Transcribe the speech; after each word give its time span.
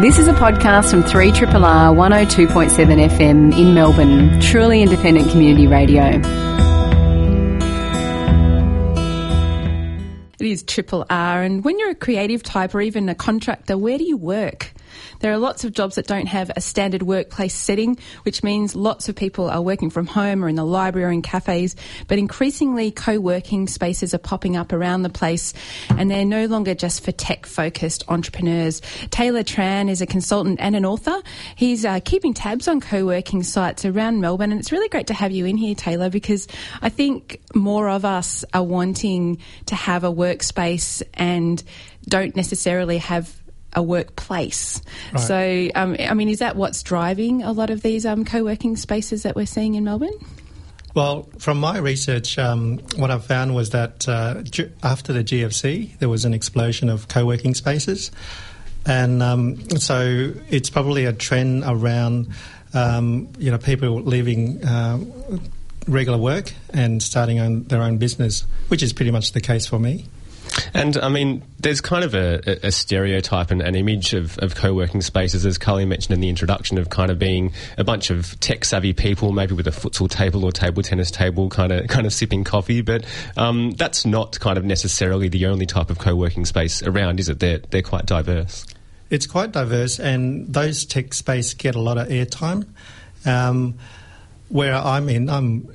This 0.00 0.16
is 0.16 0.28
a 0.28 0.32
podcast 0.32 0.92
from 0.92 1.02
3RRR 1.02 1.50
102.7 1.50 3.08
FM 3.08 3.58
in 3.58 3.74
Melbourne, 3.74 4.40
truly 4.40 4.80
independent 4.80 5.28
community 5.32 5.66
radio. 5.66 6.20
It 10.38 10.46
is 10.46 10.62
Triple 10.62 11.04
R, 11.10 11.42
and 11.42 11.64
when 11.64 11.80
you're 11.80 11.90
a 11.90 11.96
creative 11.96 12.44
type 12.44 12.76
or 12.76 12.80
even 12.80 13.08
a 13.08 13.16
contractor, 13.16 13.76
where 13.76 13.98
do 13.98 14.04
you 14.04 14.16
work? 14.16 14.72
There 15.20 15.32
are 15.32 15.38
lots 15.38 15.64
of 15.64 15.72
jobs 15.72 15.96
that 15.96 16.06
don't 16.06 16.26
have 16.26 16.50
a 16.54 16.60
standard 16.60 17.02
workplace 17.02 17.54
setting, 17.54 17.98
which 18.22 18.42
means 18.42 18.76
lots 18.76 19.08
of 19.08 19.16
people 19.16 19.50
are 19.50 19.60
working 19.60 19.90
from 19.90 20.06
home 20.06 20.44
or 20.44 20.48
in 20.48 20.54
the 20.54 20.64
library 20.64 21.06
or 21.06 21.10
in 21.10 21.22
cafes, 21.22 21.74
but 22.06 22.18
increasingly 22.18 22.90
co-working 22.90 23.66
spaces 23.66 24.14
are 24.14 24.18
popping 24.18 24.56
up 24.56 24.72
around 24.72 25.02
the 25.02 25.08
place 25.08 25.54
and 25.90 26.10
they're 26.10 26.24
no 26.24 26.46
longer 26.46 26.74
just 26.74 27.04
for 27.04 27.12
tech 27.12 27.46
focused 27.46 28.04
entrepreneurs. 28.08 28.80
Taylor 29.10 29.42
Tran 29.42 29.90
is 29.90 30.00
a 30.00 30.06
consultant 30.06 30.60
and 30.60 30.76
an 30.76 30.84
author. 30.84 31.20
He's 31.56 31.84
uh, 31.84 32.00
keeping 32.04 32.34
tabs 32.34 32.68
on 32.68 32.80
co-working 32.80 33.42
sites 33.42 33.84
around 33.84 34.20
Melbourne 34.20 34.52
and 34.52 34.60
it's 34.60 34.72
really 34.72 34.88
great 34.88 35.08
to 35.08 35.14
have 35.14 35.32
you 35.32 35.46
in 35.46 35.56
here, 35.56 35.74
Taylor, 35.74 36.10
because 36.10 36.46
I 36.80 36.88
think 36.88 37.40
more 37.54 37.88
of 37.88 38.04
us 38.04 38.44
are 38.54 38.62
wanting 38.62 39.38
to 39.66 39.74
have 39.74 40.04
a 40.04 40.12
workspace 40.12 41.02
and 41.14 41.62
don't 42.08 42.36
necessarily 42.36 42.98
have 42.98 43.34
a 43.74 43.82
workplace. 43.82 44.82
Right. 45.12 45.20
So, 45.20 45.68
um, 45.74 45.96
I 45.98 46.14
mean, 46.14 46.28
is 46.28 46.38
that 46.38 46.56
what's 46.56 46.82
driving 46.82 47.42
a 47.42 47.52
lot 47.52 47.70
of 47.70 47.82
these 47.82 48.06
um, 48.06 48.24
co 48.24 48.44
working 48.44 48.76
spaces 48.76 49.22
that 49.22 49.36
we're 49.36 49.46
seeing 49.46 49.74
in 49.74 49.84
Melbourne? 49.84 50.18
Well, 50.94 51.28
from 51.38 51.60
my 51.60 51.78
research, 51.78 52.38
um, 52.38 52.78
what 52.96 53.10
I 53.10 53.18
found 53.18 53.54
was 53.54 53.70
that 53.70 54.08
uh, 54.08 54.42
after 54.82 55.12
the 55.12 55.22
GFC, 55.22 55.98
there 55.98 56.08
was 56.08 56.24
an 56.24 56.34
explosion 56.34 56.88
of 56.88 57.08
co 57.08 57.26
working 57.26 57.54
spaces. 57.54 58.10
And 58.86 59.22
um, 59.22 59.68
so 59.78 60.32
it's 60.48 60.70
probably 60.70 61.04
a 61.04 61.12
trend 61.12 61.62
around, 61.66 62.28
um, 62.72 63.28
you 63.38 63.50
know, 63.50 63.58
people 63.58 64.00
leaving 64.00 64.64
uh, 64.64 64.98
regular 65.86 66.18
work 66.18 66.52
and 66.72 67.02
starting 67.02 67.38
on 67.38 67.64
their 67.64 67.82
own 67.82 67.98
business, 67.98 68.46
which 68.68 68.82
is 68.82 68.92
pretty 68.92 69.10
much 69.10 69.32
the 69.32 69.40
case 69.40 69.66
for 69.66 69.78
me. 69.78 70.06
And 70.74 70.96
I 70.96 71.08
mean, 71.08 71.42
there's 71.58 71.80
kind 71.80 72.04
of 72.04 72.14
a, 72.14 72.66
a 72.66 72.72
stereotype 72.72 73.50
and 73.50 73.62
an 73.62 73.74
image 73.74 74.14
of, 74.14 74.38
of 74.38 74.54
co 74.54 74.74
working 74.74 75.00
spaces, 75.00 75.44
as 75.44 75.58
Carly 75.58 75.84
mentioned 75.84 76.14
in 76.14 76.20
the 76.20 76.28
introduction, 76.28 76.78
of 76.78 76.90
kind 76.90 77.10
of 77.10 77.18
being 77.18 77.52
a 77.76 77.84
bunch 77.84 78.10
of 78.10 78.38
tech 78.40 78.64
savvy 78.64 78.92
people, 78.92 79.32
maybe 79.32 79.54
with 79.54 79.66
a 79.66 79.70
futsal 79.70 80.08
table 80.08 80.44
or 80.44 80.52
table 80.52 80.82
tennis 80.82 81.10
table, 81.10 81.48
kind 81.48 81.72
of 81.72 81.86
kind 81.88 82.06
of 82.06 82.12
sipping 82.12 82.44
coffee. 82.44 82.80
But 82.80 83.04
um, 83.36 83.72
that's 83.72 84.04
not 84.04 84.38
kind 84.40 84.58
of 84.58 84.64
necessarily 84.64 85.28
the 85.28 85.46
only 85.46 85.66
type 85.66 85.90
of 85.90 85.98
co 85.98 86.14
working 86.14 86.44
space 86.44 86.82
around, 86.82 87.20
is 87.20 87.28
it? 87.28 87.40
They're, 87.40 87.58
they're 87.58 87.82
quite 87.82 88.06
diverse. 88.06 88.66
It's 89.10 89.26
quite 89.26 89.52
diverse, 89.52 89.98
and 89.98 90.52
those 90.52 90.84
tech 90.84 91.14
space 91.14 91.54
get 91.54 91.74
a 91.74 91.80
lot 91.80 91.96
of 91.98 92.08
airtime. 92.08 92.66
Um, 93.24 93.78
where 94.48 94.74
I'm 94.74 95.08
in, 95.08 95.28
I'm 95.28 95.68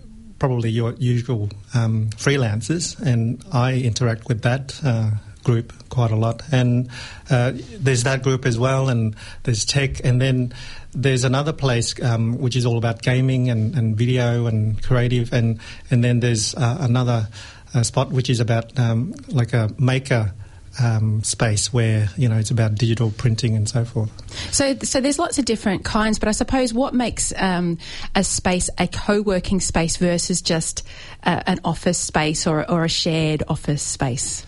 probably 0.43 0.69
your 0.69 0.91
usual 0.95 1.47
um, 1.73 2.09
freelancers, 2.17 2.99
and 2.99 3.41
I 3.53 3.75
interact 3.75 4.27
with 4.27 4.41
that 4.41 4.77
uh, 4.83 5.11
group 5.45 5.71
quite 5.87 6.11
a 6.11 6.17
lot. 6.17 6.41
And 6.51 6.89
uh, 7.29 7.53
there's 7.79 8.03
that 8.03 8.23
group 8.23 8.45
as 8.45 8.59
well, 8.59 8.89
and 8.89 9.15
there's 9.43 9.63
tech, 9.63 10.03
and 10.03 10.19
then 10.21 10.53
there's 10.91 11.23
another 11.23 11.53
place 11.53 11.95
um, 12.03 12.39
which 12.39 12.57
is 12.57 12.65
all 12.65 12.77
about 12.77 13.01
gaming 13.01 13.49
and, 13.49 13.73
and, 13.73 13.95
video 13.95 14.45
and 14.45 14.83
creative, 14.83 15.31
and 15.31 15.61
and 15.89 16.03
then 16.03 16.19
there's 16.19 16.53
uh, 16.55 16.77
another 16.81 17.29
uh, 17.73 17.81
spot 17.81 18.11
which 18.11 18.29
is 18.29 18.41
about 18.41 18.77
um, 18.77 19.15
like 19.29 19.53
a 19.53 19.69
maker 19.79 20.33
um, 20.81 21.23
space 21.23 21.71
where 21.71 22.09
you 22.17 22.27
know 22.27 22.37
it's 22.37 22.51
about 22.51 22.75
digital 22.75 23.11
printing 23.11 23.55
and 23.55 23.67
so 23.67 23.85
forth. 23.85 24.11
So, 24.53 24.75
so 24.79 25.01
there's 25.01 25.19
lots 25.19 25.37
of 25.37 25.45
different 25.45 25.85
kinds, 25.85 26.19
but 26.19 26.27
I 26.27 26.31
suppose 26.31 26.73
what 26.73 26.93
makes 26.93 27.33
um, 27.37 27.77
a 28.15 28.23
space 28.23 28.69
a 28.77 28.87
co-working 28.87 29.59
space 29.59 29.97
versus 29.97 30.41
just 30.41 30.85
uh, 31.23 31.41
an 31.45 31.59
office 31.63 31.97
space 31.97 32.47
or, 32.47 32.69
or 32.69 32.83
a 32.83 32.89
shared 32.89 33.43
office 33.47 33.81
space? 33.81 34.45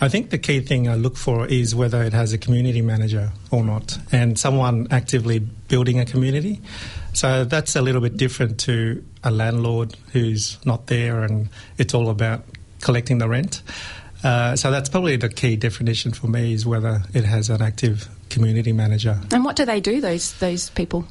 I 0.00 0.08
think 0.08 0.30
the 0.30 0.38
key 0.38 0.60
thing 0.60 0.88
I 0.88 0.94
look 0.94 1.16
for 1.16 1.46
is 1.46 1.74
whether 1.74 2.02
it 2.04 2.12
has 2.12 2.32
a 2.32 2.38
community 2.38 2.82
manager 2.82 3.32
or 3.50 3.64
not, 3.64 3.98
and 4.12 4.38
someone 4.38 4.86
actively 4.92 5.40
building 5.40 5.98
a 5.98 6.04
community. 6.04 6.60
So 7.14 7.44
that's 7.44 7.74
a 7.74 7.82
little 7.82 8.00
bit 8.00 8.16
different 8.16 8.60
to 8.60 9.04
a 9.24 9.32
landlord 9.32 9.96
who's 10.12 10.64
not 10.64 10.86
there 10.86 11.24
and 11.24 11.48
it's 11.76 11.94
all 11.94 12.10
about 12.10 12.44
collecting 12.80 13.18
the 13.18 13.28
rent. 13.28 13.62
Uh, 14.24 14.56
so 14.56 14.70
that's 14.70 14.88
probably 14.88 15.16
the 15.16 15.28
key 15.28 15.56
definition 15.56 16.12
for 16.12 16.26
me 16.26 16.52
is 16.52 16.66
whether 16.66 17.02
it 17.14 17.24
has 17.24 17.50
an 17.50 17.62
active 17.62 18.08
community 18.30 18.72
manager. 18.72 19.20
And 19.32 19.44
what 19.44 19.56
do 19.56 19.64
they 19.64 19.80
do, 19.80 20.00
those 20.00 20.32
those 20.38 20.70
people? 20.70 21.06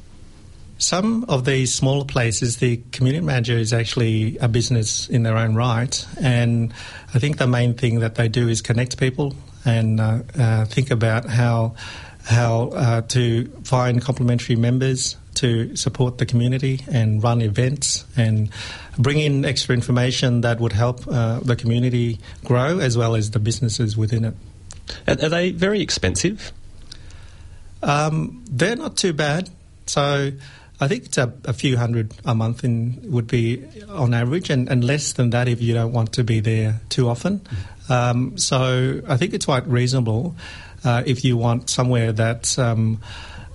Some 0.80 1.24
of 1.24 1.44
these 1.44 1.74
smaller 1.74 2.04
places, 2.04 2.58
the 2.58 2.80
community 2.92 3.24
manager 3.24 3.54
is 3.54 3.72
actually 3.72 4.38
a 4.38 4.46
business 4.46 5.08
in 5.08 5.24
their 5.24 5.36
own 5.36 5.56
right, 5.56 6.06
and 6.20 6.72
I 7.12 7.18
think 7.18 7.38
the 7.38 7.48
main 7.48 7.74
thing 7.74 8.00
that 8.00 8.14
they 8.14 8.28
do 8.28 8.48
is 8.48 8.62
connect 8.62 8.96
people 8.98 9.34
and 9.64 10.00
uh, 10.00 10.20
uh, 10.38 10.64
think 10.66 10.90
about 10.90 11.26
how 11.26 11.74
how 12.24 12.68
uh, 12.68 13.00
to 13.00 13.46
find 13.64 14.02
complementary 14.02 14.54
members 14.54 15.16
to 15.38 15.74
support 15.76 16.18
the 16.18 16.26
community 16.26 16.80
and 16.90 17.22
run 17.22 17.40
events 17.40 18.04
and 18.16 18.50
bring 18.98 19.18
in 19.18 19.44
extra 19.44 19.74
information 19.74 20.40
that 20.42 20.60
would 20.60 20.72
help 20.72 21.06
uh, 21.08 21.40
the 21.40 21.56
community 21.56 22.18
grow 22.44 22.78
as 22.80 22.96
well 22.96 23.14
as 23.14 23.30
the 23.30 23.38
businesses 23.38 23.96
within 23.96 24.24
it. 24.24 24.34
Are, 25.06 25.24
are 25.24 25.28
they 25.28 25.50
very 25.52 25.80
expensive? 25.80 26.52
Um, 27.82 28.44
they're 28.50 28.76
not 28.76 28.96
too 28.96 29.12
bad. 29.12 29.50
So 29.86 30.32
I 30.80 30.88
think 30.88 31.06
it's 31.06 31.18
a, 31.18 31.32
a, 31.44 31.52
few 31.52 31.76
hundred 31.76 32.12
a 32.24 32.34
month 32.34 32.64
in, 32.64 33.00
would 33.12 33.26
be 33.26 33.64
on 33.88 34.14
average, 34.14 34.50
and, 34.50 34.68
and, 34.68 34.84
less 34.84 35.12
than 35.12 35.30
that 35.30 35.48
if 35.48 35.62
you 35.62 35.74
don't 35.74 35.92
want 35.92 36.12
to 36.14 36.24
be 36.24 36.40
there 36.40 36.80
too 36.88 37.08
often. 37.08 37.40
Um, 37.88 38.36
so 38.38 39.00
I 39.08 39.16
think 39.16 39.34
it's 39.34 39.46
quite 39.46 39.66
reasonable 39.66 40.36
uh, 40.84 41.02
if 41.06 41.24
you 41.24 41.36
want 41.36 41.70
somewhere 41.70 42.12
that's 42.12 42.58
um, 42.58 43.00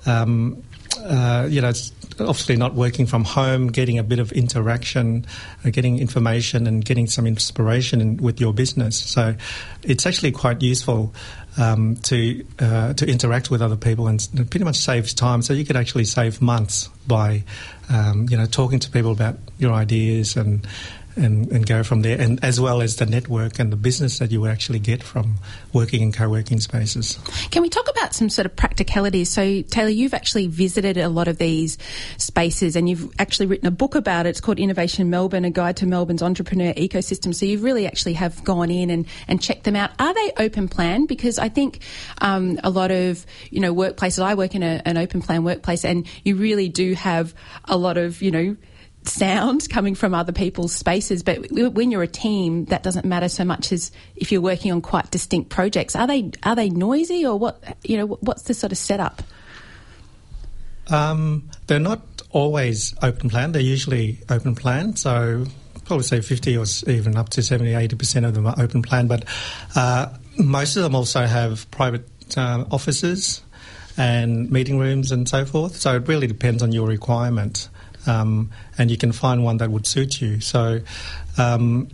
um 0.06 0.64
uh, 0.98 1.48
you 1.50 1.62
know, 1.62 1.70
it's 1.70 1.92
obviously 2.20 2.56
not 2.56 2.74
working 2.74 3.06
from 3.06 3.24
home, 3.24 3.68
getting 3.68 4.00
a 4.00 4.04
bit 4.04 4.20
of 4.20 4.32
interaction, 4.32 5.26
uh, 5.66 5.70
getting 5.70 6.00
information, 6.00 6.68
and 6.68 6.84
getting 6.84 7.08
some 7.08 7.26
inspiration 7.26 8.02
in, 8.02 8.18
with 8.18 8.40
your 8.40 8.54
business. 8.54 8.98
So 8.98 9.36
it's 9.82 10.06
actually 10.06 10.32
quite 10.32 10.62
useful 10.62 11.14
um, 11.58 11.96
to 12.04 12.46
uh, 12.60 12.94
to 12.94 13.06
interact 13.06 13.52
with 13.52 13.62
other 13.62 13.76
people, 13.76 14.08
and 14.08 14.28
pretty 14.50 14.64
much 14.64 14.78
saves 14.78 15.14
time. 15.14 15.42
So 15.42 15.54
you 15.54 15.66
could 15.66 15.76
actually 15.76 16.06
save 16.06 16.42
months 16.42 16.90
by 17.08 17.44
um, 17.90 18.28
you 18.30 18.38
know 18.38 18.46
talking 18.46 18.80
to 18.80 18.90
people 18.90 19.12
about 19.12 19.38
your 19.58 19.74
ideas 19.74 20.36
and 20.36 20.68
and, 21.16 21.52
and 21.52 21.66
go 21.66 21.84
from 21.84 22.02
there, 22.02 22.20
and 22.20 22.44
as 22.44 22.60
well 22.60 22.82
as 22.82 22.98
the 22.98 23.06
network 23.06 23.60
and 23.60 23.72
the 23.72 23.76
business 23.76 24.20
that 24.20 24.32
you 24.32 24.48
actually 24.48 24.80
get 24.80 25.04
from 25.04 25.36
working 25.72 26.02
in 26.02 26.12
co-working 26.12 26.60
spaces. 26.60 27.20
Can 27.52 27.62
we 27.62 27.70
talk 27.70 27.90
about 27.90 28.14
some 28.14 28.30
sort 28.30 28.46
of 28.46 28.56
practicalities? 28.56 29.30
So, 29.30 29.62
Taylor, 29.62 29.90
you've 29.90 30.14
actually 30.14 30.48
visited 30.48 30.98
a 30.98 31.10
lot 31.10 31.28
of 31.28 31.38
these 31.38 31.78
spaces, 32.18 32.76
and 32.76 32.90
you've 32.90 33.14
actually 33.20 33.46
written 33.46 33.68
a 33.68 33.72
book 33.72 33.96
about 33.96 34.26
it. 34.26 34.30
It's 34.30 34.42
called 34.42 34.60
Innovation 34.60 35.10
Melbourne: 35.10 35.46
A 35.46 35.52
Guide 35.52 35.78
to 35.78 35.86
Melbourne's 35.86 36.24
Entrepreneur 36.24 36.74
Ecosystem. 36.74 37.34
So, 37.34 37.46
you 37.46 37.60
really 37.60 37.86
actually 37.86 38.14
have 38.14 38.44
gone 38.44 38.72
in 38.72 38.90
and, 38.90 39.06
and 39.28 39.42
checked 39.42 39.64
them 39.64 39.76
out. 39.76 39.92
Are 40.00 40.14
they 40.14 40.32
open 40.38 40.68
plan? 40.68 41.06
Because 41.06 41.40
I 41.40 41.50
think 41.50 41.80
um, 42.22 42.60
a 42.64 42.70
lot 42.70 42.92
of 42.92 43.26
you 43.50 43.60
know 43.60 43.74
workplaces. 43.74 44.24
I 44.24 44.36
work 44.36 44.56
in 44.56 44.64
a, 44.64 44.82
an 44.86 44.98
open 44.98 45.22
plan 45.22 45.44
workplace, 45.44 45.86
and 45.86 46.08
you 46.24 46.36
really 46.36 46.70
do 46.70 46.94
have 46.94 47.34
a 47.66 47.78
lot 47.78 47.98
of 47.98 48.22
you 48.22 48.32
know 48.32 48.58
sound 49.08 49.70
coming 49.70 49.96
from 49.96 50.14
other 50.14 50.32
people's 50.32 50.74
spaces. 50.74 51.24
But 51.24 51.52
when 51.52 51.92
you're 51.92 52.04
a 52.04 52.08
team, 52.08 52.66
that 52.66 52.84
doesn't 52.84 53.06
matter 53.06 53.30
so 53.30 53.44
much 53.44 53.72
as 53.72 53.92
if 54.16 54.32
you're 54.32 54.42
working 54.42 54.72
on 54.72 54.82
quite 54.82 55.12
distinct 55.12 55.50
projects. 55.50 55.96
Are 55.96 56.08
they 56.08 56.32
are 56.44 56.56
they 56.56 56.70
noisy 56.70 57.26
or 57.26 57.38
what? 57.38 57.62
You 57.84 57.98
know, 57.98 58.06
what's 58.08 58.44
the 58.44 58.54
sort 58.54 58.72
of 58.72 58.78
setup? 58.78 59.22
Um, 60.88 61.50
they're 61.68 61.80
not 61.80 62.02
always 62.32 62.94
open 63.02 63.30
plan. 63.30 63.52
They're 63.54 63.62
usually 63.62 64.20
open 64.30 64.56
plan. 64.56 64.96
So 64.96 65.46
probably 65.86 66.04
say 66.04 66.22
50 66.22 66.58
or 66.58 66.66
even 66.88 67.18
up 67.18 67.30
to 67.30 67.44
70, 67.44 67.72
80% 67.72 68.28
of 68.28 68.34
them 68.34 68.48
are 68.48 68.56
open 68.58 68.82
plan. 68.82 69.08
But 69.08 69.26
uh, 69.76 70.14
most 70.38 70.76
of 70.76 70.84
them 70.84 70.96
also 70.96 71.26
have 71.26 71.70
private 71.72 72.08
uh, 72.38 72.66
offices 72.72 73.42
and 73.98 74.50
meeting 74.52 74.80
rooms 74.80 75.12
and 75.12 75.28
so 75.28 75.46
forth. 75.46 75.76
So 75.76 75.96
it 75.98 76.08
really 76.08 76.28
depends 76.28 76.64
on 76.64 76.72
your 76.72 76.88
requirement 76.88 77.70
um, 78.08 78.50
and 78.78 78.92
you 78.92 78.98
can 78.98 79.12
find 79.12 79.44
one 79.44 79.58
that 79.58 79.70
would 79.70 79.88
suit 79.88 80.22
you. 80.22 80.40
So, 80.40 80.82
um, 81.38 81.88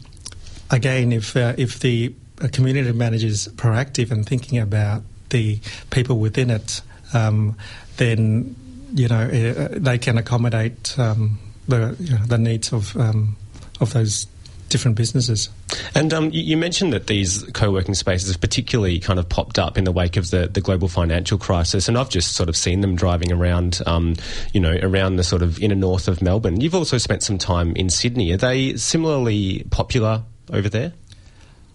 again, 0.70 1.12
if 1.12 1.36
uh, 1.36 1.54
if 1.58 1.80
the 1.80 2.14
community 2.52 2.92
manager 2.92 3.28
is 3.28 3.48
proactive 3.56 4.12
and 4.12 4.26
thinking 4.26 4.60
about 4.60 5.04
the 5.30 5.60
people 5.90 6.20
within 6.20 6.50
it, 6.50 6.82
um, 7.14 7.56
then 7.98 8.56
you 8.94 9.08
know 9.08 9.22
uh, 9.22 9.68
they 9.72 9.98
can 9.98 10.18
accommodate 10.18 10.98
um, 10.98 11.40
the 11.68 11.96
you 12.00 12.18
know, 12.18 12.26
the 12.26 12.38
needs 12.38 12.74
of 12.74 12.96
um, 12.98 13.36
of 13.80 13.94
those 13.94 14.26
different 14.70 14.96
businesses. 14.96 15.50
And 15.96 16.14
um, 16.14 16.30
you, 16.32 16.42
you, 16.42 16.58
mentioned 16.58 16.94
that 16.94 17.08
these 17.08 17.44
co-working 17.54 17.96
spaces 17.96 18.30
have 18.32 18.42
particularly 18.42 19.00
kind 19.00 19.20
of 19.20 19.28
popped 19.28 19.60
up 19.60 19.78
in 19.78 19.84
the 19.84 19.92
wake 19.92 20.18
of 20.18 20.30
the, 20.32 20.48
the 20.48 20.62
global 20.62 20.88
financial 20.88 21.38
crisis, 21.38 21.88
and 21.88 21.98
I've 21.98 22.10
just 22.10 22.36
sort 22.36 22.50
of 22.50 22.56
seen 22.56 22.82
them 22.82 22.96
driving 22.96 23.32
around, 23.32 23.82
um, 23.86 24.16
you 24.54 24.60
know, 24.60 24.78
around 24.82 25.18
the 25.18 25.24
sort 25.24 25.42
of 25.42 25.60
inner 25.60 25.76
north 25.76 26.08
of 26.08 26.22
Melbourne. 26.22 26.62
You've 26.62 26.76
also 26.76 26.98
spent 26.98 27.24
some 27.24 27.38
time 27.38 27.76
in 27.76 27.90
Sydney. 27.90 28.32
Are 28.32 28.38
they 28.38 28.78
similarly 28.78 29.66
popular 29.72 30.24
over 30.52 30.70
there? 30.70 30.94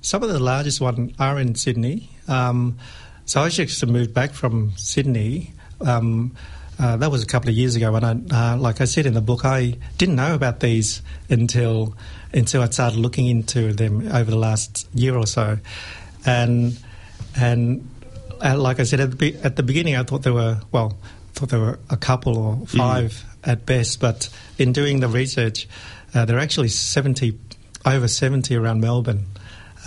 Some 0.00 0.22
of 0.22 0.28
the 0.28 0.38
largest 0.38 0.80
ones 0.80 1.14
are 1.18 1.38
in 1.38 1.54
Sydney. 1.54 2.10
Um, 2.28 2.78
so 3.24 3.42
I 3.42 3.46
actually 3.46 3.92
moved 3.92 4.12
back 4.12 4.32
from 4.32 4.72
Sydney. 4.76 5.52
Uh, 6.78 6.96
that 6.96 7.10
was 7.10 7.22
a 7.22 7.26
couple 7.26 7.48
of 7.48 7.54
years 7.54 7.76
ago, 7.76 7.94
and 7.94 8.32
I, 8.32 8.52
uh, 8.52 8.56
like 8.56 8.80
I 8.80 8.84
said 8.84 9.06
in 9.06 9.14
the 9.14 9.20
book, 9.20 9.44
I 9.44 9.76
didn't 9.96 10.16
know 10.16 10.34
about 10.34 10.60
these 10.60 11.02
until 11.28 11.94
until 12.32 12.62
I 12.62 12.70
started 12.70 12.98
looking 12.98 13.26
into 13.26 13.72
them 13.72 14.08
over 14.08 14.30
the 14.30 14.36
last 14.36 14.88
year 14.92 15.16
or 15.16 15.26
so, 15.26 15.58
and 16.26 16.76
and 17.36 17.88
uh, 18.44 18.58
like 18.58 18.80
I 18.80 18.82
said 18.82 19.00
at 19.00 19.10
the, 19.10 19.16
be- 19.16 19.36
at 19.36 19.56
the 19.56 19.62
beginning, 19.62 19.96
I 19.96 20.02
thought 20.02 20.22
there 20.22 20.34
were 20.34 20.60
well, 20.72 20.96
thought 21.34 21.50
there 21.50 21.60
were 21.60 21.78
a 21.90 21.96
couple 21.96 22.36
or 22.36 22.56
mm. 22.56 22.76
five 22.76 23.12
mm. 23.12 23.52
at 23.52 23.66
best, 23.66 24.00
but 24.00 24.28
in 24.58 24.72
doing 24.72 25.00
the 25.00 25.08
research, 25.08 25.68
uh, 26.12 26.24
there 26.24 26.36
are 26.36 26.40
actually 26.40 26.68
seventy 26.68 27.38
over 27.86 28.08
seventy 28.08 28.56
around 28.56 28.80
Melbourne. 28.80 29.26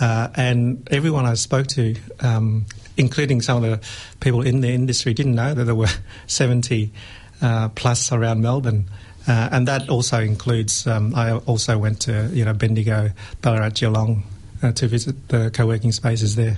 Uh, 0.00 0.28
and 0.36 0.88
everyone 0.92 1.26
I 1.26 1.34
spoke 1.34 1.66
to 1.68 1.96
um, 2.20 2.66
including 2.98 3.40
some 3.40 3.64
of 3.64 3.70
the 3.70 3.88
people 4.20 4.42
in 4.42 4.60
the 4.60 4.68
industry, 4.68 5.14
didn't 5.14 5.34
know 5.34 5.54
that 5.54 5.64
there 5.64 5.74
were 5.74 5.88
70 6.26 6.92
uh, 7.40 7.68
plus 7.70 8.12
around 8.12 8.42
Melbourne. 8.42 8.90
Uh, 9.26 9.48
and 9.52 9.68
that 9.68 9.88
also 9.88 10.20
includes, 10.20 10.86
um, 10.86 11.14
I 11.14 11.32
also 11.32 11.78
went 11.78 12.00
to, 12.02 12.28
you 12.32 12.44
know, 12.44 12.54
Bendigo, 12.54 13.10
Ballarat, 13.42 13.70
Geelong 13.70 14.24
uh, 14.62 14.72
to 14.72 14.88
visit 14.88 15.28
the 15.28 15.50
co-working 15.50 15.92
spaces 15.92 16.36
there. 16.36 16.56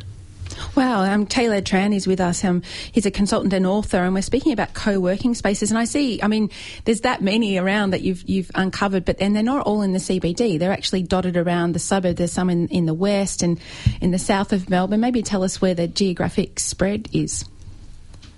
Wow, 0.74 1.02
um, 1.02 1.26
Taylor 1.26 1.60
Tran 1.60 1.94
is 1.94 2.06
with 2.06 2.20
us. 2.20 2.44
Um, 2.44 2.62
he's 2.92 3.06
a 3.06 3.10
consultant 3.10 3.52
and 3.52 3.66
author, 3.66 3.98
and 3.98 4.14
we're 4.14 4.22
speaking 4.22 4.52
about 4.52 4.74
co-working 4.74 5.34
spaces. 5.34 5.70
And 5.70 5.78
I 5.78 5.84
see, 5.84 6.22
I 6.22 6.28
mean, 6.28 6.50
there's 6.84 7.02
that 7.02 7.22
many 7.22 7.58
around 7.58 7.90
that 7.90 8.02
you've 8.02 8.22
you've 8.28 8.50
uncovered, 8.54 9.04
but 9.04 9.20
and 9.20 9.34
they're 9.34 9.42
not 9.42 9.66
all 9.66 9.82
in 9.82 9.92
the 9.92 9.98
CBD. 9.98 10.58
They're 10.58 10.72
actually 10.72 11.02
dotted 11.02 11.36
around 11.36 11.72
the 11.72 11.78
suburb. 11.78 12.16
There's 12.16 12.32
some 12.32 12.50
in, 12.50 12.68
in 12.68 12.86
the 12.86 12.94
west 12.94 13.42
and 13.42 13.60
in 14.00 14.10
the 14.10 14.18
south 14.18 14.52
of 14.52 14.70
Melbourne. 14.70 15.00
Maybe 15.00 15.22
tell 15.22 15.42
us 15.42 15.60
where 15.60 15.74
the 15.74 15.88
geographic 15.88 16.60
spread 16.60 17.08
is. 17.12 17.44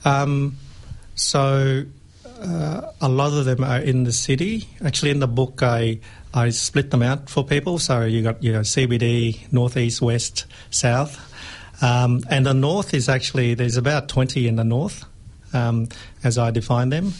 Um, 0.04 0.56
so 1.14 1.84
uh, 2.40 2.80
a 3.00 3.08
lot 3.08 3.32
of 3.32 3.44
them 3.44 3.62
are 3.62 3.80
in 3.80 4.04
the 4.04 4.12
city. 4.12 4.68
Actually, 4.84 5.10
in 5.10 5.20
the 5.20 5.28
book, 5.28 5.62
I 5.62 6.00
I 6.34 6.50
split 6.50 6.90
them 6.90 7.02
out 7.02 7.28
for 7.28 7.44
people. 7.44 7.78
So 7.78 8.02
you 8.02 8.22
got 8.22 8.42
you 8.42 8.52
know 8.52 8.60
CBD, 8.60 9.52
northeast, 9.52 10.02
west, 10.02 10.46
south. 10.70 11.28
Um, 11.82 12.22
and 12.30 12.46
the 12.46 12.54
north 12.54 12.94
is 12.94 13.08
actually, 13.08 13.54
there's 13.54 13.76
about 13.76 14.08
20 14.08 14.46
in 14.46 14.56
the 14.56 14.64
north, 14.64 15.04
um, 15.52 15.88
as 16.24 16.38
I 16.38 16.50
define 16.50 16.88
them. 16.88 17.12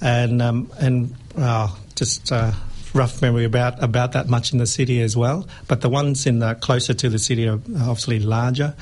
And, 0.00 0.40
um, 0.40 0.70
and 0.78 1.14
uh, 1.36 1.68
just 1.96 2.30
uh, 2.30 2.52
rough 2.94 3.20
memory 3.20 3.44
about, 3.44 3.82
about 3.82 4.12
that 4.12 4.28
much 4.28 4.52
in 4.52 4.58
the 4.58 4.66
city 4.66 5.02
as 5.02 5.16
well. 5.16 5.46
But 5.66 5.80
the 5.80 5.88
ones 5.88 6.26
in 6.26 6.38
the, 6.38 6.54
closer 6.54 6.94
to 6.94 7.08
the 7.08 7.18
city 7.18 7.48
are 7.48 7.54
obviously 7.54 8.20
larger. 8.20 8.74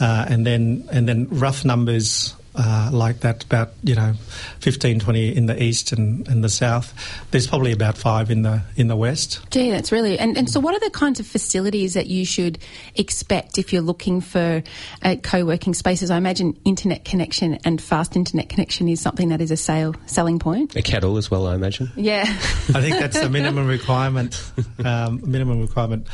Uh, 0.00 0.26
and 0.28 0.46
then 0.46 0.88
and 0.92 1.08
then 1.08 1.26
rough 1.28 1.64
numbers 1.64 2.32
uh, 2.58 2.90
like 2.92 3.20
that, 3.20 3.44
about 3.44 3.70
you 3.84 3.94
know, 3.94 4.14
15, 4.60 4.98
20 4.98 5.36
in 5.36 5.46
the 5.46 5.62
east 5.62 5.92
and, 5.92 6.26
and 6.26 6.42
the 6.42 6.48
south. 6.48 6.92
There's 7.30 7.46
probably 7.46 7.70
about 7.70 7.96
five 7.96 8.30
in 8.30 8.42
the 8.42 8.62
in 8.76 8.88
the 8.88 8.96
west. 8.96 9.40
Gee, 9.50 9.70
that's 9.70 9.92
really 9.92 10.18
and, 10.18 10.36
and 10.36 10.50
so. 10.50 10.58
What 10.58 10.74
are 10.74 10.80
the 10.80 10.90
kinds 10.90 11.20
of 11.20 11.26
facilities 11.26 11.94
that 11.94 12.08
you 12.08 12.24
should 12.24 12.58
expect 12.96 13.58
if 13.58 13.72
you're 13.72 13.82
looking 13.82 14.20
for 14.20 14.62
uh, 15.02 15.16
co-working 15.22 15.72
spaces? 15.72 16.10
I 16.10 16.16
imagine 16.16 16.58
internet 16.64 17.04
connection 17.04 17.58
and 17.64 17.80
fast 17.80 18.16
internet 18.16 18.48
connection 18.48 18.88
is 18.88 19.00
something 19.00 19.28
that 19.28 19.40
is 19.40 19.52
a 19.52 19.56
sale 19.56 19.94
selling 20.06 20.40
point. 20.40 20.74
A 20.74 20.82
kettle 20.82 21.16
as 21.16 21.30
well, 21.30 21.46
I 21.46 21.54
imagine. 21.54 21.92
Yeah, 21.94 22.22
I 22.26 22.80
think 22.80 22.98
that's 22.98 23.20
the 23.20 23.30
minimum 23.30 23.68
requirement. 23.68 24.42
Um, 24.84 25.20
minimum 25.24 25.60
requirement. 25.60 26.08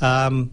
Um, 0.00 0.50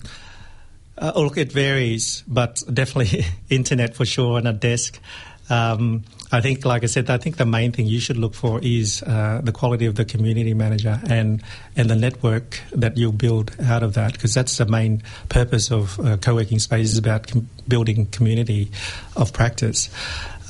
uh, 0.97 1.11
look, 1.15 1.37
it 1.37 1.51
varies, 1.51 2.23
but 2.27 2.63
definitely 2.71 3.25
internet 3.49 3.95
for 3.95 4.05
sure 4.05 4.37
and 4.37 4.47
a 4.47 4.53
desk. 4.53 4.99
Um, 5.49 6.03
I 6.29 6.41
think, 6.41 6.65
like 6.65 6.83
I 6.83 6.87
said, 6.87 7.09
I 7.09 7.17
think 7.17 7.37
the 7.37 7.45
main 7.45 7.71
thing 7.71 7.87
you 7.87 8.01
should 8.01 8.17
look 8.17 8.33
for 8.33 8.59
is 8.61 9.01
uh, 9.03 9.39
the 9.41 9.53
quality 9.53 9.85
of 9.85 9.95
the 9.95 10.03
community 10.03 10.53
manager 10.53 10.99
and 11.07 11.41
and 11.77 11.89
the 11.89 11.95
network 11.95 12.59
that 12.73 12.97
you'll 12.97 13.13
build 13.13 13.55
out 13.63 13.81
of 13.81 13.93
that, 13.93 14.11
because 14.11 14.33
that's 14.33 14.57
the 14.57 14.65
main 14.65 15.03
purpose 15.29 15.71
of 15.71 15.99
uh, 15.99 16.17
co-working 16.17 16.59
spaces 16.59 16.97
about 16.97 17.27
com- 17.27 17.47
building 17.67 18.07
community 18.07 18.71
of 19.15 19.31
practice. 19.31 19.89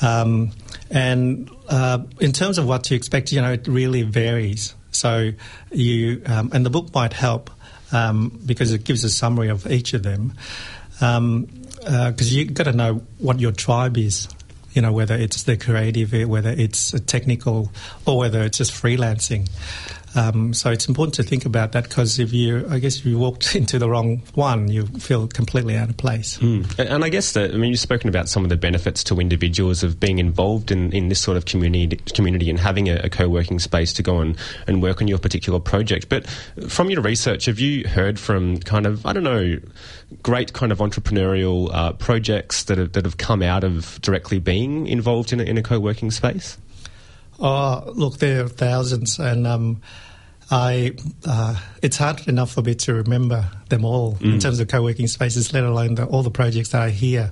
Um, 0.01 0.51
and 0.89 1.49
uh, 1.67 1.99
in 2.19 2.31
terms 2.31 2.57
of 2.57 2.67
what 2.67 2.85
to 2.85 2.95
expect, 2.95 3.31
you 3.31 3.41
know, 3.41 3.51
it 3.51 3.67
really 3.67 4.01
varies. 4.01 4.73
So 4.91 5.31
you 5.71 6.23
um, 6.25 6.49
and 6.53 6.65
the 6.65 6.71
book 6.71 6.91
might 6.95 7.13
help 7.13 7.51
um, 7.91 8.41
because 8.45 8.73
it 8.73 8.83
gives 8.83 9.03
a 9.03 9.09
summary 9.09 9.49
of 9.49 9.67
each 9.67 9.93
of 9.93 10.01
them. 10.01 10.33
Because 10.93 11.17
um, 11.17 11.47
uh, 11.85 12.13
you've 12.17 12.55
got 12.55 12.63
to 12.63 12.73
know 12.73 13.03
what 13.19 13.39
your 13.39 13.51
tribe 13.51 13.97
is 13.97 14.27
you 14.77 14.81
know, 14.81 14.91
whether 14.91 15.15
it's 15.15 15.41
the 15.41 15.57
creative, 15.57 16.29
whether 16.29 16.51
it's 16.51 16.91
technical, 17.07 17.71
or 18.05 18.19
whether 18.19 18.43
it's 18.43 18.59
just 18.59 18.71
freelancing. 18.71 19.49
Um, 20.15 20.53
so 20.53 20.71
it's 20.71 20.87
important 20.87 21.15
to 21.15 21.23
think 21.23 21.45
about 21.45 21.73
that 21.73 21.83
because 21.83 22.19
if 22.19 22.33
you, 22.33 22.65
I 22.69 22.79
guess, 22.79 22.97
if 22.97 23.05
you 23.05 23.17
walked 23.17 23.55
into 23.55 23.79
the 23.79 23.89
wrong 23.89 24.21
one, 24.33 24.67
you 24.67 24.85
feel 24.87 25.27
completely 25.27 25.75
out 25.75 25.89
of 25.89 25.97
place. 25.97 26.37
Mm. 26.37 26.79
And 26.79 27.03
I 27.03 27.09
guess 27.09 27.33
that 27.33 27.53
I 27.53 27.57
mean, 27.57 27.71
you've 27.71 27.79
spoken 27.79 28.09
about 28.09 28.29
some 28.29 28.43
of 28.43 28.49
the 28.49 28.57
benefits 28.57 29.03
to 29.05 29.19
individuals 29.19 29.83
of 29.83 29.99
being 29.99 30.19
involved 30.19 30.71
in, 30.71 30.91
in 30.93 31.09
this 31.09 31.19
sort 31.19 31.37
of 31.37 31.45
community 31.45 31.97
community 32.13 32.49
and 32.49 32.59
having 32.59 32.89
a, 32.89 32.95
a 33.03 33.09
co-working 33.09 33.59
space 33.59 33.93
to 33.93 34.03
go 34.03 34.19
and, 34.19 34.37
and 34.67 34.81
work 34.81 35.01
on 35.01 35.07
your 35.07 35.19
particular 35.19 35.59
project. 35.59 36.09
But 36.09 36.27
from 36.67 36.89
your 36.89 37.01
research, 37.01 37.45
have 37.45 37.59
you 37.59 37.87
heard 37.87 38.19
from 38.19 38.59
kind 38.59 38.85
of 38.85 39.05
I 39.05 39.13
don't 39.13 39.23
know, 39.23 39.57
great 40.23 40.53
kind 40.53 40.71
of 40.71 40.79
entrepreneurial 40.79 41.69
uh, 41.73 41.93
projects 41.93 42.63
that 42.65 42.77
have, 42.77 42.93
that 42.93 43.05
have 43.05 43.17
come 43.17 43.41
out 43.41 43.63
of 43.63 43.99
directly 44.01 44.39
being 44.39 44.87
involved 44.87 45.33
in 45.33 45.39
a, 45.39 45.43
in 45.43 45.57
a 45.57 45.63
co-working 45.63 46.11
space? 46.11 46.57
Oh, 47.39 47.91
look, 47.93 48.17
there 48.17 48.45
are 48.45 48.47
thousands, 48.47 49.19
and 49.19 49.45
um, 49.45 49.81
I 50.49 50.93
uh, 51.25 51.59
it's 51.81 51.97
hard 51.97 52.27
enough 52.27 52.51
for 52.51 52.61
me 52.61 52.75
to 52.75 52.93
remember 52.93 53.49
them 53.69 53.85
all 53.85 54.15
mm. 54.15 54.33
in 54.33 54.39
terms 54.39 54.59
of 54.59 54.67
co-working 54.67 55.07
spaces, 55.07 55.53
let 55.53 55.63
alone 55.63 55.95
the, 55.95 56.05
all 56.05 56.23
the 56.23 56.31
projects 56.31 56.69
that 56.69 56.81
I 56.81 56.89
hear 56.89 57.31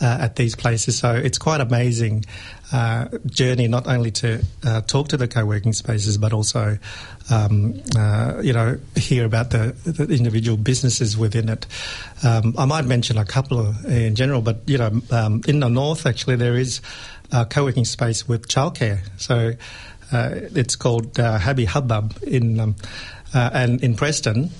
uh, 0.00 0.18
at 0.20 0.36
these 0.36 0.54
places. 0.54 0.98
So 0.98 1.14
it's 1.14 1.38
quite 1.38 1.60
amazing 1.60 2.24
uh, 2.72 3.08
journey, 3.26 3.68
not 3.68 3.86
only 3.86 4.10
to 4.10 4.44
uh, 4.64 4.80
talk 4.82 5.08
to 5.08 5.16
the 5.16 5.28
co-working 5.28 5.72
spaces, 5.72 6.16
but 6.18 6.32
also 6.32 6.78
um, 7.30 7.80
uh, 7.96 8.40
you 8.42 8.52
know 8.52 8.78
hear 8.96 9.24
about 9.24 9.50
the, 9.50 9.74
the, 9.84 10.12
individual 10.14 10.56
businesses 10.56 11.16
within 11.16 11.48
it. 11.48 11.66
Um, 12.24 12.54
I 12.58 12.64
might 12.64 12.86
mention 12.86 13.18
a 13.18 13.24
couple 13.24 13.74
in 13.86 14.14
general, 14.14 14.40
but 14.40 14.62
you 14.66 14.78
know 14.78 15.00
um, 15.10 15.42
in 15.46 15.60
the 15.60 15.68
north 15.68 16.06
actually 16.06 16.36
there 16.36 16.56
is 16.56 16.80
a 17.30 17.46
co-working 17.46 17.84
space 17.84 18.26
with 18.26 18.48
childcare. 18.48 19.00
So 19.18 19.52
uh, 20.12 20.30
it's 20.54 20.76
called 20.76 21.18
uh, 21.18 21.38
Happy 21.38 21.64
Hubbub 21.64 22.16
in 22.22 22.60
um, 22.60 22.76
uh, 23.34 23.50
and 23.52 23.82
in 23.82 23.94
Preston, 23.94 24.50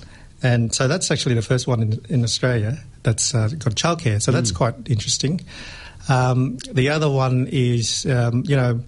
and 0.41 0.73
so 0.73 0.87
that's 0.87 1.11
actually 1.11 1.35
the 1.35 1.41
first 1.41 1.67
one 1.67 1.81
in, 1.81 2.05
in 2.09 2.23
Australia 2.23 2.77
that's 3.03 3.35
uh, 3.35 3.49
got 3.49 3.75
childcare. 3.75 4.21
So 4.21 4.31
that's 4.31 4.51
mm. 4.51 4.55
quite 4.55 4.75
interesting. 4.85 5.41
Um, 6.09 6.57
the 6.71 6.89
other 6.89 7.09
one 7.09 7.47
is 7.51 8.05
um, 8.05 8.43
you 8.45 8.55
know 8.55 8.81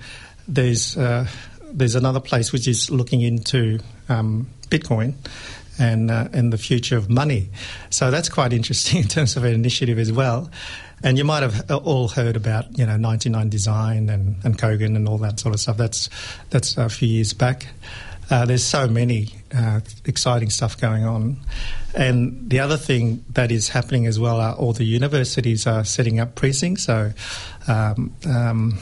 there's 0.48 0.98
uh, 0.98 1.27
there's 1.72 1.95
another 1.95 2.19
place 2.19 2.51
which 2.51 2.67
is 2.67 2.91
looking 2.91 3.22
into 3.22 3.79
um, 4.10 4.48
Bitcoin 4.69 5.15
and 5.79 6.12
uh, 6.12 6.27
and 6.34 6.51
the 6.51 6.57
future 6.57 6.98
of 6.98 7.10
money. 7.10 7.50
So 7.89 8.12
that's 8.12 8.29
quite 8.29 8.53
interesting 8.53 9.01
in 9.03 9.07
terms 9.07 9.38
of 9.38 9.43
an 9.43 9.53
initiative 9.53 10.00
as 10.00 10.12
well. 10.12 10.50
And 11.03 11.17
you 11.17 11.24
might 11.24 11.43
have 11.43 11.69
all 11.69 12.07
heard 12.07 12.36
about, 12.36 12.77
you 12.77 12.86
know, 12.86 12.98
99 12.98 13.50
Design 13.50 14.10
and, 14.10 14.38
and 14.43 14.57
Kogan 14.57 14.95
and 14.95 15.07
all 15.07 15.17
that 15.19 15.39
sort 15.39 15.53
of 15.53 15.60
stuff. 15.60 15.77
That's, 15.77 16.10
that's 16.50 16.77
a 16.77 16.89
few 16.89 17.07
years 17.07 17.34
back. 17.34 17.67
Uh, 18.31 18.45
there's 18.45 18.63
so 18.63 18.88
many 18.88 19.29
uh, 19.56 19.80
exciting 20.06 20.50
stuff 20.50 20.80
going 20.80 21.06
on. 21.06 21.38
And 21.94 22.50
the 22.50 22.60
other 22.60 22.78
thing 22.78 23.24
that 23.34 23.52
is 23.52 23.70
happening 23.70 24.06
as 24.06 24.20
well 24.20 24.40
are 24.40 24.56
all 24.56 24.74
the 24.74 24.84
universities 24.84 25.66
are 25.66 25.84
setting 25.84 26.20
up 26.20 26.36
precincts. 26.36 26.84
So, 26.84 27.14
um, 27.68 28.14
um, 28.28 28.78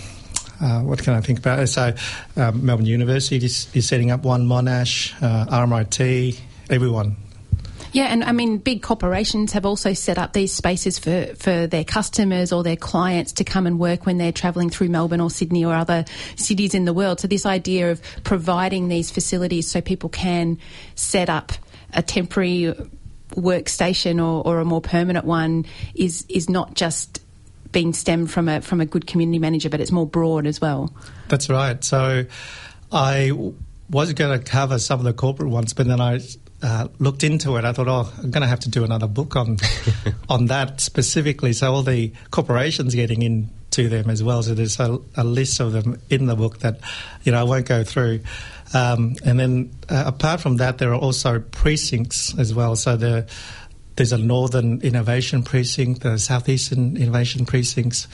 uh, 0.62 0.82
what 0.82 1.04
can 1.04 1.14
I 1.14 1.22
think 1.22 1.40
about? 1.40 1.68
So, 1.70 1.94
um, 2.38 2.66
Melbourne 2.66 2.86
University 2.86 3.46
is, 3.46 3.68
is, 3.74 3.88
setting 3.88 4.12
up 4.12 4.24
one, 4.24 4.48
Monash, 4.48 5.14
uh, 5.22 5.46
RMIT, 5.48 6.40
everyone 6.70 7.18
yeah, 7.94 8.06
and 8.06 8.24
I 8.24 8.32
mean, 8.32 8.58
big 8.58 8.82
corporations 8.82 9.54
have 9.54 9.66
also 9.66 9.94
set 9.94 10.18
up 10.18 10.34
these 10.34 10.52
spaces 10.52 10.98
for, 10.98 11.28
for 11.36 11.68
their 11.68 11.84
customers 11.84 12.52
or 12.52 12.64
their 12.64 12.76
clients 12.76 13.34
to 13.34 13.44
come 13.44 13.68
and 13.68 13.80
work 13.80 14.08
when 14.08 14.18
they're 14.18 14.32
travelling 14.32 14.72
through 14.72 14.90
Melbourne 14.90 15.22
or 15.22 15.30
Sydney 15.30 15.64
or 15.64 15.76
other 15.76 16.04
cities 16.36 16.74
in 16.74 16.86
the 16.86 16.94
world. 16.94 17.20
So, 17.20 17.28
this 17.28 17.46
idea 17.46 17.92
of 17.92 18.02
providing 18.24 18.88
these 18.88 19.12
facilities 19.12 19.70
so 19.70 19.80
people 19.80 20.10
can 20.10 20.58
set 20.96 21.30
up 21.30 21.52
a 21.94 22.02
temporary 22.02 22.74
workstation 23.36 24.18
or, 24.18 24.46
or 24.46 24.60
a 24.60 24.66
more 24.66 24.82
permanent 24.82 25.26
one 25.26 25.66
is 25.94 26.26
is 26.30 26.50
not 26.50 26.74
just 26.74 27.22
being 27.72 27.94
stemmed 27.94 28.32
from 28.32 28.50
a 28.50 28.62
from 28.62 28.82
a 28.82 28.88
good 28.88 29.06
community 29.06 29.38
manager, 29.40 29.70
but 29.70 29.80
it's 29.80 29.92
more 29.92 30.08
broad 30.08 30.48
as 30.48 30.60
well. 30.60 30.92
That's 31.28 31.48
right. 31.48 31.84
So 31.84 32.26
I 32.92 33.32
was 33.90 34.14
going 34.14 34.40
to 34.40 34.44
cover 34.44 34.80
some 34.80 35.00
of 35.00 35.06
the 35.06 35.14
corporate 35.14 35.50
ones, 35.50 35.74
but 35.74 35.88
then 35.88 36.02
I 36.02 36.20
uh, 36.64 36.88
looked 36.98 37.24
into 37.24 37.58
it. 37.58 37.66
I 37.66 37.74
thought, 37.74 37.90
oh, 37.90 38.12
I'm 38.18 38.32
going 38.32 38.42
to 38.42 38.48
have 38.48 38.62
to 38.62 38.70
do 38.70 38.84
another 38.84 39.08
book 39.08 39.36
on 39.36 39.58
on 40.30 40.46
that 40.48 40.80
specifically. 40.80 41.54
So 41.54 41.74
all 41.74 41.84
the 41.84 42.14
corporations 42.32 42.96
getting 42.96 43.22
into 43.22 43.90
them 43.90 44.10
as 44.10 44.24
well. 44.24 44.42
So 44.42 44.54
there's 44.56 44.80
a, 44.80 44.98
a 45.16 45.24
list 45.24 45.60
of 45.60 45.74
them 45.74 46.00
in 46.10 46.26
the 46.26 46.36
book 46.36 46.60
that 46.60 46.80
you 47.24 47.34
know 47.34 47.42
I 47.42 47.44
won't 47.44 47.68
go 47.68 47.84
through. 47.84 48.22
Um, 48.74 49.16
and 49.24 49.40
then 49.40 49.72
uh, 49.90 50.04
apart 50.08 50.42
from 50.42 50.58
that, 50.58 50.78
there 50.80 50.94
are 50.94 51.00
also 51.00 51.40
precincts 51.40 52.38
as 52.40 52.54
well. 52.54 52.76
So 52.76 52.96
the 52.96 53.28
there's 53.96 54.14
a 54.14 54.18
Northern 54.18 54.82
Innovation 54.82 55.44
Precinct, 55.44 56.02
the 56.02 56.18
Southeastern 56.18 56.98
Innovation 56.98 57.46
Precincts. 57.46 58.08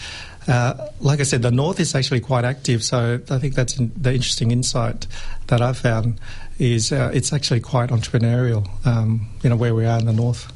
Uh, 0.50 0.90
like 1.00 1.20
I 1.20 1.24
said, 1.24 1.44
the 1.44 1.52
North 1.52 1.80
is 1.80 1.94
actually 1.94 2.22
quite 2.22 2.44
active, 2.44 2.84
so 2.84 3.20
I 3.30 3.38
think 3.38 3.54
that's 3.54 3.78
in, 3.78 3.92
the 3.96 4.14
interesting 4.14 4.50
insight 4.50 5.06
that 5.48 5.62
I've 5.62 5.78
found 5.78 6.20
is 6.58 6.92
uh, 6.92 7.12
it's 7.14 7.32
actually 7.32 7.60
quite 7.60 7.90
entrepreneurial, 7.90 8.68
um, 8.86 9.30
you 9.44 9.50
know, 9.50 9.56
where 9.56 9.76
we 9.76 9.86
are 9.86 10.00
in 10.00 10.06
the 10.06 10.14
North. 10.14 10.52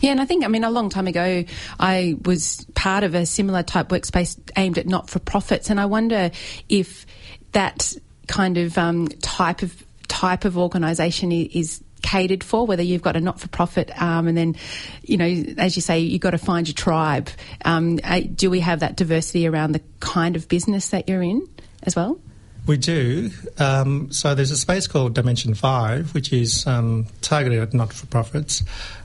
Yeah, 0.00 0.10
and 0.10 0.20
I 0.20 0.26
think, 0.26 0.44
I 0.44 0.48
mean, 0.48 0.64
a 0.64 0.70
long 0.70 0.90
time 0.90 1.06
ago, 1.06 1.44
I 1.80 2.16
was 2.24 2.66
part 2.74 3.04
of 3.04 3.14
a 3.14 3.24
similar 3.24 3.62
type 3.62 3.88
workspace 3.88 4.38
aimed 4.56 4.76
at 4.76 4.86
not 4.86 5.08
for 5.08 5.18
profits, 5.18 5.70
and 5.70 5.80
I 5.80 5.86
wonder 5.86 6.30
if 6.68 7.06
that 7.52 7.94
kind 8.26 8.58
of 8.58 8.76
um, 8.76 9.08
type 9.22 9.62
of 9.62 9.82
type 10.08 10.44
of 10.44 10.56
organisation 10.56 11.32
is 11.32 11.82
catered 12.06 12.44
for, 12.44 12.64
whether 12.66 12.84
you've 12.84 13.02
got 13.02 13.16
a 13.16 13.20
not 13.20 13.40
for 13.40 13.48
profit, 13.48 13.90
um, 14.00 14.28
and 14.28 14.38
then, 14.38 14.54
you 15.02 15.16
know, 15.16 15.26
as 15.58 15.74
you 15.74 15.82
say, 15.82 15.98
you've 15.98 16.20
got 16.20 16.30
to 16.30 16.38
find 16.38 16.68
your 16.68 16.74
tribe. 16.74 17.28
Um, 17.64 17.98
uh, 18.04 18.20
do 18.32 18.48
we 18.48 18.60
have 18.60 18.80
that 18.80 18.96
diversity 18.96 19.46
around 19.46 19.72
the 19.72 19.82
kind 19.98 20.36
of 20.36 20.48
business 20.48 20.90
that 20.90 21.08
you're 21.08 21.22
in 21.22 21.48
as 21.82 21.96
well? 21.96 22.20
We 22.64 22.76
do. 22.76 23.30
Um, 23.58 24.12
so 24.12 24.36
there's 24.36 24.52
a 24.52 24.56
space 24.56 24.86
called 24.86 25.14
Dimension 25.14 25.54
5, 25.54 26.14
which 26.14 26.32
is 26.32 26.64
um, 26.66 27.06
targeted 27.22 27.58
at 27.58 27.74
not 27.74 27.92
for 27.92 28.06
profits, 28.06 28.62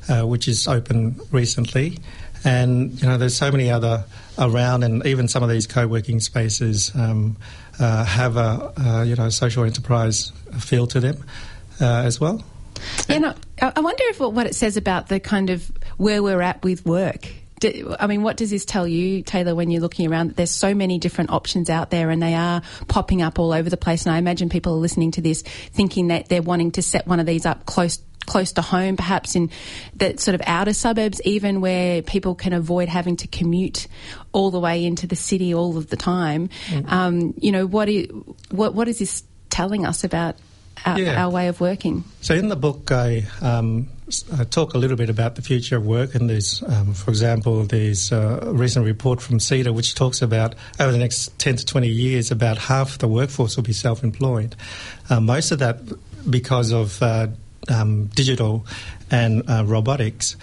uh, 0.08 0.22
which 0.22 0.48
is 0.48 0.68
open 0.68 1.20
recently. 1.32 1.98
And, 2.44 3.00
you 3.02 3.08
know, 3.08 3.18
there's 3.18 3.36
so 3.36 3.52
many 3.52 3.72
other 3.72 4.06
around, 4.38 4.84
and 4.84 5.06
even 5.08 5.28
some 5.28 5.42
of 5.42 5.50
these 5.50 5.66
co 5.68 5.88
working 5.88 6.20
spaces 6.20 6.92
um, 6.96 7.38
uh, 7.80 8.06
have 8.06 8.38
a, 8.38 8.74
uh, 8.80 9.04
you 9.04 9.16
know, 9.16 9.30
social 9.30 9.64
enterprise 9.64 10.32
feel 10.60 10.86
to 10.88 11.00
them 11.00 11.24
uh, 11.80 12.04
as 12.04 12.20
well. 12.20 12.44
Yeah, 13.08 13.20
no, 13.20 13.36
I 13.62 13.80
wonder 13.80 14.04
if 14.06 14.20
what 14.20 14.46
it 14.48 14.56
says 14.56 14.78
about 14.78 15.08
the 15.08 15.20
kind 15.20 15.50
of 15.50 15.72
where 15.98 16.22
we're 16.24 16.42
at 16.42 16.64
with 16.64 16.86
work. 16.86 17.28
I 18.00 18.08
mean, 18.08 18.24
what 18.24 18.38
does 18.38 18.50
this 18.50 18.66
tell 18.66 18.88
you, 18.88 19.22
Taylor, 19.22 19.54
when 19.54 19.70
you're 19.70 19.82
looking 19.82 20.12
around? 20.12 20.30
that 20.30 20.38
There's 20.38 20.52
so 20.52 20.74
many 20.74 20.98
different 20.98 21.30
options 21.30 21.70
out 21.70 21.92
there 21.92 22.10
and 22.10 22.22
they 22.22 22.34
are 22.34 22.64
popping 22.88 23.22
up 23.22 23.38
all 23.38 23.54
over 23.54 23.70
the 23.70 23.78
place. 23.78 24.06
And 24.06 24.16
I 24.16 24.18
imagine 24.18 24.50
people 24.50 24.74
are 24.74 24.80
listening 24.80 25.12
to 25.12 25.22
this 25.22 25.44
thinking 25.44 26.08
that 26.08 26.28
they're 26.28 26.42
wanting 26.42 26.72
to 26.72 26.82
set 26.82 27.06
one 27.06 27.20
of 27.20 27.28
these 27.28 27.46
up 27.46 27.66
close 27.66 28.00
close 28.28 28.54
to 28.54 28.62
home, 28.62 28.96
perhaps 28.96 29.36
in 29.36 29.50
the 29.96 30.16
sort 30.18 30.36
of 30.36 30.42
outer 30.46 30.74
suburbs, 30.74 31.22
even 31.26 31.60
where 31.60 32.02
people 32.02 32.36
can 32.36 32.54
avoid 32.54 32.88
having 32.88 33.16
to 33.18 33.28
commute 33.28 33.88
all 34.32 34.52
the 34.52 34.60
way 34.60 34.86
into 34.86 35.08
the 35.08 35.16
city 35.16 35.54
all 35.54 35.76
of 35.76 35.88
the 35.88 35.98
time. 35.98 36.48
Mm. 36.68 36.92
Um, 36.92 37.34
you 37.38 37.52
know, 37.52 37.66
what 37.66 37.90
is, 37.90 38.08
what, 38.52 38.74
what 38.76 38.88
is 38.88 39.00
this 39.00 39.24
telling 39.50 39.86
us 39.86 40.04
about 40.04 40.36
our, 40.86 41.00
yeah. 41.00 41.24
our 41.24 41.30
way 41.30 41.48
of 41.48 41.60
working. 41.60 42.04
So 42.22 42.34
in 42.34 42.50
the 42.50 42.56
book, 42.56 42.92
I, 42.92 43.26
um, 43.42 43.88
I, 44.38 44.44
talk 44.44 44.74
a 44.74 44.78
little 44.78 44.98
bit 44.98 45.10
about 45.10 45.36
the 45.36 45.42
future 45.42 45.78
of 45.78 45.86
work, 45.86 46.16
and 46.16 46.30
there's, 46.30 46.64
um, 46.64 46.94
for 46.94 47.12
example, 47.12 47.64
there's 47.64 48.12
a 48.12 48.52
recent 48.52 48.86
report 48.86 49.22
from 49.22 49.40
CEDA 49.40 49.74
which 49.74 49.96
talks 49.96 50.22
about 50.22 50.56
over 50.80 50.92
the 50.92 50.98
next 50.98 51.38
10 51.40 51.58
to 51.58 51.66
20 51.66 51.88
years, 51.88 52.32
about 52.32 52.58
half 52.58 52.98
the 52.98 53.08
workforce 53.08 53.56
will 53.56 53.64
be 53.64 53.74
self-employed. 53.74 54.56
Uh, 55.10 55.20
most 55.20 55.52
of 55.52 55.60
that 55.60 55.80
because 56.30 56.72
of 56.72 57.02
uh, 57.02 57.28
um, 57.70 58.08
digital 58.08 58.66
and 59.10 59.50
uh, 59.50 59.64
robotics, 59.66 60.36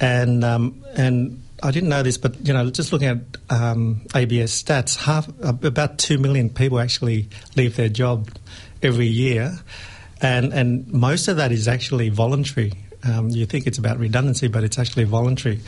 and 0.00 0.44
um, 0.44 0.82
and 0.96 1.40
I 1.62 1.70
didn't 1.70 1.88
know 1.88 2.02
this, 2.02 2.18
but 2.18 2.46
you 2.46 2.52
know, 2.52 2.68
just 2.70 2.92
looking 2.92 3.08
at 3.08 3.18
um, 3.48 4.02
ABS 4.14 4.62
stats, 4.62 4.96
half 4.96 5.28
about 5.42 5.98
two 5.98 6.18
million 6.18 6.50
people 6.50 6.78
actually 6.78 7.28
leave 7.56 7.76
their 7.76 7.88
job 7.88 8.28
every 8.84 9.06
year, 9.06 9.58
and 10.20 10.52
and 10.52 10.86
most 10.92 11.28
of 11.28 11.36
that 11.36 11.52
is 11.52 11.68
actually 11.68 12.08
voluntary. 12.10 12.72
Um, 13.04 13.28
you 13.28 13.44
think 13.44 13.66
it's 13.66 13.78
about 13.78 13.98
redundancy, 13.98 14.48
but 14.48 14.64
it's 14.64 14.78
actually 14.78 15.04
voluntary. 15.04 15.60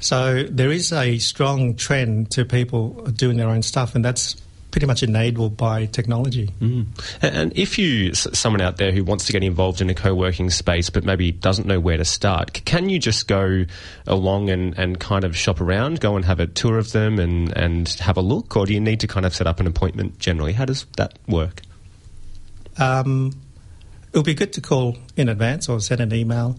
So 0.00 0.44
there 0.44 0.70
is 0.70 0.92
a 0.92 1.18
strong 1.18 1.74
trend 1.74 2.30
to 2.30 2.44
people 2.44 2.90
doing 3.12 3.36
their 3.36 3.48
own 3.48 3.62
stuff, 3.62 3.94
and 3.94 4.04
that's 4.04 4.36
pretty 4.70 4.86
much 4.86 5.02
enabled 5.02 5.56
by 5.56 5.86
technology. 5.86 6.50
Mm. 6.60 6.86
And 7.22 7.52
if 7.56 7.78
you, 7.78 8.14
someone 8.14 8.60
out 8.60 8.76
there 8.76 8.92
who 8.92 9.02
wants 9.02 9.26
to 9.26 9.32
get 9.32 9.42
involved 9.42 9.80
in 9.80 9.88
a 9.90 9.94
co-working 9.94 10.50
space 10.50 10.90
but 10.90 11.04
maybe 11.04 11.32
doesn't 11.32 11.66
know 11.66 11.80
where 11.80 11.96
to 11.96 12.04
start, 12.04 12.52
can 12.64 12.88
you 12.88 12.98
just 12.98 13.28
go 13.28 13.64
along 14.06 14.50
and, 14.50 14.78
and 14.78 15.00
kind 15.00 15.24
of 15.24 15.36
shop 15.36 15.60
around, 15.60 16.00
go 16.00 16.16
and 16.16 16.24
have 16.24 16.38
a 16.38 16.46
tour 16.46 16.78
of 16.78 16.92
them 16.92 17.18
and, 17.18 17.56
and 17.56 17.88
have 18.00 18.16
a 18.16 18.20
look, 18.20 18.56
or 18.56 18.66
do 18.66 18.74
you 18.74 18.80
need 18.80 19.00
to 19.00 19.06
kind 19.06 19.24
of 19.24 19.34
set 19.34 19.46
up 19.46 19.58
an 19.58 19.66
appointment 19.66 20.18
generally? 20.18 20.52
How 20.52 20.64
does 20.64 20.86
that 20.96 21.18
work? 21.26 21.62
Um, 22.78 23.32
it 24.12 24.16
would 24.16 24.26
be 24.26 24.34
good 24.34 24.52
to 24.54 24.60
call 24.60 24.96
in 25.16 25.28
advance 25.28 25.68
or 25.68 25.80
send 25.80 26.00
an 26.00 26.14
email. 26.14 26.56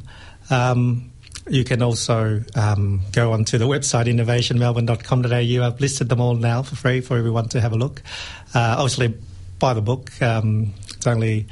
Um, 0.49 1.11
you 1.49 1.63
can 1.63 1.81
also 1.81 2.43
um, 2.55 3.01
go 3.11 3.33
onto 3.33 3.57
the 3.57 3.65
website 3.65 4.05
innovationmelbourne.com.au. 4.05 5.65
I've 5.65 5.81
listed 5.81 6.09
them 6.09 6.21
all 6.21 6.35
now 6.35 6.61
for 6.61 6.75
free 6.75 7.01
for 7.01 7.17
everyone 7.17 7.49
to 7.49 7.61
have 7.61 7.73
a 7.73 7.75
look. 7.75 8.01
Uh, 8.53 8.75
obviously, 8.77 9.17
buy 9.57 9.73
the 9.73 9.81
book. 9.81 10.11
Um, 10.21 10.73
it's 10.95 11.07
only 11.07 11.47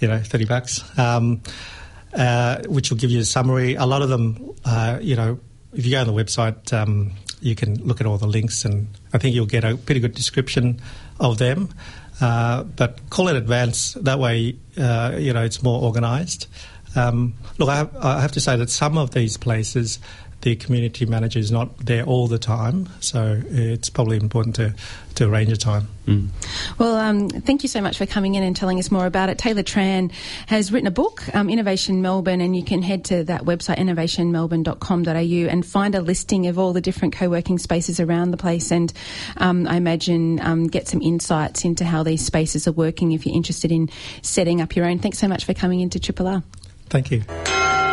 you 0.00 0.08
know 0.08 0.18
thirty 0.18 0.46
bucks, 0.46 0.82
um, 0.98 1.42
uh, 2.14 2.62
which 2.66 2.90
will 2.90 2.98
give 2.98 3.10
you 3.10 3.20
a 3.20 3.24
summary. 3.24 3.74
A 3.74 3.84
lot 3.84 4.00
of 4.00 4.08
them, 4.08 4.54
uh, 4.64 4.98
you 5.02 5.16
know, 5.16 5.38
if 5.74 5.84
you 5.84 5.92
go 5.92 6.00
on 6.00 6.06
the 6.06 6.12
website, 6.12 6.72
um, 6.72 7.12
you 7.40 7.54
can 7.54 7.82
look 7.84 8.00
at 8.00 8.06
all 8.06 8.16
the 8.16 8.26
links, 8.26 8.64
and 8.64 8.88
I 9.12 9.18
think 9.18 9.34
you'll 9.34 9.46
get 9.46 9.64
a 9.64 9.76
pretty 9.76 10.00
good 10.00 10.14
description 10.14 10.80
of 11.20 11.38
them. 11.38 11.68
Uh, 12.20 12.64
but 12.64 12.98
call 13.10 13.28
in 13.28 13.36
advance. 13.36 13.94
That 13.94 14.18
way, 14.18 14.56
uh, 14.78 15.16
you 15.18 15.32
know, 15.32 15.42
it's 15.42 15.62
more 15.62 15.82
organised. 15.82 16.46
Um, 16.94 17.34
look, 17.58 17.68
I 17.68 17.76
have, 17.76 17.96
I 17.96 18.20
have, 18.20 18.32
to 18.32 18.40
say 18.40 18.56
that 18.56 18.70
some 18.70 18.98
of 18.98 19.12
these 19.12 19.36
places 19.36 19.98
the 20.42 20.56
community 20.56 21.06
manager 21.06 21.38
is 21.38 21.50
not 21.50 21.76
there 21.78 22.04
all 22.04 22.26
the 22.26 22.38
time, 22.38 22.88
so 23.00 23.40
it's 23.46 23.88
probably 23.88 24.16
important 24.16 24.56
to, 24.56 24.74
to 25.14 25.28
arrange 25.28 25.50
a 25.52 25.56
time. 25.56 25.88
Mm. 26.06 26.28
Well, 26.78 26.96
um, 26.96 27.28
thank 27.28 27.62
you 27.62 27.68
so 27.68 27.80
much 27.80 27.96
for 27.96 28.06
coming 28.06 28.34
in 28.34 28.42
and 28.42 28.54
telling 28.54 28.78
us 28.80 28.90
more 28.90 29.06
about 29.06 29.28
it. 29.28 29.38
Taylor 29.38 29.62
Tran 29.62 30.10
has 30.46 30.72
written 30.72 30.88
a 30.88 30.92
book, 30.92 31.22
um, 31.34 31.48
Innovation 31.48 32.02
Melbourne, 32.02 32.40
and 32.40 32.56
you 32.56 32.64
can 32.64 32.82
head 32.82 33.04
to 33.06 33.24
that 33.24 33.42
website, 33.42 33.78
innovationmelbourne.com.au, 33.78 35.48
and 35.48 35.64
find 35.64 35.94
a 35.94 36.00
listing 36.00 36.48
of 36.48 36.58
all 36.58 36.72
the 36.72 36.80
different 36.80 37.14
co 37.14 37.28
working 37.28 37.58
spaces 37.58 38.00
around 38.00 38.32
the 38.32 38.36
place. 38.36 38.72
And 38.72 38.92
um, 39.36 39.68
I 39.68 39.76
imagine 39.76 40.40
um, 40.40 40.66
get 40.66 40.88
some 40.88 41.00
insights 41.00 41.64
into 41.64 41.84
how 41.84 42.02
these 42.02 42.24
spaces 42.24 42.66
are 42.66 42.72
working 42.72 43.12
if 43.12 43.24
you're 43.26 43.36
interested 43.36 43.70
in 43.70 43.88
setting 44.22 44.60
up 44.60 44.74
your 44.74 44.86
own. 44.86 44.98
Thanks 44.98 45.18
so 45.18 45.28
much 45.28 45.44
for 45.44 45.54
coming 45.54 45.80
into 45.80 46.00
Triple 46.00 46.26
R. 46.26 46.42
Thank 46.88 47.12
you. 47.12 47.22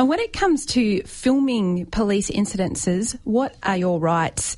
And 0.00 0.08
when 0.08 0.18
it 0.18 0.32
comes 0.32 0.64
to 0.64 1.02
filming 1.02 1.84
police 1.84 2.30
incidences, 2.30 3.18
what 3.24 3.54
are 3.62 3.76
your 3.76 4.00
rights? 4.00 4.56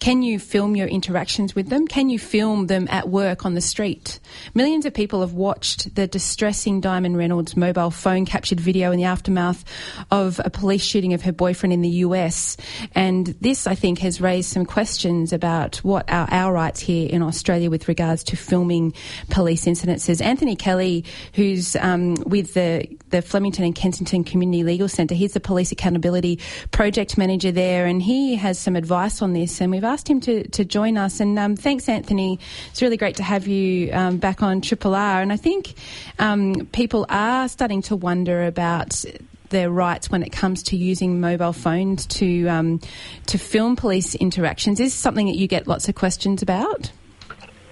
Can 0.00 0.20
you 0.20 0.38
film 0.38 0.76
your 0.76 0.86
interactions 0.86 1.54
with 1.54 1.70
them? 1.70 1.88
Can 1.88 2.10
you 2.10 2.18
film 2.18 2.66
them 2.66 2.86
at 2.90 3.08
work 3.08 3.46
on 3.46 3.54
the 3.54 3.62
street? 3.62 4.20
Millions 4.52 4.84
of 4.84 4.92
people 4.92 5.22
have 5.22 5.32
watched 5.32 5.94
the 5.94 6.06
distressing 6.06 6.82
Diamond 6.82 7.16
Reynolds 7.16 7.56
mobile 7.56 7.90
phone 7.90 8.26
captured 8.26 8.60
video 8.60 8.92
in 8.92 8.98
the 8.98 9.04
aftermath 9.04 9.64
of 10.10 10.42
a 10.44 10.50
police 10.50 10.82
shooting 10.82 11.14
of 11.14 11.22
her 11.22 11.32
boyfriend 11.32 11.72
in 11.72 11.80
the 11.80 12.02
US. 12.04 12.58
And 12.94 13.28
this, 13.40 13.66
I 13.66 13.74
think, 13.74 14.00
has 14.00 14.20
raised 14.20 14.50
some 14.50 14.66
questions 14.66 15.32
about 15.32 15.76
what 15.76 16.04
are 16.10 16.28
our 16.30 16.52
rights 16.52 16.80
here 16.80 17.08
in 17.08 17.22
Australia 17.22 17.70
with 17.70 17.88
regards 17.88 18.22
to 18.24 18.36
filming 18.36 18.92
police 19.30 19.64
incidences. 19.64 20.20
Anthony 20.20 20.54
Kelly, 20.54 21.06
who's 21.32 21.76
um, 21.76 22.14
with 22.26 22.52
the, 22.52 22.86
the 23.08 23.22
Flemington 23.22 23.64
and 23.64 23.74
Kensington 23.74 24.22
Community 24.22 24.64
Legal 24.64 24.81
Centre. 24.88 25.14
He's 25.14 25.32
the 25.32 25.40
Police 25.40 25.72
Accountability 25.72 26.38
Project 26.70 27.18
Manager 27.18 27.52
there, 27.52 27.86
and 27.86 28.02
he 28.02 28.36
has 28.36 28.58
some 28.58 28.76
advice 28.76 29.22
on 29.22 29.32
this. 29.32 29.60
And 29.60 29.70
we've 29.70 29.84
asked 29.84 30.08
him 30.08 30.20
to, 30.22 30.46
to 30.48 30.64
join 30.64 30.96
us. 30.96 31.20
And 31.20 31.38
um, 31.38 31.56
thanks, 31.56 31.88
Anthony. 31.88 32.38
It's 32.70 32.82
really 32.82 32.96
great 32.96 33.16
to 33.16 33.22
have 33.22 33.46
you 33.46 33.92
um, 33.92 34.18
back 34.18 34.42
on 34.42 34.60
Triple 34.60 34.94
R. 34.94 35.20
And 35.20 35.32
I 35.32 35.36
think 35.36 35.74
um, 36.18 36.68
people 36.72 37.06
are 37.08 37.48
starting 37.48 37.82
to 37.82 37.96
wonder 37.96 38.46
about 38.46 39.04
their 39.50 39.70
rights 39.70 40.10
when 40.10 40.22
it 40.22 40.32
comes 40.32 40.64
to 40.64 40.76
using 40.76 41.20
mobile 41.20 41.52
phones 41.52 42.06
to 42.06 42.48
um, 42.48 42.80
to 43.26 43.38
film 43.38 43.76
police 43.76 44.14
interactions. 44.16 44.80
Is 44.80 44.92
something 44.92 45.26
that 45.26 45.36
you 45.36 45.46
get 45.46 45.68
lots 45.68 45.88
of 45.88 45.94
questions 45.94 46.42
about? 46.42 46.90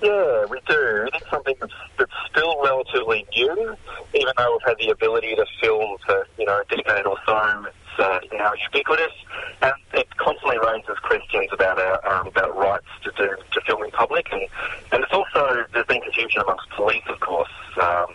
Yeah, 0.02 0.46
we 0.46 0.58
do. 0.66 1.08
It 1.12 1.14
is 1.14 1.28
something 1.30 1.54
that's, 1.60 1.72
still 2.30 2.62
relatively 2.62 3.26
new, 3.36 3.76
even 4.14 4.32
though 4.38 4.52
we've 4.52 4.68
had 4.68 4.78
the 4.78 4.90
ability 4.90 5.34
to 5.34 5.44
film 5.60 5.98
for 6.06 6.26
you 6.38 6.46
know 6.46 6.60
a 6.60 6.64
decade 6.74 7.04
or 7.04 7.18
so. 7.26 7.66
It's 7.66 7.98
uh, 7.98 8.20
now 8.32 8.52
ubiquitous, 8.54 9.12
and 9.60 9.72
it 9.92 10.16
constantly 10.16 10.58
raises 10.58 10.96
questions 11.02 11.48
about 11.52 11.78
our 11.80 12.20
um, 12.20 12.28
about 12.28 12.56
rights 12.56 12.86
to 13.02 13.10
do 13.16 13.36
to 13.52 13.60
film 13.66 13.82
in 13.82 13.90
public, 13.90 14.28
and 14.32 14.42
and 14.92 15.02
it's 15.02 15.12
also 15.12 15.66
there's 15.72 15.86
been 15.86 16.00
confusion 16.00 16.40
amongst 16.40 16.70
police, 16.70 17.02
of 17.08 17.18
course, 17.18 17.50
um, 17.82 18.06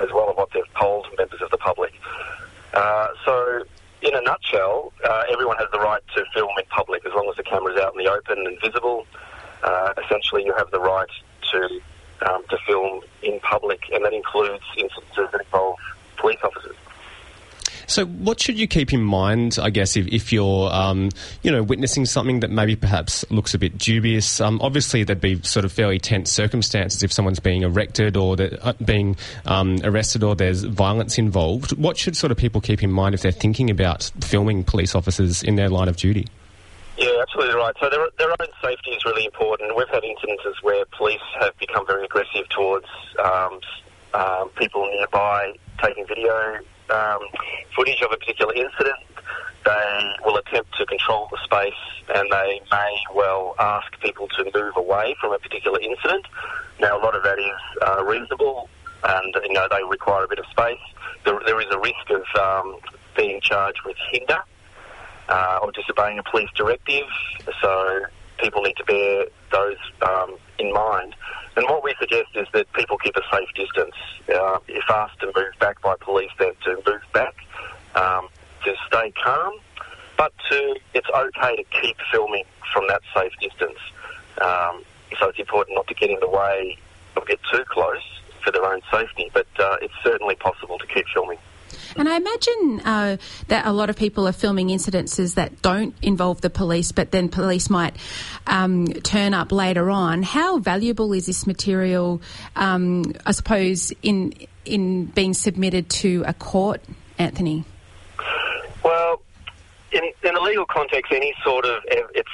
as 0.00 0.08
well 0.12 0.30
as 0.30 0.36
what 0.36 0.48
they've 0.54 0.74
told 0.80 1.06
members 1.18 1.42
of 1.42 1.50
the 1.50 1.58
public. 1.58 1.92
Uh, 2.74 3.08
so. 3.24 3.64
In 4.04 4.16
a 4.16 4.20
nutshell, 4.22 4.92
uh, 5.04 5.22
everyone 5.30 5.58
has 5.58 5.68
the 5.70 5.78
right 5.78 6.02
to 6.16 6.24
film 6.34 6.50
in 6.58 6.64
public 6.70 7.06
as 7.06 7.12
long 7.14 7.28
as 7.30 7.36
the 7.36 7.44
camera's 7.44 7.78
out 7.78 7.94
in 7.96 8.04
the 8.04 8.10
open 8.10 8.36
and 8.48 8.58
visible 8.60 9.06
uh, 9.62 9.92
essentially 10.04 10.44
you 10.44 10.54
have 10.56 10.70
the 10.70 10.80
right 10.80 11.10
to 11.52 11.80
um, 12.28 12.42
to 12.50 12.58
film 12.66 13.00
in 13.22 13.40
public, 13.40 13.80
and 13.92 14.04
that 14.04 14.12
includes 14.12 14.64
instances 14.76 15.28
that 15.32 15.40
involve 15.40 15.76
police 16.16 16.38
officers. 16.42 16.76
So, 17.86 18.06
what 18.06 18.40
should 18.40 18.58
you 18.58 18.66
keep 18.66 18.92
in 18.92 19.02
mind, 19.02 19.58
I 19.60 19.70
guess, 19.70 19.96
if, 19.96 20.06
if 20.06 20.32
you're, 20.32 20.72
um, 20.72 21.10
you 21.42 21.50
know, 21.50 21.62
witnessing 21.62 22.06
something 22.06 22.40
that 22.40 22.50
maybe 22.50 22.76
perhaps 22.76 23.30
looks 23.30 23.54
a 23.54 23.58
bit 23.58 23.76
dubious? 23.76 24.40
Um, 24.40 24.60
obviously, 24.62 25.04
there'd 25.04 25.20
be 25.20 25.42
sort 25.42 25.64
of 25.64 25.72
fairly 25.72 25.98
tense 25.98 26.32
circumstances 26.32 27.02
if 27.02 27.12
someone's 27.12 27.40
being 27.40 27.62
erected 27.62 28.16
or 28.16 28.36
uh, 28.40 28.72
being 28.84 29.16
um, 29.44 29.78
arrested 29.84 30.22
or 30.22 30.34
there's 30.34 30.62
violence 30.64 31.18
involved. 31.18 31.76
What 31.76 31.98
should 31.98 32.16
sort 32.16 32.30
of 32.30 32.38
people 32.38 32.60
keep 32.60 32.82
in 32.82 32.90
mind 32.90 33.14
if 33.14 33.20
they're 33.20 33.32
thinking 33.32 33.68
about 33.68 34.10
filming 34.20 34.64
police 34.64 34.94
officers 34.94 35.42
in 35.42 35.56
their 35.56 35.68
line 35.68 35.88
of 35.88 35.96
duty? 35.96 36.28
Yeah, 37.02 37.18
absolutely 37.20 37.56
right. 37.56 37.74
So 37.80 37.90
their, 37.90 38.06
their 38.16 38.30
own 38.30 38.48
safety 38.62 38.92
is 38.92 39.04
really 39.04 39.24
important. 39.24 39.76
We've 39.76 39.88
had 39.88 40.04
incidences 40.04 40.54
where 40.62 40.84
police 40.96 41.20
have 41.40 41.58
become 41.58 41.84
very 41.84 42.04
aggressive 42.04 42.48
towards 42.50 42.86
um, 43.18 43.58
um, 44.14 44.50
people 44.50 44.86
nearby 44.86 45.58
taking 45.82 46.06
video 46.06 46.60
um, 46.90 47.18
footage 47.74 48.00
of 48.02 48.12
a 48.12 48.16
particular 48.18 48.54
incident. 48.54 49.02
They 49.64 50.14
will 50.24 50.36
attempt 50.36 50.76
to 50.78 50.86
control 50.86 51.26
the 51.32 51.38
space 51.42 51.74
and 52.14 52.30
they 52.30 52.60
may 52.70 52.96
well 53.12 53.56
ask 53.58 53.98
people 54.00 54.28
to 54.38 54.44
move 54.54 54.76
away 54.76 55.16
from 55.20 55.32
a 55.32 55.40
particular 55.40 55.80
incident. 55.80 56.24
Now, 56.78 57.00
a 57.00 57.02
lot 57.02 57.16
of 57.16 57.24
that 57.24 57.40
is 57.40 57.82
uh, 57.84 58.04
reasonable 58.04 58.68
and, 59.02 59.34
you 59.42 59.54
know, 59.54 59.66
they 59.68 59.82
require 59.90 60.22
a 60.22 60.28
bit 60.28 60.38
of 60.38 60.46
space. 60.52 60.78
There, 61.24 61.40
there 61.46 61.60
is 61.60 61.66
a 61.72 61.80
risk 61.80 62.10
of 62.10 62.22
um, 62.40 62.76
being 63.16 63.40
charged 63.40 63.80
with 63.84 63.96
hinder 64.12 64.38
uh, 65.32 65.58
or 65.62 65.72
disobeying 65.72 66.18
a 66.18 66.22
police 66.22 66.50
directive. 66.54 67.06
So 67.60 68.02
people 68.38 68.62
need 68.62 68.76
to 68.76 68.84
bear 68.84 69.26
those 69.50 69.78
um, 70.02 70.36
in 70.58 70.72
mind. 70.72 71.14
And 71.56 71.64
what 71.66 71.82
we 71.82 71.94
suggest 71.98 72.30
is 72.34 72.46
that 72.52 72.70
people 72.74 72.98
keep 72.98 73.16
a 73.16 73.22
safe 73.32 73.48
distance. 73.54 73.94
Uh, 74.28 74.58
if 74.68 74.84
asked 74.90 75.20
to 75.20 75.26
move 75.26 75.52
back 75.58 75.80
by 75.80 75.94
police, 76.00 76.30
then 76.38 76.52
to 76.64 76.76
move 76.86 77.02
back, 77.12 77.34
um, 77.94 78.28
to 78.64 78.74
stay 78.86 79.12
calm, 79.22 79.54
but 80.16 80.32
to 80.50 80.76
it's 80.94 81.08
okay 81.08 81.56
to 81.56 81.64
keep 81.80 81.96
filming 82.10 82.44
from 82.72 82.86
that 82.88 83.00
safe 83.14 83.32
distance. 83.40 83.78
Um, 84.40 84.82
so 85.18 85.28
it's 85.28 85.38
important 85.38 85.76
not 85.76 85.86
to 85.88 85.94
get 85.94 86.10
in 86.10 86.20
the 86.20 86.28
way 86.28 86.78
or 87.16 87.24
get 87.24 87.38
too 87.52 87.64
close 87.68 88.02
for 88.42 88.50
their 88.50 88.64
own 88.64 88.80
safety, 88.90 89.30
but 89.32 89.46
uh, 89.58 89.76
it's 89.82 89.94
certainly 90.02 90.34
possible 90.36 90.78
to 90.78 90.86
keep 90.86 91.06
filming. 91.14 91.38
And 91.96 92.08
I 92.08 92.16
imagine 92.16 92.80
uh, 92.84 93.16
that 93.48 93.66
a 93.66 93.72
lot 93.72 93.90
of 93.90 93.96
people 93.96 94.26
are 94.28 94.32
filming 94.32 94.68
incidences 94.68 95.34
that 95.34 95.62
don't 95.62 95.94
involve 96.02 96.40
the 96.40 96.50
police, 96.50 96.92
but 96.92 97.10
then 97.10 97.28
police 97.28 97.70
might 97.70 97.96
um, 98.46 98.86
turn 98.86 99.34
up 99.34 99.52
later 99.52 99.90
on. 99.90 100.22
How 100.22 100.58
valuable 100.58 101.12
is 101.12 101.26
this 101.26 101.46
material, 101.46 102.22
um, 102.56 103.12
I 103.26 103.32
suppose, 103.32 103.92
in 104.02 104.34
in 104.64 105.06
being 105.06 105.34
submitted 105.34 105.90
to 105.90 106.24
a 106.26 106.32
court, 106.32 106.82
Anthony? 107.18 107.64
Well, 108.84 109.20
in, 109.90 110.02
in 110.22 110.36
a 110.36 110.40
legal 110.40 110.66
context, 110.66 111.12
any 111.12 111.34
sort 111.44 111.64
of 111.64 111.82
it's 111.88 112.28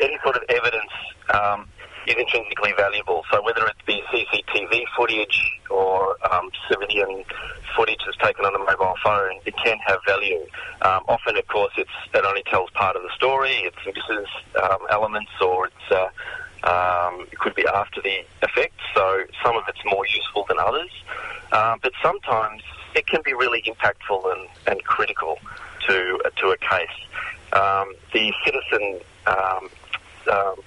any 0.00 0.18
sort 0.22 0.36
of 0.36 0.42
evidence 0.48 0.90
um, 1.32 1.68
is 2.10 2.16
intrinsically 2.18 2.72
valuable. 2.76 3.24
So 3.32 3.42
whether 3.42 3.66
it 3.66 3.76
be 3.86 4.02
CCTV 4.10 4.82
footage 4.96 5.52
or 5.70 6.16
um, 6.32 6.50
civilian 6.68 7.24
footage 7.76 8.00
that's 8.04 8.18
taken 8.18 8.44
on 8.44 8.54
a 8.54 8.58
mobile 8.58 8.94
phone, 9.02 9.40
it 9.44 9.56
can 9.56 9.78
have 9.86 10.00
value. 10.06 10.44
Um, 10.82 11.02
often, 11.08 11.36
of 11.36 11.46
course, 11.46 11.72
it's 11.76 11.90
it 12.14 12.24
only 12.24 12.42
tells 12.44 12.70
part 12.70 12.96
of 12.96 13.02
the 13.02 13.10
story. 13.14 13.50
It 13.50 13.74
misses 13.86 14.28
um, 14.62 14.78
elements, 14.90 15.30
or 15.40 15.70
uh, 15.90 16.08
um, 16.64 17.26
it 17.30 17.38
could 17.38 17.54
be 17.54 17.66
after 17.66 18.02
the 18.02 18.24
effect. 18.42 18.74
So 18.94 19.24
some 19.44 19.56
of 19.56 19.64
it's 19.68 19.84
more 19.84 20.06
useful 20.06 20.44
than 20.48 20.58
others, 20.58 20.90
um, 21.52 21.78
but 21.82 21.92
sometimes 22.02 22.62
it 22.94 23.06
can 23.06 23.20
be 23.24 23.34
really 23.34 23.62
impactful 23.62 24.32
and, 24.32 24.48
and 24.66 24.84
critical 24.84 25.38
to 25.88 26.20
uh, 26.24 26.30
to 26.40 26.48
a 26.48 26.56
case. 26.58 26.88
Um, 27.52 27.94
the 28.12 28.32
citizen 28.44 29.00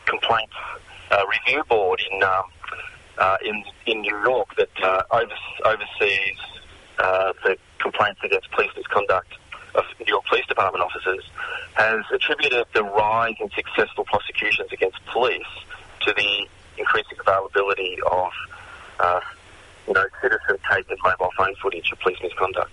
complaints 0.06 0.54
uh, 0.54 0.93
review 1.30 1.64
board 1.70 2.02
in 2.12 2.24
um, 2.24 2.44
uh, 3.18 3.38
in 3.46 3.64
in 3.86 4.02
New 4.02 4.18
York 4.24 4.56
that 4.58 4.70
uh, 4.82 5.04
oversees 5.66 6.38
uh, 7.00 7.34
the 7.44 7.58
complaints 7.80 8.20
against 8.24 8.50
police 8.52 8.72
misconduct 8.76 9.34
of 9.76 9.84
New 10.00 10.06
York 10.08 10.26
Police 10.26 10.46
Department 10.48 10.84
officers 10.84 11.24
has 11.76 12.04
attributed 12.14 12.66
the 12.74 12.84
rise 12.84 13.36
in 13.40 13.50
successful 13.52 14.06
prosecutions 14.06 14.72
against 14.72 15.04
police 15.08 15.54
to 16.02 16.14
the 16.14 16.48
increasing 16.78 17.18
availability 17.20 17.98
of 18.12 18.32
uh, 19.00 19.20
you 19.88 19.94
know 19.94 20.06
citizen 20.22 20.58
taken 20.72 20.98
mobile 21.04 21.32
phone 21.38 21.56
footage 21.62 21.92
of 21.92 22.00
police 22.00 22.18
misconduct. 22.22 22.72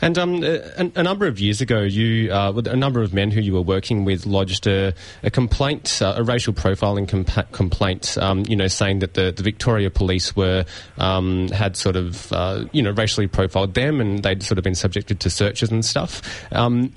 And 0.00 0.18
um, 0.18 0.42
a, 0.42 0.90
a, 0.94 1.02
number 1.02 1.26
of 1.26 1.40
years 1.40 1.60
ago, 1.60 1.80
you, 1.80 2.32
uh, 2.32 2.52
a 2.66 2.76
number 2.76 3.02
of 3.02 3.12
men 3.12 3.30
who 3.30 3.40
you 3.40 3.54
were 3.54 3.62
working 3.62 4.04
with, 4.04 4.26
lodged 4.26 4.66
a, 4.66 4.94
a 5.22 5.30
complaint, 5.30 6.00
uh, 6.02 6.14
a 6.16 6.22
racial 6.22 6.52
profiling 6.52 7.06
compa- 7.06 7.50
complaint. 7.52 8.16
Um, 8.18 8.44
you 8.48 8.56
know, 8.56 8.68
saying 8.68 9.00
that 9.00 9.14
the, 9.14 9.32
the 9.32 9.42
Victoria 9.42 9.90
Police 9.90 10.34
were 10.34 10.64
um, 10.98 11.48
had 11.48 11.76
sort 11.76 11.96
of 11.96 12.32
uh, 12.32 12.64
you 12.72 12.82
know 12.82 12.90
racially 12.90 13.26
profiled 13.26 13.74
them, 13.74 14.00
and 14.00 14.22
they'd 14.22 14.42
sort 14.42 14.58
of 14.58 14.64
been 14.64 14.74
subjected 14.74 15.20
to 15.20 15.30
searches 15.30 15.70
and 15.70 15.84
stuff. 15.84 16.22
Um, 16.52 16.92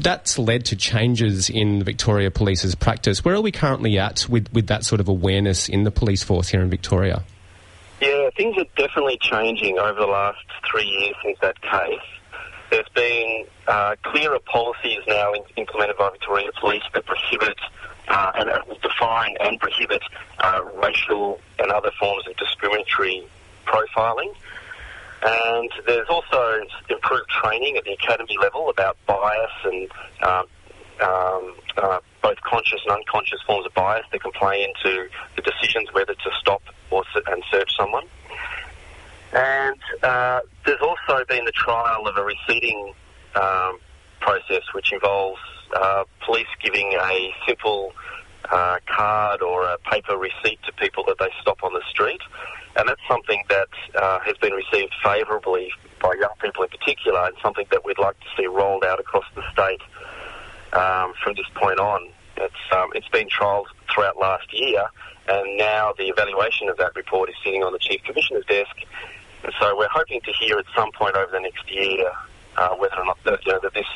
that's 0.00 0.38
led 0.38 0.64
to 0.66 0.76
changes 0.76 1.48
in 1.48 1.78
the 1.78 1.84
Victoria 1.84 2.30
Police's 2.30 2.74
practice. 2.74 3.24
Where 3.24 3.34
are 3.34 3.40
we 3.40 3.52
currently 3.52 3.98
at 3.98 4.28
with, 4.28 4.52
with 4.52 4.66
that 4.66 4.84
sort 4.84 5.00
of 5.00 5.08
awareness 5.08 5.68
in 5.68 5.84
the 5.84 5.90
police 5.90 6.22
force 6.22 6.48
here 6.48 6.62
in 6.62 6.70
Victoria? 6.70 7.24
Things 8.36 8.56
are 8.56 8.64
definitely 8.76 9.18
changing 9.20 9.78
over 9.78 10.00
the 10.00 10.06
last 10.06 10.38
three 10.70 10.86
years 10.86 11.14
since 11.22 11.38
that 11.40 11.60
case. 11.60 12.00
There's 12.70 12.88
been 12.94 13.44
uh, 13.68 13.96
clearer 14.02 14.38
policies 14.40 15.00
now 15.06 15.34
in, 15.34 15.42
implemented 15.56 15.98
by 15.98 16.08
Victoria 16.10 16.50
Police 16.58 16.82
that 16.94 17.04
prohibit 17.04 17.58
uh, 18.08 18.32
and 18.36 18.48
uh, 18.48 18.58
define 18.82 19.36
and 19.40 19.60
prohibit 19.60 20.02
uh, 20.40 20.62
racial 20.82 21.40
and 21.58 21.70
other 21.70 21.90
forms 22.00 22.26
of 22.26 22.36
discriminatory 22.36 23.26
profiling. 23.66 24.34
And 25.24 25.70
there's 25.86 26.08
also 26.08 26.62
improved 26.88 27.28
training 27.28 27.76
at 27.76 27.84
the 27.84 27.92
academy 27.92 28.36
level 28.40 28.70
about 28.70 28.96
bias 29.06 29.50
and 29.64 29.88
um, 30.22 30.46
um, 31.00 31.54
uh, 31.76 31.98
both 32.22 32.40
conscious 32.40 32.80
and 32.86 32.96
unconscious 32.96 33.40
forms 33.46 33.66
of 33.66 33.74
bias 33.74 34.04
that 34.12 34.22
can 34.22 34.32
play 34.32 34.64
into 34.64 35.08
the 35.36 35.42
decisions 35.42 35.92
whether 35.92 36.14
to 36.14 36.30
stop 36.40 36.62
or 36.90 37.04
and 37.26 37.42
search 37.50 37.70
someone. 37.78 38.04
And 39.32 39.78
uh, 40.02 40.40
there's 40.66 40.80
also 40.80 41.24
been 41.26 41.44
the 41.44 41.52
trial 41.52 42.06
of 42.06 42.16
a 42.16 42.22
receipting 42.22 42.92
um, 43.34 43.78
process, 44.20 44.62
which 44.74 44.92
involves 44.92 45.40
uh, 45.74 46.04
police 46.24 46.46
giving 46.62 46.92
a 46.92 47.34
simple 47.46 47.92
uh, 48.50 48.76
card 48.86 49.40
or 49.40 49.64
a 49.64 49.78
paper 49.90 50.16
receipt 50.16 50.58
to 50.66 50.72
people 50.74 51.04
that 51.06 51.16
they 51.18 51.30
stop 51.40 51.64
on 51.64 51.72
the 51.72 51.82
street. 51.88 52.20
And 52.76 52.88
that's 52.88 53.00
something 53.08 53.42
that 53.48 53.68
uh, 53.94 54.20
has 54.20 54.36
been 54.38 54.52
received 54.52 54.94
favourably 55.02 55.70
by 56.00 56.14
young 56.18 56.32
people 56.40 56.64
in 56.64 56.70
particular, 56.70 57.26
and 57.26 57.36
something 57.42 57.66
that 57.70 57.84
we'd 57.84 57.98
like 57.98 58.18
to 58.20 58.26
see 58.36 58.46
rolled 58.46 58.84
out 58.84 58.98
across 58.98 59.24
the 59.34 59.42
state 59.52 59.80
um, 60.72 61.12
from 61.22 61.34
this 61.36 61.46
point 61.54 61.78
on. 61.78 62.08
It's, 62.36 62.54
um, 62.74 62.90
it's 62.94 63.08
been 63.08 63.28
trialled 63.28 63.66
throughout 63.94 64.18
last 64.18 64.52
year, 64.52 64.84
and 65.28 65.58
now 65.58 65.92
the 65.96 66.08
evaluation 66.08 66.68
of 66.68 66.76
that 66.78 66.96
report 66.96 67.28
is 67.28 67.36
sitting 67.44 67.62
on 67.62 67.72
the 67.72 67.78
Chief 67.78 68.02
Commissioner's 68.04 68.46
desk. 68.46 68.74
And 69.42 69.52
so 69.60 69.76
we're 69.76 69.88
hoping 69.92 70.20
to 70.20 70.32
hear 70.32 70.58
at 70.58 70.66
some 70.76 70.90
point 70.92 71.16
over 71.16 71.30
the 71.30 71.40
next 71.40 71.70
year 71.70 72.10
uh, 72.56 72.74
whether 72.76 72.96
or 72.98 73.04
not 73.04 73.18
that, 73.24 73.44
you 73.46 73.52
know, 73.52 73.60
that 73.62 73.74
this 73.74 73.86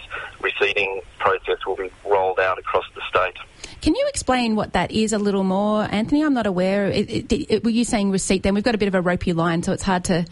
receding 0.40 1.00
process 1.18 1.64
will 1.66 1.76
be 1.76 1.90
rolled 2.04 2.40
out 2.40 2.58
across 2.58 2.84
the 2.94 3.02
state. 3.08 3.36
Can 3.82 3.94
you 3.94 4.06
explain 4.08 4.56
what 4.56 4.72
that 4.72 4.90
is 4.90 5.12
a 5.12 5.18
little 5.18 5.44
more, 5.44 5.82
Anthony? 5.82 6.24
I'm 6.24 6.34
not 6.34 6.46
aware. 6.46 6.86
It, 6.86 7.10
it, 7.10 7.32
it, 7.50 7.64
were 7.64 7.70
you 7.70 7.84
saying 7.84 8.10
receipt? 8.10 8.42
Then 8.42 8.54
we've 8.54 8.64
got 8.64 8.74
a 8.74 8.78
bit 8.78 8.88
of 8.88 8.94
a 8.94 9.02
ropey 9.02 9.32
line, 9.32 9.62
so 9.62 9.72
it's 9.72 9.82
hard 9.82 10.04
to. 10.04 10.24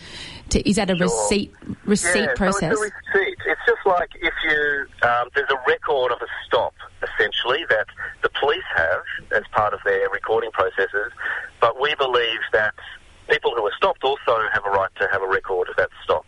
to 0.50 0.68
is 0.68 0.76
that 0.76 0.90
a 0.90 0.96
sure. 0.96 1.06
receipt 1.06 1.54
receipt 1.84 2.20
yeah, 2.20 2.34
process? 2.34 2.76
So 2.76 2.82
it's 2.82 2.92
a 2.92 3.18
receipt. 3.18 3.38
It's 3.46 3.60
just 3.66 3.86
like 3.86 4.10
if 4.20 4.34
you 4.44 4.86
um, 5.08 5.28
there's 5.34 5.50
a 5.50 5.68
record 5.68 6.12
of 6.12 6.18
a 6.22 6.26
stop 6.46 6.74
essentially 7.02 7.64
that 7.68 7.86
the 8.22 8.30
police 8.40 8.64
have 8.74 9.02
as 9.32 9.42
part 9.52 9.74
of 9.74 9.80
their 9.84 10.08
recording 10.08 10.50
processes, 10.52 11.12
but 11.60 11.80
we 11.80 11.94
believe 11.96 12.40
that 12.52 12.74
people 13.28 13.52
who 13.54 13.66
are 13.66 13.72
stopped 13.76 14.04
also 14.04 14.38
have 14.52 14.64
a 14.66 14.70
right 14.70 14.90
to 15.00 15.08
have 15.10 15.22
a 15.22 15.28
record 15.28 15.68
of 15.68 15.76
that 15.76 15.90
stop. 16.02 16.26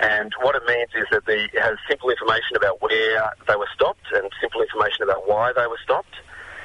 And 0.00 0.32
what 0.40 0.54
it 0.54 0.62
means 0.66 0.90
is 0.94 1.06
that 1.10 1.26
the, 1.26 1.44
it 1.52 1.60
has 1.60 1.76
simple 1.88 2.10
information 2.10 2.56
about 2.56 2.80
where 2.80 3.32
they 3.48 3.56
were 3.56 3.68
stopped 3.74 4.06
and 4.14 4.30
simple 4.40 4.62
information 4.62 5.02
about 5.02 5.28
why 5.28 5.52
they 5.52 5.66
were 5.66 5.78
stopped 5.82 6.14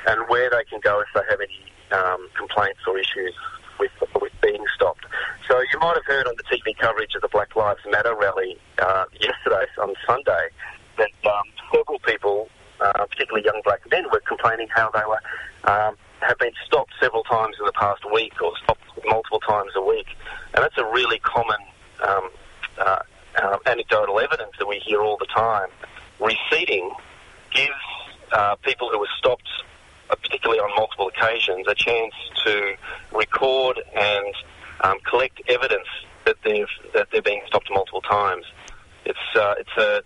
and 0.08 0.22
where 0.28 0.50
they 0.50 0.64
can 0.70 0.80
go 0.82 1.02
if 1.02 1.08
they 1.16 1.22
have 1.30 1.42
any 1.42 1.64
um, 1.92 2.30
complaints 2.38 2.82
or 2.88 2.98
issues 2.98 3.34
with, 3.80 3.92
with 4.22 4.34
being 4.42 4.64
stopped. 4.76 5.06
So 5.48 5.60
you 5.60 5.80
might 5.80 5.96
have 5.96 6.06
heard 6.06 6.28
on 6.28 6.36
the 6.38 6.44
TV 6.44 6.78
coverage 6.78 7.16
of 7.16 7.22
the 7.22 7.28
Black 7.30 7.56
Lives 7.56 7.82
Matter 7.90 8.16
rally 8.16 8.58
uh, 8.80 9.06
yesterday 9.20 9.66
on 9.80 9.94
Sunday 10.06 10.50
that 10.98 11.12
um, 11.26 11.44
several 11.74 12.00
people, 12.00 12.50
uh, 12.82 13.06
particularly 13.10 13.46
young 13.46 13.62
black 13.64 13.82
men, 13.90 14.06
were 14.12 14.22
complaining 14.28 14.68
how 14.70 14.92
they 14.92 15.02
were 15.08 15.22
um, 15.72 15.96
have 16.28 16.38
been 16.38 16.54
stopped 16.66 16.94
several 17.00 17.24
times 17.24 17.56
in 17.60 17.66
the 17.66 17.74
past 17.74 18.02
week 18.12 18.42
or 18.42 18.52
stopped 18.64 18.82
multiple 19.06 19.40
times 19.40 19.72
a 19.76 19.82
week, 19.82 20.08
and 20.54 20.64
that's 20.64 20.78
a 20.78 20.86
really 20.86 21.20
common 21.20 21.60
um, 22.08 22.30
uh, 22.78 23.00
uh, 23.42 23.58
anecdotal 23.66 24.20
evidence 24.20 24.52
that 24.60 24.68
we 24.68 24.78
hear 24.80 25.02
all 25.02 25.18
the 25.18 25.28
time. 25.28 25.70
Receipting 26.20 26.92
gives 27.52 27.72
uh, 28.32 28.56
people 28.58 28.90
who 28.90 29.02
are 29.04 29.14
stopped, 29.18 29.50
uh, 30.10 30.16
particularly 30.16 30.60
on 30.60 30.70
multiple 30.76 31.08
occasions, 31.08 31.68
a 31.68 31.76
chance 31.76 32.14
to 32.46 32.76
record 33.12 33.80
and 33.96 34.36
um, 34.82 35.00
collect 35.10 35.42
evidence 35.48 35.88
that 36.26 36.38
they've 36.44 36.68
that 36.94 37.08
they're 37.12 37.22
being 37.22 37.42
stopped 37.48 37.70
multiple 37.70 38.02
times. 38.02 38.46
It's 39.06 39.36
uh, 39.36 39.56
it's 39.58 39.78
a 39.78 40.04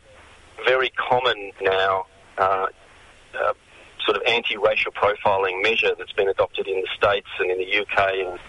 very 0.65 0.89
common 0.89 1.51
now 1.61 2.07
uh, 2.37 2.67
sort 4.07 4.17
of 4.17 4.23
anti-racial 4.25 4.91
profiling 4.93 5.61
measure 5.61 5.93
that's 5.97 6.13
been 6.13 6.29
adopted 6.29 6.65
in 6.65 6.79
the 6.79 6.87
states 6.95 7.27
and 7.39 7.51
in 7.51 7.57
the 7.57 7.79
UK 7.81 8.13
and 8.25 8.39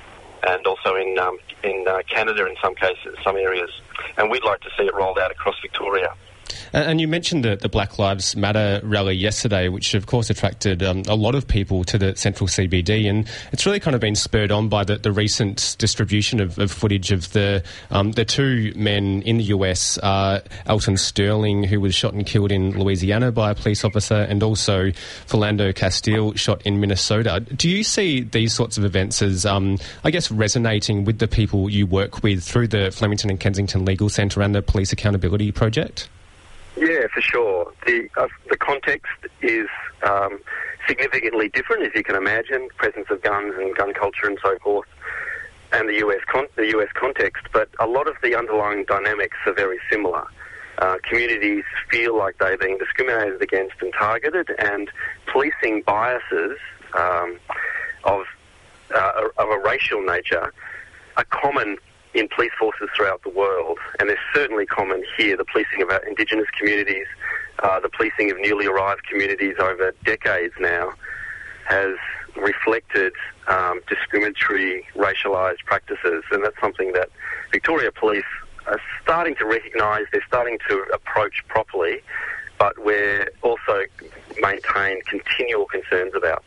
and 0.47 0.64
also 0.68 0.94
in 0.94 1.18
um, 1.18 1.37
in 1.64 1.85
uh, 1.88 1.99
Canada 2.09 2.47
in 2.47 2.55
some 2.62 2.75
cases, 2.77 3.16
some 3.25 3.37
areas. 3.37 3.71
And 4.16 4.31
we'd 4.31 4.44
like 4.44 4.61
to 4.61 4.71
see 4.79 4.85
it 4.85 4.94
rolled 4.94 5.18
out 5.18 5.33
across 5.33 5.57
Victoria. 5.61 6.14
And 6.72 7.00
you 7.00 7.09
mentioned 7.09 7.44
the, 7.44 7.57
the, 7.57 7.68
Black 7.68 7.98
Lives 7.98 8.35
Matter 8.35 8.81
rally 8.83 9.14
yesterday, 9.14 9.68
which 9.68 9.94
of 9.94 10.07
course 10.07 10.31
attracted 10.31 10.83
um, 10.83 11.02
a 11.09 11.14
lot 11.14 11.35
of 11.35 11.46
people 11.46 11.85
to 11.85 11.98
the 11.98 12.16
central 12.16 12.48
CBD, 12.48 13.09
and 13.09 13.28
it's 13.52 13.66
really 13.66 13.81
kind 13.81 13.94
of 13.94 14.00
been 14.00 14.14
spurred 14.14 14.50
on 14.50 14.68
by 14.68 14.85
the, 14.85 14.96
the 14.96 15.12
recent 15.12 15.76
distribution 15.78 16.40
of, 16.40 16.59
of, 16.59 16.70
footage 16.70 17.12
of 17.12 17.33
the 17.33 17.62
um, 17.90 18.12
the 18.12 18.24
two 18.24 18.72
men 18.76 19.22
in 19.22 19.38
the 19.38 19.44
US, 19.44 19.98
uh, 19.98 20.40
Alton 20.66 20.96
Sterling, 20.96 21.64
who 21.64 21.81
was 21.81 21.94
shot 21.94 22.14
and 22.14 22.26
killed 22.26 22.52
in 22.52 22.78
Louisiana 22.78 23.33
by 23.33 23.50
a 23.50 23.54
police 23.54 23.85
officer, 23.85 24.14
and 24.14 24.42
also 24.42 24.90
Philando 25.26 25.74
Castile, 25.74 26.35
shot 26.35 26.62
in 26.62 26.81
Minnesota. 26.81 27.40
Do 27.40 27.68
you 27.68 27.83
see 27.85 28.20
these 28.20 28.52
sorts 28.52 28.78
of 28.78 28.85
events 28.85 29.22
as, 29.22 29.46
um, 29.46 29.78
I 30.04 30.11
guess, 30.11 30.31
resonating 30.31 31.04
with 31.04 31.18
the 31.18 31.28
people 31.28 31.70
you 31.70 31.87
work 31.87 32.22
with 32.22 32.42
through 32.42 32.68
the 32.68 32.90
Flemington 32.90 33.31
and 33.31 33.40
Kensington 33.40 33.85
Legal 33.85 34.09
Centre 34.09 34.42
and 34.42 34.54
the 34.54 34.62
Police 34.62 34.92
Accountability 34.92 35.52
Project? 35.52 36.09
Yeah, 36.79 37.09
for 37.12 37.21
sure. 37.21 37.73
The 37.87 38.09
uh, 38.17 38.29
the 38.49 38.57
context 38.57 39.12
is 39.43 39.69
um, 40.05 40.38
significantly 40.87 41.49
different, 41.49 41.83
as 41.83 41.93
you 41.95 42.05
can 42.05 42.14
imagine. 42.14 42.69
Presence 42.77 43.07
of 43.11 43.21
guns 43.23 43.55
and 43.57 43.75
gun 43.75 43.93
culture 43.95 44.27
and 44.27 44.38
so 44.41 44.57
forth, 44.61 44.87
and 45.73 45.88
the 45.88 45.97
US 46.07 46.21
con- 46.27 46.47
the 46.55 46.69
US 46.79 46.88
context. 46.95 47.47
But 47.53 47.69
a 47.81 47.87
lot 47.87 48.07
of 48.07 48.14
the 48.23 48.37
underlying 48.37 48.85
dynamics 48.85 49.37
are 49.47 49.55
very 49.55 49.79
similar. 49.91 50.25
Uh, 50.79 50.99
communities 51.03 51.64
feel 51.91 52.17
like 52.17 52.38
they're 52.38 52.57
being 52.57 52.79
discriminated 52.79 53.43
against 53.43 53.75
and 53.81 53.93
targeted, 53.93 54.51
and 54.61 54.88
policing 55.27 55.83
biases 55.83 56.59
um, 56.95 57.41
of 58.05 58.25
uh, 58.95 59.29
of 59.37 59.49
a 59.49 59.59
racial 59.59 60.01
nature 60.05 60.53
are 61.17 61.25
common 61.25 61.77
in 62.18 62.28
police 62.28 62.52
forces 62.59 62.88
throughout 62.96 63.22
the 63.22 63.31
world, 63.31 63.78
and 63.98 64.09
they're 64.09 64.18
certainly 64.35 64.66
common 64.66 65.04
here. 65.16 65.37
The 65.37 65.44
policing 65.44 65.83
of 65.83 65.90
Indigenous 66.07 66.48
communities, 66.59 67.07
uh, 67.61 67.81
the 67.81 67.88
policing 67.88 68.31
of 68.31 68.38
newly 68.40 68.66
arrived 68.66 69.07
communities 69.07 69.57
over 69.61 69.92
decades 70.04 70.54
now, 70.59 70.92
has 71.66 71.96
reflected 72.37 73.12
um, 73.46 73.81
discriminatory, 73.88 74.87
racialised 74.94 75.64
practices, 75.64 76.24
and 76.31 76.44
that's 76.44 76.61
something 76.61 76.92
that 76.92 77.11
Victoria 77.50 77.90
Police 77.92 78.24
are 78.66 78.81
starting 79.02 79.35
to 79.37 79.46
recognise. 79.46 80.04
They're 80.12 80.24
starting 80.26 80.59
to 80.68 80.85
approach 80.92 81.44
properly, 81.48 82.02
but 82.59 82.78
we're 82.85 83.31
also 83.42 83.85
maintain 84.40 85.02
continual 85.02 85.66
concerns 85.66 86.14
about. 86.14 86.44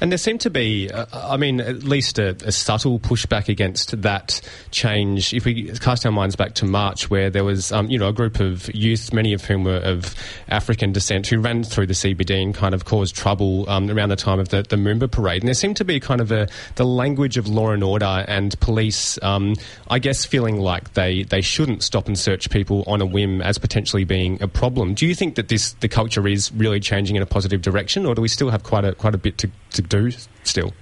And 0.00 0.10
there 0.10 0.18
seemed 0.18 0.40
to 0.42 0.50
be, 0.50 0.90
uh, 0.90 1.06
I 1.12 1.36
mean, 1.36 1.60
at 1.60 1.82
least 1.82 2.18
a, 2.18 2.36
a, 2.44 2.52
subtle 2.52 2.98
pushback 2.98 3.48
against 3.48 4.02
that 4.02 4.40
change. 4.70 5.34
If 5.34 5.44
we 5.44 5.70
cast 5.78 6.06
our 6.06 6.12
minds 6.12 6.36
back 6.36 6.54
to 6.56 6.64
March, 6.64 7.10
where 7.10 7.30
there 7.30 7.44
was, 7.44 7.72
um, 7.72 7.90
you 7.90 7.98
know, 7.98 8.08
a 8.08 8.12
group 8.12 8.40
of 8.40 8.72
youth, 8.74 9.12
many 9.12 9.32
of 9.32 9.44
whom 9.44 9.64
were 9.64 9.76
of 9.76 10.14
African 10.48 10.92
descent, 10.92 11.26
who 11.26 11.40
ran 11.40 11.64
through 11.64 11.86
the 11.86 11.94
CBD 11.94 12.42
and 12.42 12.54
kind 12.54 12.74
of 12.74 12.84
caused 12.84 13.14
trouble 13.14 13.68
um, 13.68 13.90
around 13.90 14.08
the 14.08 14.16
time 14.16 14.38
of 14.38 14.48
the, 14.48 14.62
the 14.62 14.76
Moomba 14.76 15.10
parade. 15.10 15.42
And 15.42 15.48
there 15.48 15.54
seemed 15.54 15.76
to 15.78 15.84
be 15.84 16.00
kind 16.00 16.20
of 16.20 16.32
a 16.32 16.48
the 16.76 16.84
language 16.84 17.36
of 17.36 17.48
law 17.48 17.70
and 17.70 17.82
order 17.82 18.24
and 18.28 18.58
police, 18.60 19.18
um, 19.22 19.54
I 19.88 19.98
guess, 19.98 20.24
feeling 20.24 20.58
like 20.58 20.94
they, 20.94 21.24
they 21.24 21.40
shouldn't 21.40 21.82
stop 21.82 22.06
and 22.06 22.18
search 22.18 22.50
people 22.50 22.84
on 22.86 23.00
a 23.00 23.06
whim 23.06 23.42
as 23.42 23.58
potentially 23.58 24.04
being 24.04 24.42
a 24.42 24.48
problem. 24.48 24.94
Do 24.94 25.06
you 25.06 25.14
think 25.14 25.34
that 25.36 25.48
this 25.48 25.72
the 25.74 25.88
culture 25.88 26.26
is 26.26 26.52
really 26.52 26.80
changing 26.80 27.16
in 27.16 27.22
a 27.22 27.26
positive 27.26 27.62
direction, 27.62 28.06
or 28.06 28.14
do 28.14 28.22
we 28.22 28.28
still 28.28 28.50
have 28.50 28.62
quite 28.62 28.84
a 28.84 28.94
quite 28.94 29.14
a 29.14 29.18
bit 29.18 29.38
to 29.38 29.50
to 29.74 29.82
do 29.82 30.10
still? 30.42 30.72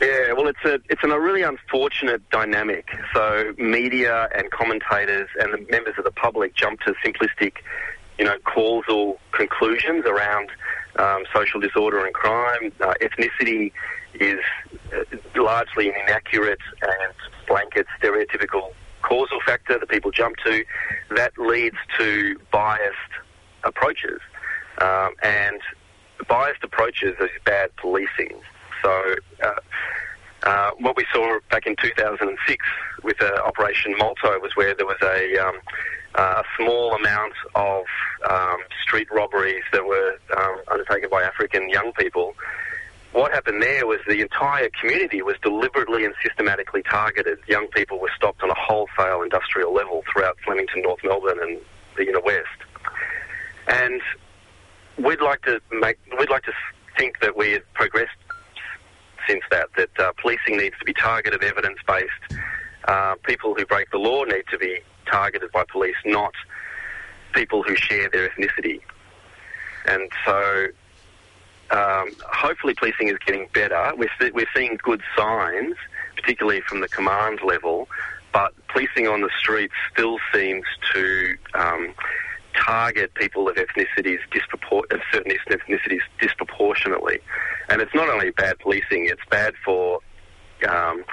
Yeah, 0.00 0.32
well, 0.32 0.48
it's 0.48 0.64
a 0.64 0.80
it's 0.90 1.02
a 1.04 1.20
really 1.20 1.42
unfortunate 1.42 2.28
dynamic. 2.30 2.88
So 3.14 3.54
media 3.56 4.28
and 4.34 4.50
commentators 4.50 5.28
and 5.38 5.52
the 5.52 5.66
members 5.70 5.94
of 5.96 6.04
the 6.04 6.10
public 6.10 6.56
jump 6.56 6.80
to 6.80 6.94
simplistic, 7.04 7.58
you 8.18 8.24
know, 8.24 8.36
causal 8.44 9.20
conclusions 9.30 10.04
around 10.06 10.50
um, 10.98 11.22
social 11.32 11.60
disorder 11.60 12.04
and 12.04 12.12
crime. 12.12 12.72
Uh, 12.80 12.94
ethnicity 13.00 13.72
is 14.14 14.40
uh, 14.92 15.04
largely 15.36 15.88
an 15.88 15.94
inaccurate 16.02 16.60
and 16.82 17.14
blanket 17.46 17.86
stereotypical 18.00 18.72
causal 19.02 19.38
factor 19.46 19.78
that 19.78 19.88
people 19.88 20.10
jump 20.10 20.36
to. 20.38 20.64
That 21.10 21.32
leads 21.38 21.76
to 21.98 22.36
biased 22.50 22.96
approaches, 23.62 24.20
um, 24.78 25.14
and 25.22 25.60
biased 26.28 26.62
approaches 26.62 27.16
is 27.20 27.30
bad 27.44 27.74
policing. 27.76 28.40
So, 28.82 29.14
uh, 29.42 29.50
uh, 30.42 30.70
what 30.80 30.96
we 30.96 31.06
saw 31.12 31.38
back 31.50 31.66
in 31.66 31.76
2006 31.76 32.66
with 33.04 33.22
uh, 33.22 33.40
Operation 33.44 33.94
Molto 33.96 34.40
was 34.40 34.56
where 34.56 34.74
there 34.74 34.86
was 34.86 35.00
a, 35.02 35.38
um, 35.38 35.54
uh, 36.16 36.42
a 36.42 36.44
small 36.56 36.94
amount 36.94 37.34
of 37.54 37.84
um, 38.28 38.58
street 38.82 39.08
robberies 39.12 39.62
that 39.72 39.84
were 39.84 40.18
um, 40.36 40.56
undertaken 40.68 41.08
by 41.10 41.22
African 41.22 41.68
young 41.68 41.92
people. 41.92 42.34
What 43.12 43.32
happened 43.32 43.62
there 43.62 43.86
was 43.86 44.00
the 44.08 44.20
entire 44.20 44.70
community 44.80 45.22
was 45.22 45.36
deliberately 45.42 46.04
and 46.04 46.14
systematically 46.22 46.82
targeted. 46.82 47.38
Young 47.46 47.68
people 47.68 48.00
were 48.00 48.10
stopped 48.16 48.42
on 48.42 48.50
a 48.50 48.54
wholesale 48.54 49.22
industrial 49.22 49.72
level 49.72 50.02
throughout 50.10 50.38
Flemington, 50.44 50.82
North 50.82 51.04
Melbourne, 51.04 51.38
and 51.40 51.58
the 51.96 52.08
inner 52.08 52.20
west. 52.20 52.48
And 53.68 54.00
we'd 54.98 55.20
like 55.20 55.42
to 55.42 55.60
make 55.70 55.98
we'd 56.18 56.30
like 56.30 56.44
to 56.44 56.52
think 56.96 57.20
that 57.20 57.36
we 57.36 57.52
have 57.52 57.74
progressed 57.74 58.10
since 59.26 59.42
that. 59.50 59.68
That 59.76 59.90
uh, 59.98 60.12
policing 60.20 60.56
needs 60.56 60.78
to 60.78 60.84
be 60.84 60.92
targeted, 60.92 61.42
evidence 61.42 61.78
based. 61.86 62.40
Uh, 62.84 63.14
people 63.24 63.54
who 63.54 63.64
break 63.66 63.90
the 63.90 63.98
law 63.98 64.24
need 64.24 64.44
to 64.50 64.58
be 64.58 64.80
targeted 65.06 65.52
by 65.52 65.64
police, 65.70 65.96
not 66.04 66.32
people 67.32 67.62
who 67.62 67.76
share 67.76 68.08
their 68.10 68.28
ethnicity. 68.28 68.80
And 69.86 70.10
so, 70.24 70.66
um, 71.70 72.10
hopefully, 72.20 72.74
policing 72.74 73.08
is 73.08 73.18
getting 73.24 73.48
better. 73.54 73.92
We're, 73.96 74.10
we're 74.32 74.46
seeing 74.54 74.78
good 74.82 75.02
signs, 75.16 75.76
particularly 76.16 76.60
from 76.62 76.80
the 76.80 76.88
command 76.88 77.40
level, 77.44 77.88
but 78.32 78.52
policing 78.68 79.08
on 79.08 79.20
the 79.20 79.30
streets 79.38 79.74
still 79.92 80.18
seems 80.32 80.64
to 80.92 81.36
um, 81.54 81.94
target 82.54 83.14
people 83.14 83.48
of 83.48 83.56
ethnicities 83.56 84.20
dispropor- 84.30 84.90
of 84.92 85.00
certain 85.12 85.32
ethnicities 85.32 86.02
disproportionately. 86.20 87.18
And 87.68 87.80
it's 87.80 87.94
not 87.94 88.08
only 88.08 88.30
bad 88.30 88.58
policing; 88.58 89.06
it's 89.06 89.24
bad 89.30 89.54
for 89.64 90.00
um, 90.68 91.04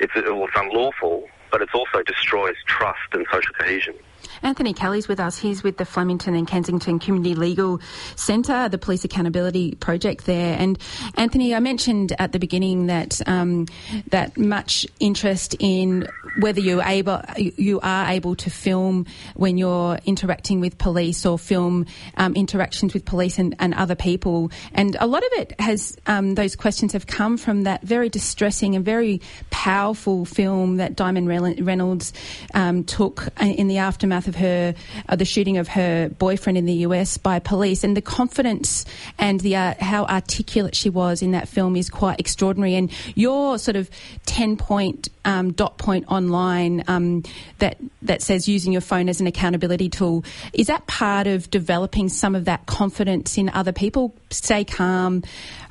it's, 0.00 0.12
it's 0.14 0.52
unlawful 0.56 1.28
but 1.50 1.62
it 1.62 1.68
also 1.74 2.02
destroys 2.02 2.56
trust 2.66 2.98
and 3.12 3.26
social 3.32 3.52
cohesion. 3.54 3.94
Anthony 4.42 4.72
Kelly's 4.72 5.08
with 5.08 5.20
us. 5.20 5.38
He's 5.38 5.62
with 5.62 5.76
the 5.76 5.84
Flemington 5.84 6.34
and 6.34 6.46
Kensington 6.46 6.98
Community 6.98 7.34
Legal 7.34 7.80
Centre, 8.16 8.68
the 8.68 8.78
Police 8.78 9.04
Accountability 9.04 9.74
Project 9.76 10.26
there. 10.26 10.56
And 10.58 10.78
Anthony, 11.16 11.54
I 11.54 11.60
mentioned 11.60 12.14
at 12.18 12.32
the 12.32 12.38
beginning 12.38 12.86
that 12.86 13.20
um, 13.28 13.66
that 14.08 14.36
much 14.36 14.86
interest 15.00 15.56
in 15.58 16.08
whether 16.38 16.60
you 16.60 16.82
able 16.82 17.20
you 17.36 17.80
are 17.80 18.10
able 18.10 18.36
to 18.36 18.50
film 18.50 19.06
when 19.34 19.58
you're 19.58 19.98
interacting 20.04 20.60
with 20.60 20.78
police 20.78 21.26
or 21.26 21.38
film 21.38 21.86
um, 22.16 22.34
interactions 22.34 22.94
with 22.94 23.04
police 23.04 23.38
and, 23.38 23.54
and, 23.58 23.74
other 23.74 23.94
people. 23.94 24.50
And 24.72 24.96
a 24.98 25.06
lot 25.06 25.22
of 25.24 25.32
it 25.34 25.60
has 25.60 25.96
um, 26.06 26.34
those 26.34 26.56
questions 26.56 26.92
have 26.92 27.06
come 27.06 27.36
from 27.36 27.62
that 27.62 27.82
very 27.82 28.08
distressing 28.08 28.74
and 28.74 28.84
very 28.84 29.20
powerful 29.50 30.24
film 30.24 30.76
that 30.76 30.96
Diamond 30.96 31.28
Reynolds 31.28 32.12
um, 32.54 32.84
took 32.84 33.28
in 33.40 33.68
the 33.68 33.78
aftermath 33.78 34.27
of 34.28 34.36
her, 34.36 34.74
uh, 35.08 35.16
the 35.16 35.24
shooting 35.24 35.58
of 35.58 35.68
her 35.68 36.08
boyfriend 36.08 36.56
in 36.58 36.66
the 36.66 36.74
US 36.74 37.18
by 37.18 37.38
police, 37.38 37.84
and 37.84 37.96
the 37.96 38.02
confidence 38.02 38.84
and 39.18 39.40
the 39.40 39.56
uh, 39.56 39.74
how 39.80 40.04
articulate 40.04 40.74
she 40.74 40.90
was 40.90 41.22
in 41.22 41.32
that 41.32 41.48
film 41.48 41.76
is 41.76 41.90
quite 41.90 42.20
extraordinary. 42.20 42.74
And 42.74 42.90
your 43.16 43.58
sort 43.58 43.76
of 43.76 43.90
ten 44.26 44.56
point 44.56 45.08
um, 45.24 45.52
dot 45.52 45.78
point 45.78 46.06
online 46.08 46.84
um, 46.88 47.22
that 47.58 47.78
that 48.02 48.22
says 48.22 48.48
using 48.48 48.72
your 48.72 48.80
phone 48.80 49.08
as 49.08 49.20
an 49.20 49.26
accountability 49.26 49.88
tool 49.88 50.24
is 50.52 50.68
that 50.68 50.86
part 50.86 51.26
of 51.26 51.50
developing 51.50 52.08
some 52.08 52.34
of 52.34 52.44
that 52.44 52.66
confidence 52.66 53.38
in 53.38 53.48
other 53.50 53.72
people? 53.72 54.14
Stay 54.30 54.64
calm, 54.64 55.22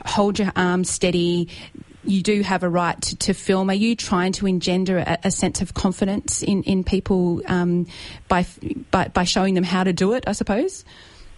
hold 0.05 0.39
your 0.39 0.51
arm 0.55 0.83
steady 0.83 1.49
you 2.07 2.21
do 2.21 2.41
have 2.41 2.63
a 2.63 2.69
right 2.69 2.99
to, 3.01 3.15
to 3.17 3.33
film. 3.33 3.69
Are 3.69 3.73
you 3.73 3.95
trying 3.95 4.31
to 4.33 4.47
engender 4.47 4.97
a, 4.97 5.17
a 5.25 5.31
sense 5.31 5.61
of 5.61 5.73
confidence 5.73 6.41
in 6.43 6.63
in 6.63 6.83
people 6.83 7.41
um, 7.47 7.87
by, 8.27 8.45
by 8.91 9.09
by 9.09 9.23
showing 9.23 9.53
them 9.53 9.63
how 9.63 9.83
to 9.83 9.93
do 9.93 10.13
it? 10.13 10.23
I 10.27 10.31
suppose. 10.31 10.85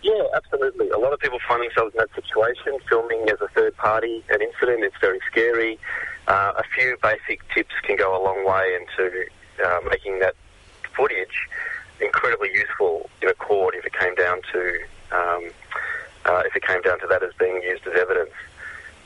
Yeah, 0.02 0.24
absolutely. 0.34 0.90
A 0.90 0.98
lot 0.98 1.12
of 1.12 1.20
people 1.20 1.40
find 1.46 1.62
themselves 1.62 1.94
in 1.94 2.00
that 2.00 2.10
situation, 2.16 2.78
filming 2.88 3.30
as 3.30 3.42
a 3.42 3.50
third 3.50 3.76
party 3.76 4.24
an 4.30 4.42
incident. 4.42 4.84
It's 4.84 4.96
very 5.02 5.20
scary. 5.30 5.78
Uh, 6.28 6.54
a 6.58 6.64
few 6.76 6.96
basic 7.02 7.42
tips 7.54 7.74
can 7.84 7.98
go 7.98 8.16
a 8.16 8.22
long 8.24 8.46
way 8.46 8.78
into 8.80 9.26
uh, 9.66 9.80
making 9.90 10.20
that 10.20 10.36
footage 10.96 11.50
incredibly 12.00 12.50
useful 12.54 13.10
in 13.22 13.28
a 13.28 13.34
court 13.34 13.76
if 13.76 13.86
it 13.86 13.94
came 13.94 14.16
down 14.16 14.42
to 14.54 14.80
um, 15.12 15.50
uh, 16.26 16.44
if 16.46 16.56
it 16.56 16.64
came 16.64 16.82
down 16.82 17.00
to 17.00 17.08
that 17.08 17.24
as 17.24 17.34
being 17.40 17.62
used 17.64 17.86
as 17.88 18.00
evidence. 18.00 18.32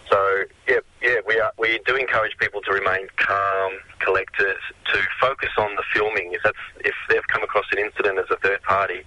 So 0.10 0.44
yeah, 0.68 0.80
yeah, 1.02 1.18
we 1.28 1.40
are, 1.40 1.52
we 1.58 1.80
do 1.86 1.96
encourage 1.96 2.38
people 2.38 2.62
to 2.62 2.72
remain 2.72 3.08
calm, 3.18 3.74
collected, 4.00 4.56
to 4.94 5.00
focus 5.20 5.50
on 5.58 5.76
the 5.76 5.84
filming. 5.94 6.32
If 6.34 6.42
that's 6.44 6.58
if 6.82 6.96
they've 7.10 7.28
come 7.28 7.44
across 7.44 7.66
an 7.72 7.80
incident 7.80 8.20
as 8.20 8.26
a 8.32 8.38
third 8.38 8.62
party, 8.64 9.04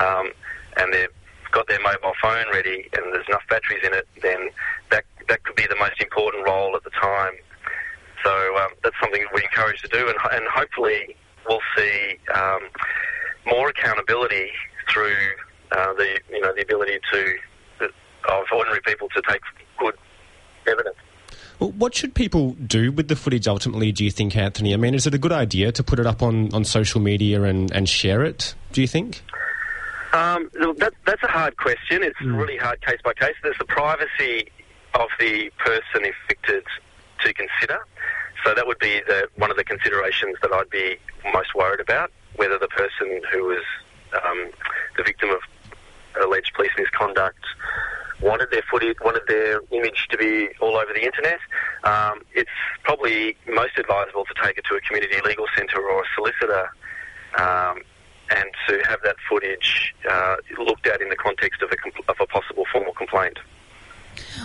um, 0.00 0.30
and 0.76 0.92
they've 0.92 1.08
got 1.50 1.66
their 1.68 1.80
mobile 1.80 2.14
phone 2.22 2.46
ready 2.52 2.88
and 2.96 3.12
there's 3.12 3.26
enough 3.28 3.42
batteries 3.48 3.80
in 3.84 3.92
it, 3.92 4.06
then 4.22 4.50
that 4.90 5.04
that 5.28 5.42
could 5.44 5.56
be 5.56 5.66
the 5.68 5.76
most 5.76 6.00
important 6.00 6.46
role 6.46 6.74
at 6.76 6.84
the 6.84 6.90
time. 6.90 7.34
So 8.24 8.58
um, 8.58 8.70
that's 8.82 8.96
something 9.00 9.24
we 9.34 9.42
encourage 9.42 9.80
to 9.82 9.88
do, 9.88 10.08
and, 10.08 10.16
and 10.32 10.44
hopefully 10.48 11.16
we'll 11.48 11.62
see 11.76 12.18
um, 12.34 12.60
more 13.46 13.68
accountability 13.68 14.50
through 14.88 15.16
uh, 15.72 15.94
the 15.94 16.20
you 16.30 16.40
know 16.40 16.52
the 16.54 16.62
ability 16.62 16.98
to 17.12 17.34
of 18.28 18.44
ordinary 18.52 18.80
people 18.84 19.08
to 19.08 19.22
take 19.28 19.40
evidence. 20.66 20.96
Well, 21.58 21.72
what 21.72 21.94
should 21.94 22.14
people 22.14 22.52
do 22.52 22.90
with 22.90 23.08
the 23.08 23.16
footage 23.16 23.46
ultimately, 23.46 23.92
do 23.92 24.02
you 24.02 24.10
think, 24.10 24.34
Anthony? 24.34 24.72
I 24.72 24.78
mean, 24.78 24.94
is 24.94 25.06
it 25.06 25.14
a 25.14 25.18
good 25.18 25.32
idea 25.32 25.72
to 25.72 25.82
put 25.82 25.98
it 25.98 26.06
up 26.06 26.22
on, 26.22 26.52
on 26.54 26.64
social 26.64 27.00
media 27.00 27.42
and, 27.42 27.70
and 27.70 27.86
share 27.88 28.24
it, 28.24 28.54
do 28.72 28.80
you 28.80 28.88
think? 28.88 29.22
Um, 30.12 30.50
that, 30.78 30.92
that's 31.06 31.22
a 31.22 31.28
hard 31.28 31.56
question. 31.58 32.02
It's 32.02 32.18
mm. 32.18 32.36
really 32.36 32.56
hard 32.56 32.80
case 32.80 32.98
by 33.04 33.12
case. 33.12 33.34
There's 33.42 33.58
the 33.58 33.66
privacy 33.66 34.50
of 34.94 35.08
the 35.18 35.50
person 35.58 36.04
affected 36.04 36.64
to 37.20 37.32
consider. 37.34 37.78
So 38.44 38.54
that 38.54 38.66
would 38.66 38.78
be 38.78 39.02
the, 39.06 39.28
one 39.36 39.50
of 39.50 39.56
the 39.56 39.64
considerations 39.64 40.36
that 40.42 40.52
I'd 40.52 40.70
be 40.70 40.96
most 41.32 41.54
worried 41.54 41.80
about, 41.80 42.10
whether 42.36 42.58
the 42.58 42.68
person 42.68 43.20
who 43.30 43.44
was 43.44 43.62
um, 44.24 44.50
the 44.96 45.02
victim 45.02 45.30
of 45.30 45.40
alleged 46.22 46.52
police 46.54 46.72
misconduct 46.78 47.44
wanted 48.22 48.50
their 48.50 48.62
footage, 48.70 48.96
wanted 49.02 49.22
their 49.26 49.60
image 49.70 50.06
to 50.10 50.18
be 50.18 50.48
all 50.60 50.76
over 50.76 50.92
the 50.92 51.04
internet, 51.04 51.38
um, 51.84 52.20
it's 52.34 52.50
probably 52.84 53.36
most 53.48 53.78
advisable 53.78 54.24
to 54.24 54.34
take 54.44 54.58
it 54.58 54.64
to 54.68 54.74
a 54.74 54.80
community 54.80 55.16
legal 55.24 55.46
centre 55.56 55.80
or 55.80 56.02
a 56.02 56.06
solicitor 56.14 56.68
um, 57.38 57.80
and 58.30 58.50
to 58.68 58.80
have 58.88 59.00
that 59.02 59.16
footage 59.28 59.94
uh, 60.08 60.36
looked 60.58 60.86
at 60.86 61.00
in 61.00 61.08
the 61.08 61.16
context 61.16 61.62
of 61.62 61.70
a, 61.70 62.10
of 62.10 62.16
a 62.20 62.26
possible 62.26 62.64
formal 62.70 62.92
complaint. 62.92 63.38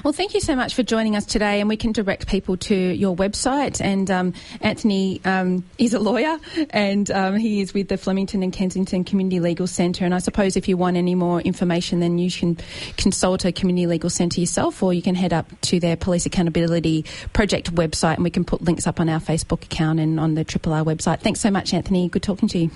Well, 0.03 0.13
thank 0.13 0.33
you 0.33 0.41
so 0.41 0.55
much 0.55 0.75
for 0.75 0.83
joining 0.83 1.15
us 1.15 1.25
today, 1.25 1.59
and 1.59 1.69
we 1.69 1.77
can 1.77 1.91
direct 1.91 2.27
people 2.27 2.57
to 2.57 2.75
your 2.75 3.15
website. 3.15 3.81
And 3.81 4.09
um, 4.11 4.33
Anthony 4.61 5.21
um, 5.25 5.63
is 5.77 5.93
a 5.93 5.99
lawyer, 5.99 6.37
and 6.69 7.09
um, 7.11 7.35
he 7.35 7.61
is 7.61 7.73
with 7.73 7.87
the 7.87 7.97
Flemington 7.97 8.43
and 8.43 8.51
Kensington 8.51 9.03
Community 9.03 9.39
Legal 9.39 9.67
Centre. 9.67 10.05
And 10.05 10.13
I 10.13 10.19
suppose 10.19 10.55
if 10.55 10.67
you 10.67 10.77
want 10.77 10.97
any 10.97 11.15
more 11.15 11.41
information, 11.41 11.99
then 11.99 12.17
you 12.17 12.31
can 12.31 12.57
consult 12.97 13.45
a 13.45 13.51
community 13.51 13.87
legal 13.87 14.09
centre 14.09 14.39
yourself, 14.39 14.81
or 14.83 14.93
you 14.93 15.01
can 15.01 15.15
head 15.15 15.33
up 15.33 15.47
to 15.61 15.79
their 15.79 15.95
Police 15.95 16.25
Accountability 16.25 17.05
Project 17.33 17.73
website, 17.73 18.15
and 18.15 18.23
we 18.23 18.29
can 18.29 18.45
put 18.45 18.61
links 18.61 18.87
up 18.87 18.99
on 18.99 19.09
our 19.09 19.19
Facebook 19.19 19.63
account 19.63 19.99
and 19.99 20.19
on 20.19 20.35
the 20.35 20.43
Triple 20.43 20.73
R 20.73 20.83
website. 20.83 21.21
Thanks 21.21 21.39
so 21.39 21.51
much, 21.51 21.73
Anthony. 21.73 22.09
Good 22.09 22.23
talking 22.23 22.47
to 22.49 22.57
you. 22.57 22.71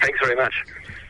Thanks 0.00 0.18
very 0.22 0.36
much. 0.36 0.54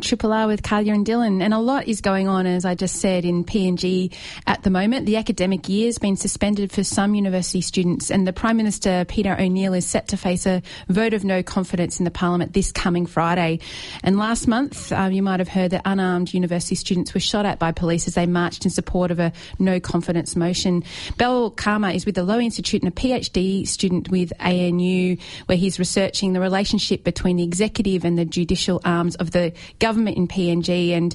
Triple 0.00 0.32
R 0.32 0.46
with 0.46 0.62
Kulja 0.62 0.94
and 0.94 1.04
Dylan, 1.04 1.42
and 1.42 1.52
a 1.52 1.58
lot 1.58 1.88
is 1.88 2.00
going 2.00 2.28
on, 2.28 2.46
as 2.46 2.64
I 2.64 2.74
just 2.74 2.96
said, 2.96 3.24
in 3.24 3.44
PNG 3.44 4.14
at 4.46 4.62
the 4.62 4.70
moment. 4.70 5.06
The 5.06 5.16
academic 5.16 5.68
year 5.68 5.86
has 5.86 5.98
been 5.98 6.16
suspended 6.16 6.72
for 6.72 6.84
some 6.84 7.14
university 7.14 7.60
students, 7.60 8.10
and 8.10 8.26
the 8.26 8.32
Prime 8.32 8.56
Minister 8.56 9.04
Peter 9.06 9.36
O'Neill 9.38 9.74
is 9.74 9.86
set 9.86 10.08
to 10.08 10.16
face 10.16 10.46
a 10.46 10.62
vote 10.88 11.12
of 11.12 11.24
no 11.24 11.42
confidence 11.42 11.98
in 11.98 12.04
the 12.04 12.10
Parliament 12.10 12.52
this 12.52 12.72
coming 12.72 13.06
Friday. 13.06 13.60
And 14.02 14.18
last 14.18 14.46
month, 14.46 14.92
um, 14.92 15.12
you 15.12 15.22
might 15.22 15.40
have 15.40 15.48
heard 15.48 15.72
that 15.72 15.82
unarmed 15.84 16.32
university 16.32 16.74
students 16.74 17.12
were 17.14 17.20
shot 17.20 17.44
at 17.44 17.58
by 17.58 17.72
police 17.72 18.06
as 18.06 18.14
they 18.14 18.26
marched 18.26 18.64
in 18.64 18.70
support 18.70 19.10
of 19.10 19.18
a 19.18 19.32
no 19.58 19.80
confidence 19.80 20.36
motion. 20.36 20.84
Bal 21.16 21.50
Kama 21.50 21.90
is 21.90 22.06
with 22.06 22.14
the 22.14 22.24
Lowy 22.24 22.44
Institute 22.44 22.82
and 22.82 22.92
a 22.92 22.94
PhD 22.94 23.66
student 23.66 24.08
with 24.10 24.32
ANU, 24.40 25.16
where 25.46 25.58
he's 25.58 25.78
researching 25.78 26.32
the 26.32 26.40
relationship 26.40 27.04
between 27.04 27.36
the 27.36 27.44
executive 27.44 28.04
and 28.04 28.16
the 28.16 28.24
judicial 28.24 28.80
arms 28.84 29.14
of 29.16 29.32
the 29.32 29.52
government 29.78 29.87
in 29.96 30.28
PNG, 30.28 30.90
and 30.90 31.14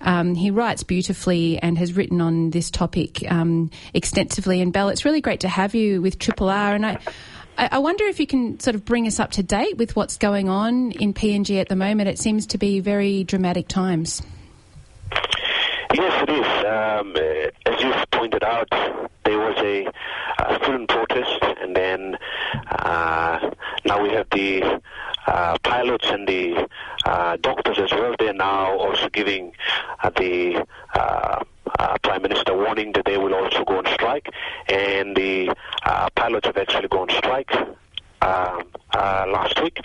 um, 0.00 0.34
he 0.34 0.50
writes 0.50 0.82
beautifully 0.82 1.58
and 1.58 1.76
has 1.78 1.94
written 1.94 2.20
on 2.20 2.50
this 2.50 2.70
topic 2.70 3.30
um, 3.30 3.70
extensively. 3.92 4.60
And 4.60 4.72
Bal, 4.72 4.88
it's 4.88 5.04
really 5.04 5.20
great 5.20 5.40
to 5.40 5.48
have 5.48 5.74
you 5.74 6.00
with 6.00 6.18
Triple 6.18 6.48
R, 6.48 6.74
and 6.74 6.86
I. 6.86 6.98
I 7.56 7.78
wonder 7.78 8.04
if 8.06 8.18
you 8.18 8.26
can 8.26 8.58
sort 8.58 8.74
of 8.74 8.84
bring 8.84 9.06
us 9.06 9.20
up 9.20 9.30
to 9.32 9.42
date 9.44 9.76
with 9.76 9.94
what's 9.94 10.16
going 10.16 10.48
on 10.48 10.90
in 10.90 11.14
PNG 11.14 11.60
at 11.60 11.68
the 11.68 11.76
moment. 11.76 12.08
It 12.08 12.18
seems 12.18 12.48
to 12.48 12.58
be 12.58 12.80
very 12.80 13.22
dramatic 13.22 13.68
times. 13.68 14.22
Yes, 15.94 16.22
it 16.24 16.30
is. 16.30 16.64
Um, 16.64 17.16
as 17.66 17.80
you 17.80 17.94
pointed 18.10 18.42
out, 18.42 18.68
there 19.24 19.38
was 19.38 19.56
a, 19.58 19.86
a 20.42 20.54
student 20.56 20.88
protest, 20.88 21.38
and 21.62 21.76
then 21.76 22.18
uh, 22.70 23.50
now 23.84 24.02
we 24.02 24.10
have 24.10 24.26
the 24.30 24.80
uh, 25.26 25.56
pilots 25.62 26.06
and 26.08 26.28
the 26.28 26.68
uh, 27.04 27.36
doctors 27.40 27.78
as 27.78 27.92
well. 27.92 28.14
They're 28.18 28.32
now 28.34 28.76
also 28.78 29.08
giving 29.08 29.52
uh, 30.02 30.10
the 30.10 30.66
uh, 30.94 31.44
Prime 32.02 32.22
Minister 32.22 32.54
warning 32.56 32.92
that 32.92 33.04
they 33.04 33.18
will 33.18 33.34
also 33.34 33.64
go 33.64 33.78
on 33.78 33.86
strike, 33.86 34.28
and 34.68 35.16
the 35.16 35.54
pilots 36.14 36.46
have 36.46 36.56
actually 36.56 36.88
gone 36.88 37.10
on 37.10 37.16
strike. 37.16 37.52
Um, 38.22 38.64
last 38.94 39.62
week, 39.62 39.78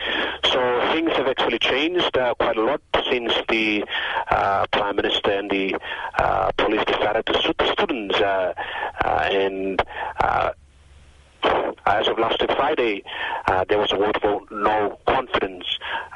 so 0.45 0.91
things 0.93 1.11
have 1.17 1.27
actually 1.27 1.59
changed 1.59 2.13
quite 2.13 2.55
a 2.55 2.61
lot 2.61 2.81
since 3.09 3.33
the 3.49 3.83
Prime 4.71 4.95
Minister 4.95 5.31
and 5.31 5.49
the 5.51 5.77
police 6.57 6.85
decided 6.85 7.25
to 7.25 7.41
shoot 7.41 7.57
the 7.57 7.71
students, 7.73 8.15
and 9.03 9.81
as 11.89 12.07
of 12.07 12.17
last 12.19 12.41
Friday, 12.55 13.03
uh, 13.47 13.65
there 13.67 13.79
was 13.79 13.91
a 13.91 13.97
vote 13.97 14.21
for 14.21 14.41
no 14.51 14.97
confidence 15.07 15.65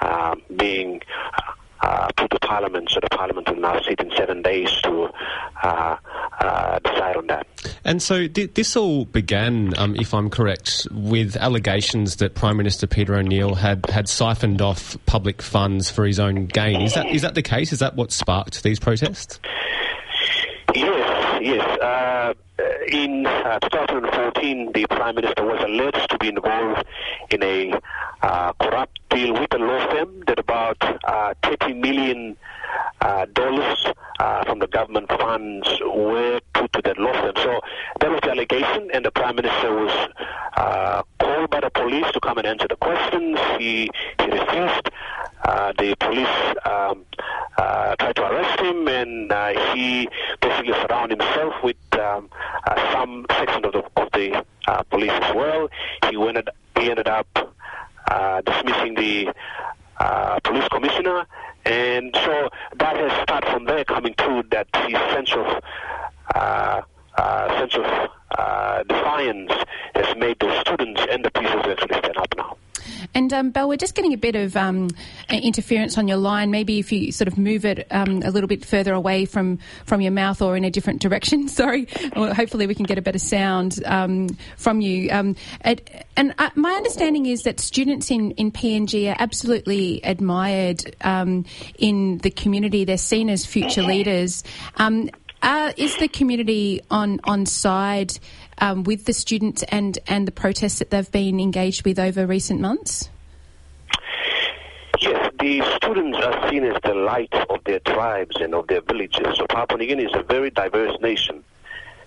uh, 0.02 0.36
being 0.56 1.02
uh, 1.82 2.08
put 2.16 2.32
to 2.32 2.40
Parliament, 2.40 2.90
so 2.90 3.00
the 3.02 3.10
Parliament 3.10 3.50
will 3.50 3.60
now 3.60 3.80
sit 3.82 4.00
in 4.00 4.12
seven 4.16 4.42
days 4.42 4.72
to 4.84 5.10
uh, 5.64 5.98
uh, 6.40 6.80
decide 6.80 7.18
on 7.18 7.28
that. 7.28 7.46
And 7.84 8.02
so 8.02 8.28
th- 8.28 8.54
this 8.54 8.78
all 8.78 9.06
began, 9.06 9.78
um, 9.78 9.96
if 9.98 10.14
I'm 10.14 10.30
correct, 10.30 10.88
with 10.92 11.36
allegations 11.36 12.18
that 12.18 12.36
Prime 12.36 12.56
Minister 12.56 12.88
Peter 12.88 13.16
O'Neill 13.16 13.56
had, 13.56 13.86
had 13.90 14.08
siphoned 14.08 14.62
off 14.62 14.96
public 15.06 15.42
funds 15.42 15.90
for 15.90 16.06
his 16.06 16.20
own 16.20 16.46
gain. 16.46 16.82
Is 16.82 16.94
that 16.94 17.08
is 17.08 17.24
that 17.24 17.36
the 17.36 17.42
case? 17.42 17.74
Is 17.74 17.80
that 17.80 17.96
what 17.96 18.12
sparked 18.12 18.64
these 18.64 18.80
protests? 18.80 19.40
Yes. 21.44 21.78
Uh, 21.78 22.34
in 22.88 23.26
uh, 23.26 23.60
2014, 23.60 24.72
the 24.74 24.86
Prime 24.90 25.16
Minister 25.16 25.44
was 25.44 25.62
alleged 25.62 26.10
to 26.12 26.18
be 26.18 26.30
involved 26.30 26.86
in 27.32 27.44
a 27.44 27.74
uh, 28.22 28.54
corrupt 28.54 28.98
deal 29.10 29.34
with 29.34 29.54
a 29.54 29.58
law 29.58 29.86
firm 29.92 30.24
that 30.28 30.40
about 30.40 30.78
uh, 31.04 31.34
30 31.44 31.74
million 31.74 32.38
uh, 33.02 33.26
dollars 33.34 33.88
uh, 34.22 34.46
from 34.46 34.60
the 34.60 34.68
government 34.68 35.10
funds 35.10 35.68
were 35.82 36.40
put 36.54 36.72
to 36.72 36.82
that 36.82 36.98
law 36.98 37.12
firm. 37.12 37.34
So 37.36 37.60
that 38.00 38.10
was 38.10 38.22
the 38.24 38.32
allegation, 38.32 38.90
and 38.94 39.04
the 39.04 39.12
Prime 39.12 39.36
Minister 39.36 39.76
was 39.76 40.10
called 41.20 41.50
by 41.50 41.60
the 41.60 41.72
police 41.72 42.10
to 42.14 42.22
come 42.22 42.38
and 42.38 42.48
answer 42.48 42.70
the 42.70 42.78
questions. 42.78 43.38
He, 43.60 43.90
he 44.18 44.26
refused. 44.28 44.90
Uh, 45.44 45.74
the 45.78 45.94
police 46.00 46.56
um, 46.66 47.06
uh, 47.58 47.96
tried 47.98 48.16
to 48.16 48.24
arrest 48.24 48.60
him, 48.62 48.88
and 48.88 49.32
uh, 49.32 49.74
he 49.74 50.08
basically 50.42 50.74
surrounded 50.74 51.22
himself 51.22 51.54
with 51.64 51.76
um, 52.00 52.30
uh, 52.66 52.94
some 52.94 53.26
section 53.30 53.66
of 53.66 53.74
the, 53.74 53.84
of 53.98 54.12
the 54.14 54.46
uh, 54.68 54.84
police 54.84 55.12
as 55.12 55.36
well. 55.36 55.68
He, 56.10 56.16
went, 56.16 56.48
he 56.80 56.90
ended 56.90 57.10
up 57.10 57.28
dismissing 58.46 58.96
the 58.96 59.34
police 60.44 60.68
commissioner, 60.70 61.26
and 61.66 62.16
so 62.16 62.50
that 62.78 62.96
has 62.96 63.24
started 63.24 63.50
from 63.52 63.66
there 63.66 63.84
coming 63.84 64.14
to 64.16 64.44
that 64.52 64.68
his 64.88 64.98
sense 65.14 65.32
of 65.34 65.62
sense 67.60 67.76
of 67.76 68.88
defiance 68.88 69.52
has 69.96 70.16
made 70.18 70.40
those 70.40 70.58
students 70.62 71.02
and 71.10 71.24
the 71.24 71.32
police 71.32 71.52
actually 71.52 71.98
stand 71.98 72.18
up 72.18 72.34
now. 72.38 72.58
And 73.14 73.32
um, 73.34 73.52
Bal, 73.52 73.68
we're 73.68 73.78
just 73.78 73.96
getting 73.96 74.14
a 74.14 74.18
bit 74.18 74.36
of 74.36 74.56
um, 74.56 74.90
interference 75.30 75.98
on 75.98 76.08
your 76.08 76.18
line. 76.18 76.52
Maybe 76.52 76.80
if 76.80 76.92
you 76.92 77.12
sort 77.12 77.28
of 77.28 77.38
move 77.38 77.66
it 77.66 77.88
um, 77.92 78.22
a 78.24 78.32
little 78.32 78.48
bit 78.48 78.66
further 78.66 78.94
away 78.94 79.26
from, 79.26 79.60
from 79.86 80.02
your 80.02 80.12
mouth 80.12 80.42
or 80.42 80.56
in 80.56 80.64
a 80.64 80.72
different 80.72 81.02
direction. 81.02 81.48
Sorry. 81.54 81.88
Or 82.16 82.34
hopefully 82.34 82.68
we 82.68 82.76
can 82.76 82.86
get 82.86 82.98
a 82.98 83.02
better 83.02 83.20
sound 83.20 83.84
um, 83.86 84.30
from 84.58 84.82
you. 84.82 85.10
Um, 85.12 85.36
it, 85.64 86.06
and 86.18 86.34
uh, 86.38 86.50
my 86.56 86.72
understanding 86.72 87.26
is 87.26 87.44
that 87.44 87.60
students 87.60 88.12
in, 88.12 88.32
in 88.32 88.52
PNG 88.52 89.12
are 89.12 89.16
absolutely 89.20 90.02
admired 90.04 90.96
um, 91.02 91.46
in 91.78 92.20
the 92.20 92.32
community. 92.32 92.86
They're 92.86 92.98
seen 92.98 93.30
as 93.30 93.46
future 93.46 93.84
leaders. 93.84 94.44
Uh, 95.44 95.74
is 95.76 95.98
the 95.98 96.08
community 96.08 96.80
on 96.90 97.20
on 97.26 97.46
side 97.46 98.18
um, 98.60 98.84
with 98.84 99.06
the 99.06 99.14
students 99.14 99.64
and 99.64 99.98
and 100.08 100.28
the 100.28 100.32
protests 100.32 100.80
that 100.80 100.90
they've 100.90 101.12
been 101.12 101.40
engaged 101.40 101.86
with 101.86 102.00
over 102.00 102.26
recent 102.26 102.60
months? 102.60 103.10
Yes, 105.00 105.32
the 105.40 105.62
students 105.76 106.18
are 106.18 106.50
seen 106.50 106.64
as 106.64 106.82
the 106.84 106.94
light 106.94 107.34
of 107.50 107.64
their 107.66 107.80
tribes 107.80 108.36
and 108.40 108.54
of 108.56 108.68
their 108.68 108.82
villages. 108.82 109.38
So 109.38 109.46
Papua 109.48 109.80
New 109.80 109.88
Guinea 109.88 110.06
is 110.06 110.14
a 110.14 110.24
very 110.24 110.50
diverse 110.50 110.98
nation. 111.02 111.44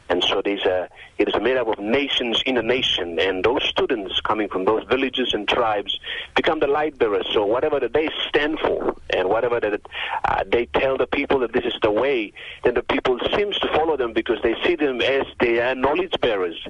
And 0.08 0.22
so 0.22 0.40
there's 0.44 0.64
a, 0.64 0.88
it 1.18 1.28
is 1.28 1.34
made 1.40 1.56
up 1.56 1.66
of 1.66 1.78
nations 1.78 2.42
in 2.46 2.56
a 2.56 2.62
nation, 2.62 3.18
and 3.18 3.44
those 3.44 3.64
students 3.64 4.20
coming 4.20 4.48
from 4.48 4.64
those 4.64 4.84
villages 4.84 5.34
and 5.34 5.48
tribes 5.48 5.98
become 6.36 6.60
the 6.60 6.68
light 6.68 6.96
bearers. 6.98 7.26
So 7.32 7.44
whatever 7.44 7.80
that 7.80 7.92
they 7.92 8.08
stand 8.28 8.60
for, 8.60 8.94
and 9.10 9.28
whatever 9.28 9.58
that 9.58 9.80
uh, 10.24 10.44
they 10.46 10.66
tell 10.66 10.96
the 10.96 11.06
people 11.06 11.40
that 11.40 11.52
this 11.52 11.64
is 11.64 11.74
the 11.82 11.90
way, 11.90 12.32
then 12.62 12.74
the 12.74 12.82
people 12.82 13.18
seems 13.34 13.58
to 13.58 13.68
follow 13.68 13.96
them 13.96 14.12
because 14.12 14.38
they 14.42 14.54
see 14.64 14.76
them 14.76 15.00
as 15.00 15.26
their 15.40 15.74
knowledge 15.74 16.14
bearers. 16.20 16.66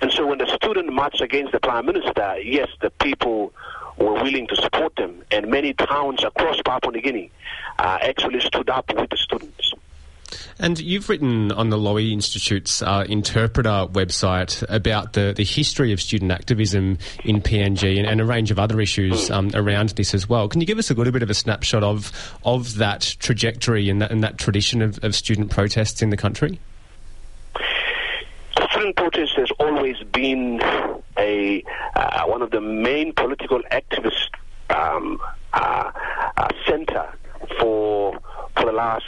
And 0.00 0.10
so 0.12 0.26
when 0.26 0.38
the 0.38 0.46
student 0.56 0.92
marched 0.92 1.20
against 1.20 1.52
the 1.52 1.60
prime 1.60 1.86
minister, 1.86 2.38
yes, 2.42 2.68
the 2.80 2.90
people 2.90 3.52
were 3.96 4.14
willing 4.14 4.46
to 4.48 4.56
support 4.56 4.96
them, 4.96 5.22
and 5.30 5.48
many 5.48 5.72
towns 5.74 6.24
across 6.24 6.60
Papua 6.62 6.92
New 6.92 7.00
Guinea 7.00 7.30
uh, 7.78 7.98
actually 8.02 8.40
stood 8.40 8.68
up 8.68 8.92
with 8.94 9.10
the 9.10 9.16
students. 9.16 9.73
And 10.58 10.78
you've 10.78 11.08
written 11.08 11.52
on 11.52 11.70
the 11.70 11.76
Lowy 11.76 12.12
Institute's 12.12 12.82
uh, 12.82 13.04
interpreter 13.08 13.86
website 13.92 14.64
about 14.68 15.14
the, 15.14 15.32
the 15.36 15.44
history 15.44 15.92
of 15.92 16.00
student 16.00 16.30
activism 16.30 16.98
in 17.24 17.40
PNG 17.40 17.98
and, 17.98 18.06
and 18.06 18.20
a 18.20 18.24
range 18.24 18.50
of 18.50 18.58
other 18.58 18.80
issues 18.80 19.30
um, 19.30 19.50
around 19.54 19.90
this 19.90 20.14
as 20.14 20.28
well. 20.28 20.48
Can 20.48 20.60
you 20.60 20.66
give 20.66 20.78
us 20.78 20.90
a 20.90 20.94
little 20.94 21.12
bit 21.12 21.22
of 21.22 21.30
a 21.30 21.34
snapshot 21.34 21.82
of 21.82 22.12
of 22.44 22.76
that 22.76 23.16
trajectory 23.18 23.88
and 23.88 24.00
that, 24.02 24.10
and 24.10 24.22
that 24.22 24.38
tradition 24.38 24.82
of, 24.82 25.02
of 25.02 25.14
student 25.14 25.50
protests 25.50 26.02
in 26.02 26.10
the 26.10 26.16
country? 26.16 26.60
Student 28.70 28.96
protest 28.96 29.32
has 29.36 29.50
always 29.58 29.96
been 30.12 30.60
a 31.18 31.62
uh, 31.94 32.24
one 32.26 32.42
of 32.42 32.50
the 32.50 32.60
main 32.60 33.12
political 33.12 33.60
activist 33.70 34.28
um, 34.70 35.20
uh, 35.52 35.90
uh, 36.36 36.48
center 36.66 37.12
for 37.58 38.18
for 38.56 38.66
the 38.66 38.72
last 38.72 39.04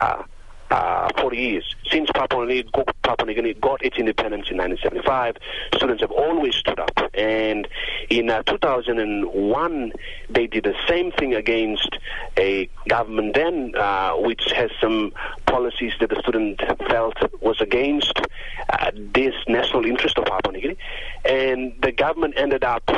uh, 0.00 0.22
uh, 0.70 1.08
40 1.18 1.36
years. 1.36 1.76
Since 1.90 2.10
Papua 2.12 2.46
New, 2.46 2.62
Guinea, 2.62 2.84
Papua 3.02 3.26
New 3.26 3.34
Guinea 3.34 3.54
got 3.54 3.84
its 3.84 3.96
independence 3.98 4.50
in 4.50 4.56
1975, 4.56 5.36
students 5.74 6.00
have 6.02 6.12
always 6.12 6.54
stood 6.54 6.78
up. 6.78 6.96
And 7.14 7.66
in 8.08 8.30
uh, 8.30 8.42
2001, 8.44 9.92
they 10.28 10.46
did 10.46 10.64
the 10.64 10.76
same 10.88 11.10
thing 11.12 11.34
against 11.34 11.96
a 12.36 12.68
government 12.88 13.34
then, 13.34 13.74
uh, 13.76 14.12
which 14.14 14.52
has 14.52 14.70
some 14.80 15.12
policies 15.46 15.92
that 16.00 16.10
the 16.10 16.20
student 16.20 16.60
felt 16.88 17.16
was 17.40 17.60
against 17.60 18.20
uh, 18.68 18.90
this 18.94 19.34
national 19.48 19.84
interest 19.84 20.18
of 20.18 20.26
Papua 20.26 20.52
New 20.52 20.60
Guinea. 20.60 20.78
And 21.24 21.74
the 21.82 21.92
government 21.92 22.34
ended 22.36 22.62
up, 22.62 22.88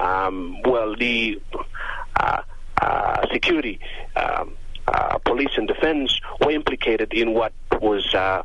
um, 0.00 0.62
well, 0.62 0.94
the 0.94 1.40
uh, 2.20 2.42
uh, 2.80 3.26
security. 3.32 3.80
Um, 4.14 4.56
uh, 4.88 5.18
police 5.18 5.50
and 5.56 5.68
defense 5.68 6.20
were 6.40 6.50
implicated 6.50 7.12
in 7.12 7.34
what 7.34 7.52
was 7.80 8.14
uh, 8.14 8.42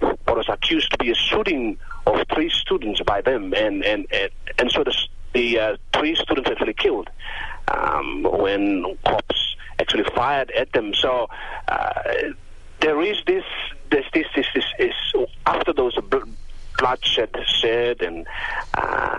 what 0.00 0.36
was 0.36 0.48
accused 0.48 0.90
to 0.92 0.98
be 0.98 1.10
a 1.10 1.14
shooting 1.14 1.78
of 2.06 2.20
three 2.34 2.50
students 2.50 3.00
by 3.02 3.20
them, 3.20 3.52
and 3.54 3.84
and 3.84 4.06
and, 4.12 4.30
and 4.58 4.70
so 4.70 4.84
the, 4.84 4.96
the 5.34 5.58
uh, 5.58 5.76
three 5.94 6.14
students 6.14 6.50
actually 6.50 6.74
killed 6.74 7.10
um, 7.68 8.22
when 8.22 8.96
cops 9.04 9.56
actually 9.78 10.04
fired 10.14 10.50
at 10.52 10.72
them. 10.72 10.94
So 10.94 11.28
uh, 11.68 12.02
there 12.80 13.00
is 13.02 13.18
this 13.26 13.44
this 13.90 14.04
this 14.12 14.26
this, 14.34 14.46
this 14.54 14.64
is 14.78 14.94
after 15.46 15.72
those 15.72 15.96
bloodshed 16.78 17.30
shed 17.46 18.02
and 18.02 18.26
uh, 18.74 19.18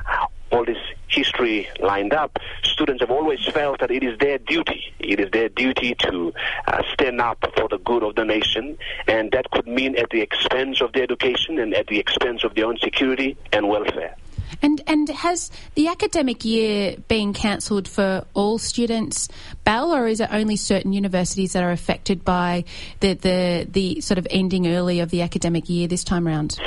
all 0.52 0.66
this 0.66 0.78
history 1.14 1.70
lined 1.80 2.14
up, 2.14 2.38
students 2.64 3.02
have 3.02 3.12
always 3.12 3.46
felt 3.46 3.80
that 3.80 3.92
it 3.92 4.04
is 4.04 4.18
their 4.20 4.38
duty. 4.38 4.94
It 5.00 5.20
is 5.20 5.32
their 5.32 5.50
duty 5.50 5.96
to 6.00 6.34
uh, 6.68 6.82
stand 6.94 7.22
up 7.22 7.40
for 7.56 7.68
the 7.70 7.78
good 7.78 8.04
of 8.04 8.16
the 8.16 8.26
nation, 8.26 8.78
and 9.08 9.32
that 9.32 9.50
could 9.52 9.68
mean 9.68 9.96
at 9.98 10.10
the 10.10 10.22
expense 10.22 10.82
of 10.82 10.94
their 10.94 11.04
education 11.04 11.60
and 11.60 11.74
at 11.74 11.88
the 11.88 12.00
expense 12.00 12.44
of 12.44 12.56
their 12.56 12.66
own 12.66 12.78
security 12.78 13.38
and 13.52 13.68
welfare. 13.68 14.16
And 14.62 14.82
and 14.88 15.10
has 15.10 15.52
the 15.76 15.88
academic 15.88 16.46
year 16.46 16.96
been 17.08 17.34
cancelled 17.34 17.88
for 17.88 18.26
all 18.34 18.58
students, 18.58 19.28
Bal, 19.64 19.94
or 19.94 20.08
is 20.08 20.20
it 20.20 20.30
only 20.32 20.56
certain 20.56 20.94
universities 20.94 21.54
that 21.54 21.64
are 21.64 21.72
affected 21.72 22.24
by 22.24 22.64
the, 23.00 23.14
the, 23.14 23.68
the 23.70 24.02
sort 24.02 24.18
of 24.18 24.28
ending 24.30 24.68
early 24.68 25.00
of 25.00 25.10
the 25.10 25.22
academic 25.22 25.70
year 25.70 25.88
this 25.88 26.04
time 26.04 26.26
round? 26.28 26.60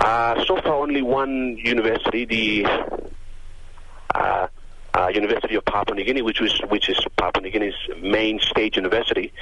Uh, 0.00 0.42
so 0.46 0.56
far, 0.62 0.74
only 0.74 1.02
one 1.02 1.58
university, 1.58 2.24
the 2.24 2.66
uh, 4.14 4.46
uh, 4.94 5.08
University 5.12 5.54
of 5.56 5.64
Papua 5.64 5.94
New 5.94 6.04
Guinea, 6.04 6.22
which, 6.22 6.40
was, 6.40 6.58
which 6.68 6.88
is 6.88 6.98
Papua 7.16 7.42
New 7.42 7.50
Guinea's 7.50 7.74
main 8.00 8.40
state 8.40 8.76
university. 8.76 9.32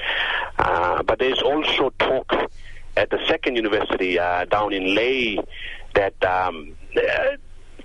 Uh, 0.59 1.03
but 1.05 1.19
there's 1.19 1.41
also 1.41 1.91
talk 1.99 2.33
at 2.97 3.09
the 3.11 3.25
second 3.29 3.55
university 3.55 4.19
uh, 4.19 4.45
down 4.47 4.73
in 4.73 4.95
Lae 4.95 5.39
that 5.95 6.23
um, 6.25 6.75
uh, 6.97 7.37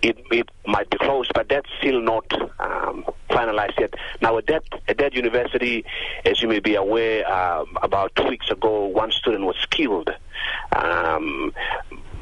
it, 0.02 0.18
it 0.32 0.50
might 0.66 0.90
be 0.90 0.98
closed, 0.98 1.32
but 1.34 1.48
that's 1.48 1.70
still 1.78 2.02
not 2.02 2.26
um, 2.60 3.06
finalized 3.30 3.80
yet. 3.80 3.94
Now, 4.22 4.38
at 4.38 4.48
that, 4.48 4.64
at 4.88 4.98
that 4.98 5.14
university, 5.14 5.86
as 6.26 6.42
you 6.42 6.48
may 6.48 6.60
be 6.60 6.76
aware, 6.76 7.32
um, 7.32 7.78
about 7.82 8.16
two 8.16 8.28
weeks 8.28 8.50
ago, 8.50 8.88
one 8.88 9.12
student 9.12 9.46
was 9.46 9.66
killed. 9.70 10.10
Um, 10.76 11.54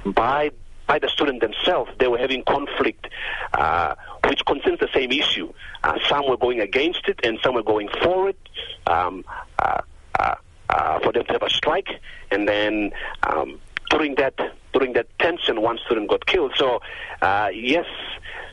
by 0.06 0.52
by 0.88 1.00
the 1.00 1.10
student 1.10 1.42
themselves. 1.42 1.92
They 2.00 2.08
were 2.08 2.18
having 2.18 2.44
conflict, 2.44 3.08
uh, 3.54 3.96
which 4.28 4.44
concerns 4.46 4.80
the 4.80 4.90
same 4.94 5.12
issue. 5.12 5.54
Uh, 5.84 5.98
some 6.10 6.28
were 6.28 6.38
going 6.38 6.60
against 6.60 7.08
it, 7.08 7.20
and 7.24 7.40
some 7.44 7.56
were 7.56 7.64
going 7.64 7.90
for 8.04 8.30
it. 8.30 8.40
Um, 8.88 9.24
uh, 9.58 9.82
uh, 10.20 10.36
uh 10.70 11.00
for 11.00 11.14
them 11.14 11.24
to 11.26 11.34
have 11.34 11.44
a 11.44 11.50
strike, 11.50 11.88
and 12.30 12.48
then 12.48 12.92
um, 13.24 13.60
during 13.90 14.16
that 14.16 14.38
during 14.74 14.94
that 14.94 15.08
tension, 15.20 15.62
one 15.62 15.78
student 15.86 16.10
got 16.10 16.26
killed. 16.26 16.54
So, 16.58 16.82
uh, 17.22 17.50
yes, 17.54 17.86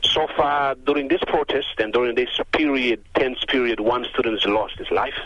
so 0.03 0.27
far 0.35 0.75
during 0.75 1.07
this 1.07 1.21
protest 1.27 1.79
and 1.79 1.93
during 1.93 2.15
this 2.15 2.29
period, 2.51 3.03
tense 3.15 3.43
period, 3.47 3.79
one 3.79 4.05
student 4.05 4.41
has 4.41 4.51
lost 4.51 4.77
his 4.77 4.91
life. 4.91 5.19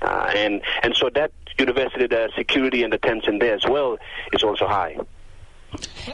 Uh, 0.00 0.32
and, 0.34 0.62
and 0.82 0.96
so 0.96 1.10
that 1.14 1.32
university, 1.58 2.06
the 2.06 2.30
security 2.36 2.82
and 2.82 2.92
the 2.92 2.98
tension 2.98 3.38
there 3.38 3.54
as 3.54 3.64
well 3.68 3.98
is 4.32 4.42
also 4.42 4.66
high. 4.66 4.96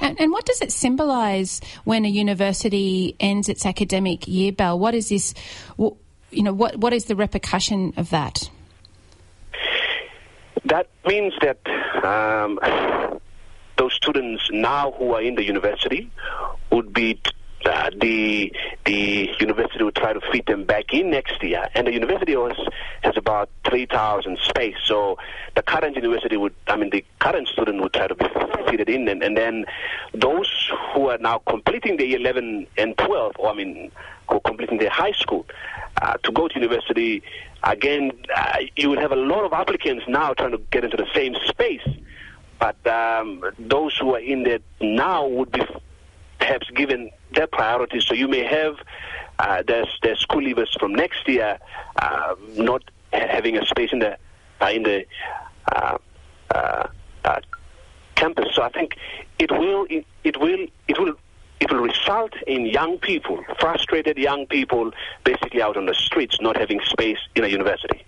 And, 0.01 0.21
and, 0.21 0.31
what 0.31 0.45
does 0.45 0.61
it 0.61 0.71
symbolise 0.73 1.61
when 1.85 2.05
a 2.05 2.09
university 2.09 3.17
ends 3.19 3.49
its 3.49 3.67
academic 3.67 4.29
year, 4.29 4.53
Bal? 4.53 4.79
What 4.79 4.95
is 4.95 5.09
this? 5.09 5.35
You 5.79 6.43
know, 6.43 6.53
what 6.53 6.77
what 6.77 6.93
is 6.93 7.07
the 7.07 7.17
repercussion 7.17 7.95
of 7.97 8.11
that? 8.11 8.51
That 10.65 10.89
means 11.07 11.33
that 11.41 11.59
um, 12.05 12.59
those 13.79 13.95
students 13.95 14.49
now 14.53 14.93
who 14.93 15.15
are 15.15 15.23
in 15.23 15.35
the 15.37 15.45
university 15.45 16.11
would 16.71 16.93
be 16.93 17.21
uh, 17.65 17.91
the 18.01 18.53
the 18.85 19.29
university 19.41 19.83
will 19.85 19.93
try 19.93 20.13
to 20.13 20.21
fit 20.33 20.47
them 20.47 20.65
back 20.65 20.93
in 20.93 21.11
next 21.11 21.43
year, 21.43 21.69
and 21.75 21.87
the 21.87 21.93
university 21.93 22.33
has, 22.33 22.57
has 23.03 23.17
about 23.17 23.51
three 23.69 23.87
thousand 23.87 24.39
space. 24.39 24.77
So 24.85 25.19
the 25.55 25.63
current 25.63 25.97
university 25.97 26.37
would, 26.37 26.55
I 26.67 26.77
mean, 26.77 26.91
the 26.91 27.05
current 27.19 27.49
student 27.49 27.83
would 27.83 27.93
try 27.93 28.07
to 28.07 28.15
be 28.15 28.27
fitted 28.71 28.89
in, 28.89 29.09
and, 29.09 29.23
and 29.23 29.37
then 29.37 29.67
those 30.15 30.71
who 30.95 31.09
are 31.09 31.19
now 31.19 31.39
completing 31.39 31.97
the 31.97 32.15
eleven 32.15 32.67
and 32.77 32.97
twelve, 32.97 33.33
or 33.39 33.51
I 33.51 33.55
mean, 33.55 33.91
who 34.31 34.41
completing 34.41 34.79
their 34.79 34.91
high 34.91 35.13
school, 35.13 35.47
uh, 36.01 36.17
to 36.23 36.33
go 36.33 36.49
to 36.49 36.55
university 36.55 37.23
again, 37.65 38.13
uh, 38.35 38.59
you 38.77 38.91
will 38.91 39.01
have 39.01 39.13
a 39.13 39.17
lot 39.17 39.45
of 39.45 39.53
applicants 39.53 40.05
now 40.09 40.33
trying 40.33 40.53
to 40.53 40.59
get 40.71 40.85
into 40.85 40.97
the 40.97 41.09
same 41.15 41.35
space. 41.47 41.87
But 42.59 42.85
um, 42.87 43.45
those 43.59 43.97
who 43.99 44.15
are 44.15 44.21
in 44.21 44.43
there 44.43 44.59
now 44.81 45.27
would 45.27 45.53
be 45.53 45.63
perhaps 46.49 46.71
given 46.71 47.11
their 47.35 47.47
priorities. 47.47 48.07
So 48.07 48.15
you 48.15 48.27
may 48.27 48.43
have 48.45 48.77
uh, 49.39 49.63
their, 49.67 49.85
their 50.03 50.17
school 50.17 50.41
leavers 50.41 50.69
from 50.81 50.95
next 50.95 51.29
year 51.29 51.59
uh, 52.01 52.35
not 52.55 52.83
having 53.13 53.57
a 53.59 53.67
space 53.67 53.91
in 53.93 53.99
the 53.99 54.17
uh, 54.61 54.71
in 54.71 54.83
the 54.83 55.05
uh, 55.71 55.99
uh, 56.55 56.87
uh, 57.25 57.41
campus. 58.15 58.47
So 58.55 58.63
I 58.63 58.71
think 58.71 58.97
it 59.39 59.51
will 59.51 59.87
it, 59.91 60.07
it 60.25 60.41
will 60.41 60.67
it 60.89 60.99
will 60.99 61.15
it 61.61 61.71
will 61.71 61.81
result 61.81 62.33
in 62.47 62.67
young 62.67 62.99
people, 62.99 63.45
frustrated 63.61 64.17
young 64.17 64.47
people, 64.47 64.93
basically 65.25 65.61
out 65.61 65.77
on 65.77 65.87
the 65.87 65.95
streets, 65.95 66.41
not 66.41 66.57
having 66.57 66.81
space 66.87 67.19
in 67.35 67.45
a 67.45 67.49
university. 67.49 68.05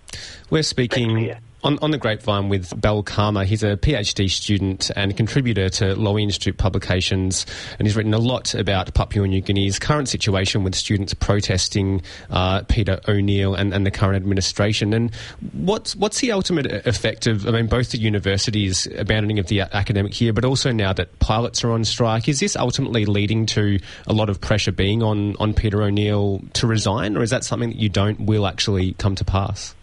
We're 0.49 0.63
speaking 0.63 1.35
on, 1.63 1.79
on 1.81 1.91
the 1.91 1.97
grapevine 1.97 2.49
with 2.49 2.79
Bal 2.79 3.03
Kama. 3.03 3.45
He's 3.45 3.63
a 3.63 3.77
PhD 3.77 4.29
student 4.29 4.91
and 4.95 5.15
contributor 5.15 5.69
to 5.69 5.95
Lowy 5.95 6.23
Institute 6.23 6.57
publications, 6.57 7.45
and 7.77 7.87
he's 7.87 7.95
written 7.95 8.13
a 8.13 8.19
lot 8.19 8.53
about 8.53 8.93
Papua 8.93 9.27
New 9.27 9.41
Guinea's 9.41 9.79
current 9.79 10.09
situation 10.09 10.63
with 10.63 10.75
students 10.75 11.13
protesting 11.13 12.01
uh, 12.29 12.63
Peter 12.63 12.99
O'Neill 13.07 13.55
and, 13.55 13.73
and, 13.73 13.85
the 13.85 13.91
current 13.91 14.15
administration. 14.15 14.93
And 14.93 15.13
what's 15.53 15.95
what's 15.95 16.19
the 16.19 16.31
ultimate 16.31 16.67
effect 16.87 17.27
of, 17.27 17.47
I 17.47 17.51
mean, 17.51 17.67
both 17.67 17.91
the 17.91 17.97
universities 17.97 18.87
abandoning 18.97 19.39
of 19.39 19.47
the 19.47 19.61
academic 19.61 20.19
year, 20.21 20.33
but 20.33 20.45
also 20.45 20.71
now 20.71 20.93
that 20.93 21.19
pilots 21.19 21.63
are 21.63 21.71
on 21.71 21.83
strike? 21.83 22.27
Is 22.27 22.39
this 22.39 22.55
ultimately 22.55 23.05
leading 23.05 23.45
to 23.47 23.79
a 24.07 24.13
lot 24.13 24.29
of 24.29 24.39
pressure 24.39 24.71
being 24.71 25.03
on, 25.03 25.35
on 25.37 25.53
Peter 25.53 25.81
O'Neill 25.81 26.41
to 26.53 26.67
resign, 26.67 27.17
or 27.17 27.23
is 27.23 27.29
that 27.31 27.43
something 27.43 27.69
that 27.69 27.77
you 27.77 27.89
don't 27.89 28.21
will 28.21 28.47
actually 28.47 28.93
come 28.93 29.15
to 29.15 29.25
pass? 29.25 29.75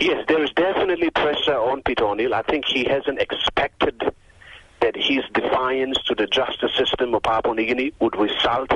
Yes, 0.00 0.24
there 0.28 0.42
is 0.44 0.50
definitely 0.50 1.10
pressure 1.10 1.56
on 1.58 1.82
Peter 1.82 2.04
O'Neill. 2.04 2.32
I 2.32 2.42
think 2.42 2.64
he 2.66 2.84
hasn't 2.84 3.20
expected 3.20 4.00
that 4.80 4.94
his 4.94 5.24
defiance 5.34 5.98
to 6.06 6.14
the 6.14 6.26
justice 6.26 6.70
system 6.76 7.14
of 7.14 7.22
Papua 7.24 7.54
New 7.54 7.66
Guinea 7.66 7.92
would 7.98 8.16
result 8.16 8.70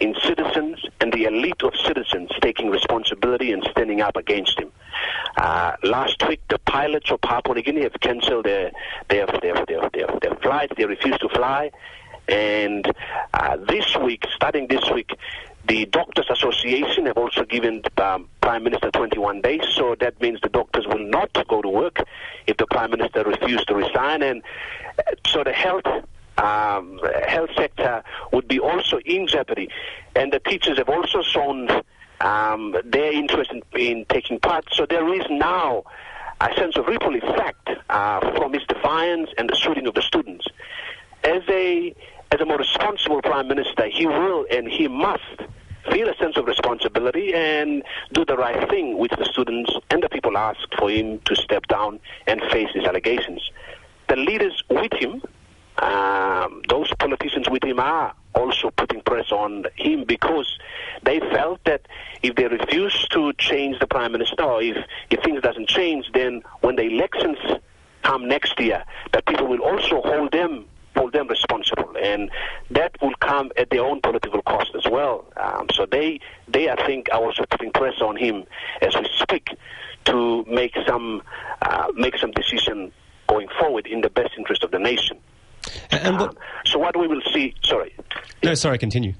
in 0.00 0.14
citizens 0.22 0.82
and 1.00 1.12
the 1.12 1.24
elite 1.24 1.62
of 1.62 1.74
citizens 1.86 2.30
taking 2.40 2.70
responsibility 2.70 3.52
and 3.52 3.62
standing 3.70 4.00
up 4.00 4.16
against 4.16 4.58
him. 4.58 4.72
Uh, 5.36 5.72
last 5.82 6.26
week, 6.26 6.40
the 6.48 6.58
pilots 6.58 7.10
of 7.10 7.20
Papua 7.20 7.54
New 7.54 7.62
Guinea 7.62 7.82
have 7.82 8.00
cancelled 8.00 8.46
their 8.46 8.72
their, 9.08 9.26
their, 9.26 9.64
their, 9.66 9.90
their, 9.92 10.06
their 10.22 10.34
flights. 10.36 10.72
They 10.76 10.86
refused 10.86 11.20
to 11.20 11.28
fly. 11.28 11.70
And 12.28 12.90
uh, 13.34 13.56
this 13.68 13.96
week, 13.96 14.24
starting 14.34 14.68
this 14.68 14.88
week, 14.90 15.10
the 15.66 15.86
Doctors 15.86 16.26
Association 16.28 17.06
have 17.06 17.16
also 17.16 17.44
given 17.44 17.82
um, 17.98 18.28
Prime 18.40 18.64
Minister 18.64 18.90
21 18.90 19.40
days, 19.42 19.62
so 19.74 19.94
that 20.00 20.20
means 20.20 20.40
the 20.42 20.48
doctors 20.48 20.86
will 20.86 21.06
not 21.06 21.30
go 21.48 21.62
to 21.62 21.68
work 21.68 21.98
if 22.46 22.56
the 22.56 22.66
Prime 22.66 22.90
Minister 22.90 23.22
refuses 23.22 23.64
to 23.66 23.74
resign. 23.74 24.22
And 24.22 24.42
uh, 24.98 25.02
so 25.26 25.44
the 25.44 25.52
health 25.52 25.86
um, 26.38 26.98
health 27.26 27.50
sector 27.56 28.02
would 28.32 28.48
be 28.48 28.58
also 28.58 28.98
in 29.04 29.26
jeopardy. 29.26 29.68
And 30.16 30.32
the 30.32 30.40
teachers 30.40 30.78
have 30.78 30.88
also 30.88 31.22
shown 31.22 31.68
um, 32.20 32.74
their 32.84 33.12
interest 33.12 33.52
in, 33.52 33.62
in, 33.78 34.04
taking 34.06 34.40
part. 34.40 34.64
So 34.72 34.86
there 34.86 35.12
is 35.14 35.24
now 35.30 35.84
a 36.40 36.52
sense 36.56 36.76
of 36.76 36.86
ripple 36.86 37.14
effect 37.14 37.68
uh, 37.88 38.20
from 38.36 38.52
his 38.52 38.62
defiance 38.64 39.30
and 39.38 39.48
the 39.48 39.56
shooting 39.56 39.86
of 39.86 39.94
the 39.94 40.02
students. 40.02 40.46
As 41.24 41.42
a 41.48 41.94
as 42.32 42.40
a 42.40 42.46
more 42.46 42.56
responsible 42.56 43.20
prime 43.20 43.46
minister, 43.46 43.86
he 43.88 44.06
will 44.06 44.46
and 44.50 44.66
he 44.66 44.88
must 44.88 45.22
feel 45.90 46.08
a 46.08 46.16
sense 46.16 46.38
of 46.38 46.46
responsibility 46.46 47.34
and 47.34 47.82
do 48.12 48.24
the 48.24 48.36
right 48.36 48.68
thing, 48.70 48.96
which 48.96 49.12
the 49.18 49.24
students 49.26 49.70
and 49.90 50.02
the 50.02 50.08
people 50.08 50.38
ask 50.38 50.60
for 50.78 50.88
him 50.88 51.18
to 51.26 51.36
step 51.36 51.66
down 51.66 52.00
and 52.26 52.40
face 52.50 52.68
these 52.74 52.84
allegations. 52.84 53.50
The 54.08 54.16
leaders 54.16 54.62
with 54.70 54.92
him, 54.94 55.22
um, 55.78 56.62
those 56.70 56.90
politicians 56.98 57.50
with 57.50 57.64
him, 57.64 57.78
are 57.78 58.14
also 58.34 58.70
putting 58.70 59.02
pressure 59.02 59.34
on 59.34 59.66
him 59.76 60.04
because 60.04 60.58
they 61.02 61.20
felt 61.20 61.62
that 61.64 61.82
if 62.22 62.34
they 62.36 62.46
refuse 62.46 63.06
to 63.10 63.34
change 63.34 63.78
the 63.78 63.86
prime 63.86 64.12
minister, 64.12 64.42
or 64.42 64.62
if, 64.62 64.78
if 65.10 65.22
things 65.22 65.42
doesn't 65.42 65.68
change, 65.68 66.06
then 66.14 66.42
when 66.62 66.76
the 66.76 66.82
elections 66.84 67.36
come 68.02 68.26
next 68.26 68.58
year, 68.58 68.82
that 69.12 69.26
people 69.26 69.46
will 69.46 69.60
also 69.60 70.00
hold 70.00 70.32
them 70.32 70.64
hold 70.96 71.12
them 71.12 71.28
responsible, 71.28 71.94
and 72.02 72.30
that 72.70 72.92
will 73.00 73.14
come 73.20 73.50
at 73.56 73.70
their 73.70 73.84
own 73.84 74.00
political 74.00 74.42
cost 74.42 74.70
as 74.76 74.84
well. 74.90 75.24
Um, 75.36 75.66
so 75.72 75.86
they, 75.86 76.20
they, 76.48 76.68
I 76.68 76.86
think, 76.86 77.08
are 77.12 77.22
also 77.22 77.44
putting 77.50 77.72
pressure 77.72 78.04
on 78.04 78.16
him 78.16 78.44
as 78.80 78.94
we 78.94 79.08
speak 79.18 79.48
to 80.04 80.44
make 80.48 80.74
some, 80.86 81.22
uh, 81.62 81.88
make 81.94 82.16
some 82.18 82.32
decision 82.32 82.92
going 83.28 83.48
forward 83.58 83.86
in 83.86 84.00
the 84.00 84.10
best 84.10 84.34
interest 84.36 84.64
of 84.64 84.70
the 84.70 84.78
nation. 84.78 85.18
And 85.90 86.16
um, 86.16 86.36
so 86.64 86.78
what 86.78 86.98
we 86.98 87.06
will 87.06 87.22
see, 87.32 87.54
sorry. 87.62 87.94
No, 88.42 88.54
sorry, 88.54 88.78
continue. 88.78 89.14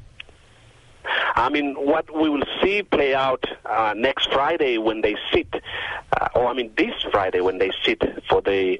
I 1.34 1.48
mean, 1.48 1.74
what 1.74 2.14
we 2.14 2.28
will 2.28 2.44
see 2.62 2.82
play 2.82 3.14
out 3.14 3.44
uh, 3.64 3.94
next 3.96 4.30
Friday 4.32 4.78
when 4.78 5.00
they 5.00 5.16
sit, 5.32 5.48
uh, 6.20 6.28
or 6.34 6.46
I 6.46 6.52
mean 6.52 6.72
this 6.76 6.94
Friday 7.10 7.40
when 7.40 7.58
they 7.58 7.70
sit 7.84 8.02
for 8.28 8.40
the 8.42 8.78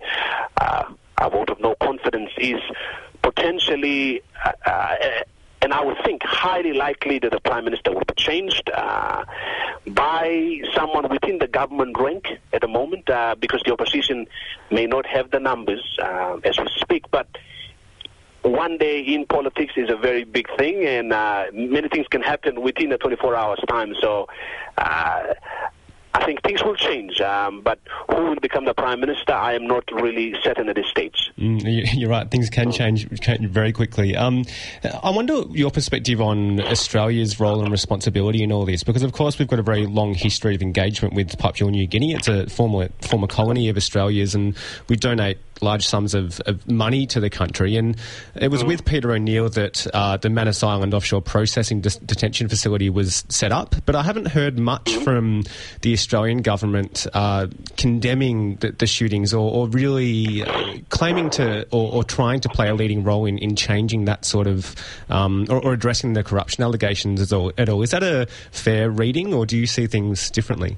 uh, 0.61 0.85
a 1.19 1.31
vote 1.31 1.51
of 1.51 1.61
no 1.61 1.75
confidence 1.81 2.31
is 2.39 2.61
potentially, 3.23 4.23
uh, 4.45 4.53
uh, 4.67 4.95
and 5.63 5.73
I 5.73 5.85
would 5.85 5.99
think 6.05 6.23
highly 6.25 6.73
likely 6.73 7.19
that 7.21 7.31
the 7.31 7.41
Prime 7.41 7.65
Minister 7.65 7.93
will 7.93 8.01
be 8.01 8.15
changed 8.17 8.71
uh, 8.75 9.25
by 9.87 10.61
someone 10.75 11.09
within 11.09 11.39
the 11.39 11.47
government 11.47 11.97
rank 11.99 12.27
at 12.53 12.61
the 12.61 12.69
moment, 12.69 13.09
uh, 13.09 13.37
because 13.39 13.63
the 13.65 13.73
opposition 13.73 14.27
may 14.71 14.87
not 14.87 15.07
have 15.07 15.31
the 15.31 15.39
numbers 15.39 15.83
uh, 16.03 16.39
as 16.45 16.59
we 16.59 16.67
speak, 16.81 17.05
but 17.11 17.29
one 18.43 18.77
day 18.77 19.01
in 19.01 19.25
politics 19.27 19.75
is 19.77 19.89
a 19.89 19.97
very 19.97 20.25
big 20.25 20.49
thing, 20.59 20.85
and 20.85 21.13
uh, 21.13 21.45
many 21.53 21.89
things 21.89 22.09
can 22.09 22.23
happen 22.23 22.61
within 22.61 22.91
a 22.91 22.99
24 22.99 23.37
hours 23.37 23.61
time. 23.69 23.95
So 24.01 24.27
I 26.15 26.25
think 26.25 26.43
things 26.43 26.63
will 26.63 26.77
change, 26.77 27.21
um, 27.21 27.63
but 27.63 27.79
who 28.11 28.23
will 28.25 28.41
become 28.41 28.65
the 28.65 28.75
prime 28.75 29.01
minister, 29.01 29.33
I 29.33 29.55
am 29.55 29.67
not 29.67 29.91
really 29.91 30.35
certain 30.43 30.69
at 30.69 30.77
this 30.77 30.89
stage. 30.89 31.31
Mm, 31.39 31.89
you're 31.95 32.11
right; 32.11 32.31
things 32.31 32.51
can 32.51 32.71
change, 32.71 33.09
very 33.09 33.73
quickly. 33.73 34.15
Um, 34.17 34.45
I 35.03 35.11
wonder 35.11 35.43
your 35.51 35.71
perspective 35.71 36.21
on 36.21 36.61
Australia's 36.61 37.41
role 37.41 37.63
and 37.63 37.73
responsibility 37.73 38.43
in 38.43 38.53
all 38.53 38.67
this, 38.67 38.85
because 38.85 39.03
of 39.03 39.13
course 39.13 39.39
we've 39.39 39.49
got 39.49 39.59
a 39.59 39.63
very 39.63 39.87
long 39.87 40.15
history 40.15 40.55
of 40.55 40.63
engagement 40.63 41.15
with 41.15 41.39
Papua 41.39 41.71
New 41.71 41.87
Guinea. 41.87 42.15
It's 42.15 42.29
a 42.29 42.49
former 42.49 42.89
former 43.01 43.27
colony 43.27 43.69
of 43.69 43.77
Australia's, 43.77 44.35
and 44.35 44.57
we 44.89 44.97
donate 44.97 45.39
large 45.63 45.87
sums 45.87 46.15
of, 46.15 46.41
of 46.41 46.69
money 46.69 47.07
to 47.07 47.21
the 47.21 47.31
country. 47.31 47.77
And 47.77 47.97
it 48.35 48.51
was 48.51 48.63
mm. 48.63 48.69
with 48.69 48.85
Peter 48.85 49.13
O'Neill 49.13 49.49
that 49.51 49.87
uh, 49.95 50.17
the 50.17 50.31
Manus 50.31 50.63
Island 50.63 50.95
offshore 50.95 51.23
processing 51.23 51.81
de- 51.81 51.99
detention 52.05 52.49
facility 52.49 52.91
was 52.91 53.25
set 53.29 53.53
up. 53.53 53.75
But 53.87 53.97
I 53.97 54.03
haven't 54.03 54.29
heard 54.29 54.59
much 54.59 54.85
mm. 54.87 55.05
from 55.05 55.45
the 55.83 55.93
Australian 55.93 56.43
government 56.43 57.07
uh, 57.15 57.49
condemning 57.77 58.57
the, 58.57 58.73
the 58.73 58.87
shootings 58.87 59.33
or, 59.33 59.51
or 59.51 59.69
really 59.69 60.43
uh, 60.43 60.79
claiming 60.89 61.31
to 61.31 61.67
or, 61.71 61.93
or, 61.93 62.05
trying 62.05 62.41
to 62.41 62.49
play 62.49 62.69
a 62.69 62.75
leading 62.75 63.05
role 63.05 63.25
in, 63.27 63.39
in 63.39 63.57
changing 63.57 64.05
that 64.05 64.25
sort 64.25 64.47
of 64.47 64.75
um, 65.09 65.47
or, 65.49 65.65
or, 65.65 65.73
addressing 65.73 66.13
the 66.13 66.23
corruption 66.23 66.63
allegations 66.63 67.21
at 67.23 67.33
all, 67.33 67.53
at 67.57 67.69
all. 67.69 67.83
Is 67.83 67.91
that 67.91 68.03
a 68.03 68.27
fair 68.51 68.91
reading, 68.91 69.33
or 69.33 69.47
do 69.47 69.57
you 69.57 69.67
see 69.67 69.87
things 69.87 70.31
differently? 70.31 70.77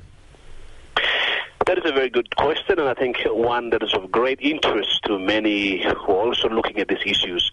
That 1.66 1.78
is 1.78 1.90
a 1.90 1.94
very 1.94 2.10
good 2.10 2.36
question, 2.36 2.78
and 2.78 2.88
I 2.88 2.92
think 2.92 3.16
one 3.24 3.70
that 3.70 3.82
is 3.82 3.94
of 3.94 4.10
great 4.10 4.38
interest 4.42 5.02
to 5.04 5.18
many 5.18 5.82
who 5.82 6.12
are 6.12 6.26
also 6.26 6.50
looking 6.50 6.78
at 6.78 6.88
these 6.88 7.02
issues. 7.06 7.52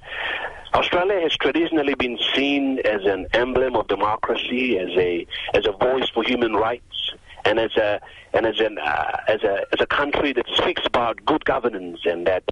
Australia 0.74 1.22
has 1.22 1.38
traditionally 1.38 1.96
been 1.96 2.20
seen 2.36 2.80
as 2.80 3.06
an 3.06 3.28
emblem 3.34 3.78
of 3.78 3.88
democracy, 3.88 4.78
as 4.78 4.90
a 4.98 5.26
as 5.54 5.66
a 5.66 5.72
voice 5.72 6.10
for 6.10 6.24
human 6.24 6.58
rights, 6.58 7.12
and 7.46 7.58
as 7.58 7.76
a 7.78 8.02
and 8.34 8.46
as 8.46 8.60
an 8.60 8.78
uh, 8.80 9.18
as 9.30 9.44
a 9.44 9.66
as 9.72 9.80
a 9.80 9.88
country 9.88 10.34
that 10.34 10.46
speaks 10.58 10.82
about 10.86 11.24
good 11.26 11.46
governance 11.46 12.02
and 12.04 12.28
that 12.28 12.44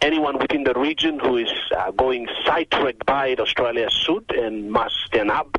anyone 0.00 0.38
within 0.38 0.64
the 0.64 0.74
region 0.74 1.18
who 1.18 1.36
is 1.36 1.52
uh, 1.76 1.90
going 1.90 2.26
sidetracked 2.46 3.04
by 3.04 3.28
it, 3.28 3.40
Australia 3.40 3.90
should 3.90 4.30
and 4.34 4.70
must 4.70 4.94
stand 5.06 5.30
up. 5.30 5.58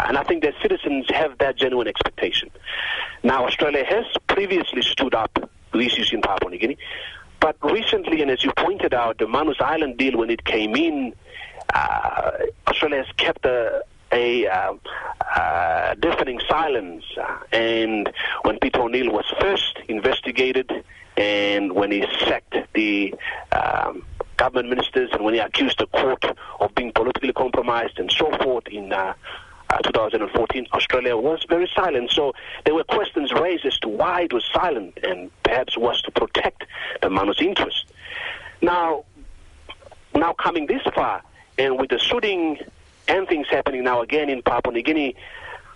Uh, 0.00 0.04
and 0.08 0.16
I 0.16 0.22
think 0.24 0.42
that 0.42 0.54
citizens 0.62 1.06
have 1.10 1.38
that 1.38 1.56
genuine 1.56 1.88
expectation. 1.88 2.50
Now, 3.22 3.46
Australia 3.46 3.84
has 3.84 4.06
previously 4.28 4.82
stood 4.82 5.14
up 5.14 5.38
to 5.72 5.78
issues 5.78 6.12
in 6.12 6.22
Papua 6.22 6.50
New 6.50 6.58
Guinea, 6.58 6.78
but 7.40 7.56
recently, 7.62 8.22
and 8.22 8.30
as 8.30 8.42
you 8.44 8.52
pointed 8.56 8.94
out, 8.94 9.18
the 9.18 9.28
Manus 9.28 9.60
Island 9.60 9.98
deal, 9.98 10.16
when 10.18 10.30
it 10.30 10.44
came 10.44 10.74
in, 10.74 11.14
uh, 11.74 12.30
Australia 12.66 13.04
has 13.04 13.12
kept 13.16 13.44
a, 13.44 13.82
a 14.12 14.46
uh, 14.46 14.74
uh, 15.36 15.94
deafening 15.94 16.40
silence. 16.48 17.04
And 17.52 18.12
when 18.42 18.58
Peter 18.58 18.80
O'Neill 18.80 19.12
was 19.12 19.26
first 19.40 19.78
investigated, 19.88 20.70
and 21.16 21.72
when 21.72 21.90
he 21.90 22.06
sacked 22.20 22.56
the 22.74 23.14
um, 23.52 24.04
government 24.36 24.70
ministers, 24.70 25.10
and 25.12 25.24
when 25.24 25.34
he 25.34 25.40
accused 25.40 25.78
the 25.78 25.86
court 25.86 26.24
of 26.60 26.74
being 26.74 26.92
politically 26.92 27.32
compromised 27.32 27.98
and 27.98 28.10
so 28.10 28.30
forth 28.38 28.66
in 28.68 28.92
uh, 29.70 29.74
uh, 29.74 29.78
2014, 29.82 30.66
Australia 30.72 31.16
was 31.16 31.44
very 31.48 31.70
silent. 31.74 32.10
So 32.10 32.32
there 32.64 32.74
were 32.74 32.84
questions 32.84 33.32
raised 33.32 33.64
as 33.64 33.78
to 33.78 33.88
why 33.88 34.22
it 34.22 34.32
was 34.32 34.44
silent, 34.52 34.98
and 35.02 35.30
perhaps 35.42 35.76
was 35.76 36.00
to 36.02 36.10
protect 36.10 36.64
the 37.02 37.10
Manus 37.10 37.40
interest. 37.40 37.86
Now, 38.60 39.04
now 40.14 40.32
coming 40.32 40.66
this 40.66 40.82
far, 40.94 41.22
and 41.58 41.78
with 41.78 41.90
the 41.90 41.98
shooting 41.98 42.58
and 43.08 43.26
things 43.28 43.46
happening 43.48 43.84
now 43.84 44.02
again 44.02 44.28
in 44.28 44.42
Papua 44.42 44.72
New 44.72 44.82
Guinea, 44.82 45.16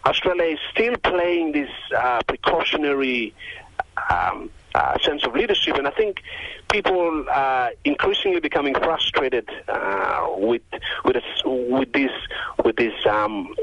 Australia 0.06 0.44
is 0.44 0.58
still 0.70 0.96
playing 0.98 1.52
this 1.52 1.70
uh, 1.96 2.20
precautionary 2.26 3.34
um, 4.10 4.50
uh, 4.74 4.98
sense 5.02 5.24
of 5.24 5.34
leadership, 5.34 5.76
and 5.76 5.86
I 5.86 5.90
think 5.90 6.22
people 6.70 7.26
are 7.30 7.70
increasingly 7.84 8.40
becoming 8.40 8.74
frustrated 8.74 9.48
uh, 9.68 10.26
with 10.36 10.62
with 11.04 11.14
this, 11.14 11.42
with 11.44 11.92
this 11.92 12.10
with 12.64 12.76
this 12.76 13.06
um, 13.06 13.54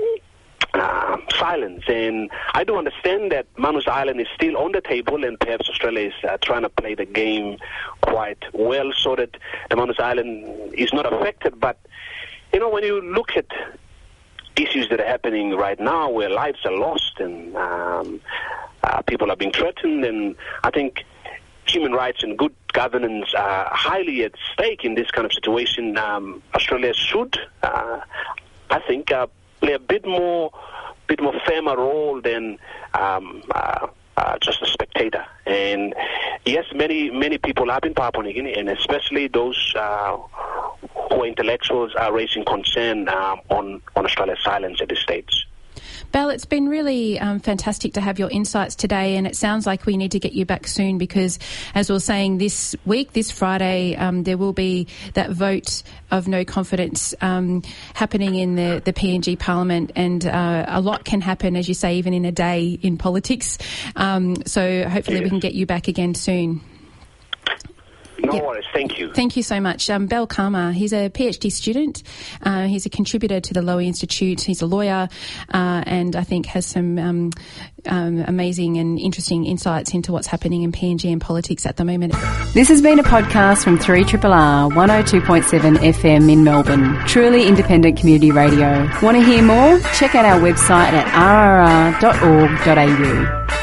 uh, 0.74 1.18
silence. 1.32 1.84
And 1.88 2.32
I 2.53 2.64
do 2.64 2.78
understand 2.78 3.32
that 3.32 3.47
Manus 3.57 3.88
Island 3.88 4.22
is 4.22 4.28
still 4.36 4.57
on 4.57 4.72
the 4.72 4.82
table, 4.82 5.26
and 5.26 5.39
perhaps 5.39 5.70
Australia 5.70 6.07
is 6.07 6.14
uh, 6.24 6.38
trying 6.41 6.62
to 6.62 6.70
play 6.70 6.95
the 6.95 7.05
game 7.05 7.57
quite 8.01 8.43
well 8.53 8.91
so 8.95 9.16
that 9.16 9.36
Manus 9.76 9.99
Island 9.99 10.74
is 10.74 10.93
not 10.93 11.12
affected. 11.12 11.59
But 11.59 11.78
you 12.53 12.59
know, 12.59 12.70
when 12.70 12.84
you 12.84 13.01
look 13.01 13.36
at 13.36 13.47
issues 14.57 14.89
that 14.89 14.99
are 14.99 15.07
happening 15.07 15.55
right 15.55 15.80
now 15.80 16.09
where 16.09 16.30
lives 16.30 16.59
are 16.66 16.78
lost 16.78 17.20
and 17.20 17.55
um, 17.55 18.22
uh, 18.84 19.02
people 19.04 19.32
are 19.32 19.36
being 19.36 19.52
threatened, 19.52 20.06
and 20.06 20.36
I 20.64 20.72
think 20.72 21.06
human 21.68 21.94
rights 21.94 22.24
and 22.24 22.38
good 22.38 22.54
governance 22.74 23.34
are 23.38 23.70
highly 23.72 24.24
at 24.24 24.34
stake 24.54 24.84
in 24.84 24.96
this 24.96 25.10
kind 25.12 25.26
of 25.26 25.34
situation. 25.34 25.98
Um, 25.98 26.42
Australia 26.54 26.94
should, 26.94 27.38
uh, 27.64 28.00
I 28.70 28.80
think, 28.88 29.12
uh, 29.12 29.28
play 29.62 29.74
a 29.74 29.80
bit 29.80 30.06
more, 30.06 30.52
bit 31.08 31.22
more 31.22 31.34
firmer 31.46 31.78
role 31.78 32.22
than 32.22 32.58
um, 32.94 33.44
uh, 33.54 33.88
uh, 34.18 34.38
just 34.42 34.62
a 34.62 34.66
spectator. 34.68 35.26
And 35.46 35.94
yes, 36.46 36.66
many 36.74 37.10
many 37.10 37.38
people 37.38 37.70
have 37.70 37.84
in 37.84 37.94
Papua 37.94 38.24
New 38.24 38.34
Guinea, 38.34 38.54
and 38.54 38.70
especially 38.70 39.28
those 39.28 39.74
uh, 39.78 40.18
who 41.10 41.24
are 41.24 41.26
intellectuals 41.26 41.96
are 41.96 42.14
raising 42.14 42.46
concern 42.46 43.10
um, 43.10 43.42
on 43.50 43.82
on 43.96 44.06
Australia's 44.06 44.40
silence 44.44 44.82
at 44.82 44.90
this 44.90 45.00
stage. 45.00 45.48
Bal, 46.12 46.30
it's 46.30 46.45
been 46.45 46.68
really 46.68 47.18
um, 47.20 47.39
fantastic 47.39 47.93
to 47.93 48.01
have 48.01 48.20
your 48.20 48.30
insights 48.30 48.76
today, 48.76 49.16
and 49.16 49.26
it 49.26 49.38
sounds 49.38 49.66
like 49.66 49.86
we 49.86 49.95
need 49.95 50.12
to 50.12 50.20
get 50.20 50.34
you 50.34 50.45
back 50.45 50.68
soon 50.68 50.97
because, 50.97 51.39
as 51.74 51.89
we 51.89 51.95
are 51.95 52.01
saying, 52.01 52.38
this 52.38 52.76
week, 52.86 53.14
this 53.14 53.32
Friday, 53.32 53.95
um, 53.95 54.24
there 54.24 54.38
will 54.38 54.51
be 54.51 54.88
that 55.14 55.30
vote 55.30 55.84
of 56.12 56.28
no 56.28 56.43
confidence 56.43 57.16
um, 57.22 57.64
happening 57.93 58.36
in 58.36 58.55
the, 58.55 58.82
the 58.84 58.91
PNG 58.91 59.39
Parliament, 59.39 59.91
and 59.95 60.26
uh, 60.26 60.66
a 60.68 60.82
lot 60.82 61.05
can 61.05 61.22
happen, 61.22 61.55
as 61.55 61.70
you 61.70 61.74
say, 61.74 61.95
even 61.95 62.14
in 62.14 62.26
a 62.26 62.32
day 62.32 62.78
in 62.82 62.97
politics. 62.97 63.57
Um, 63.95 64.36
so 64.45 64.84
hopefully, 64.89 65.18
yes. 65.18 65.24
we 65.24 65.30
can 65.30 65.39
get 65.39 65.53
you 65.53 65.66
back 65.66 65.88
again 65.88 66.14
soon. 66.14 66.62
No 68.24 68.34
yep. 68.34 68.43
worries. 68.43 68.65
Thank 68.74 68.99
you. 68.99 69.11
Thank 69.13 69.36
you 69.36 69.43
so 69.43 69.59
much. 69.59 69.89
Um, 69.89 70.07
Bal 70.07 70.28
Kama, 70.28 70.74
he's 70.74 70.93
a 70.93 71.09
PhD 71.09 71.51
student. 71.51 72.03
Uh, 72.41 72.67
he's 72.67 72.86
a 72.86 72.89
contributor 72.89 73.39
to 73.39 73.53
the 73.53 73.61
Lowy 73.61 73.86
Institute. 73.88 74.41
He's 74.41 74.61
a 74.61 74.65
lawyer 74.65 75.09
uh, 75.53 75.84
and 75.86 76.15
I 76.15 76.24
think 76.24 76.45
has 76.47 76.65
some 76.65 76.97
um, 76.99 77.32
um, 77.88 78.24
amazing 78.28 78.78
and 78.78 78.99
interesting 78.99 79.45
insights 79.45 79.93
into 79.93 80.11
what's 80.11 80.28
happening 80.28 80.63
in 80.63 80.72
PNG 80.72 81.11
and 81.11 81.19
politics 81.22 81.65
at 81.65 81.78
the 81.78 81.86
moment. 81.86 82.13
This 82.53 82.67
has 82.69 82.82
been 82.82 82.99
a 82.99 83.03
podcast 83.03 83.63
from 83.63 83.78
3RRR 83.78 84.72
102.7 84.72 85.78
FM 85.78 86.32
in 86.32 86.43
Melbourne. 86.43 86.97
Truly 87.07 87.47
independent 87.47 87.97
community 87.97 88.32
radio. 88.32 88.89
Want 89.01 89.17
to 89.17 89.24
hear 89.24 89.41
more? 89.41 89.80
Check 89.93 90.15
out 90.15 90.26
our 90.26 90.39
website 90.39 90.93
at 90.93 91.07
rrr.org.au. 92.01 93.61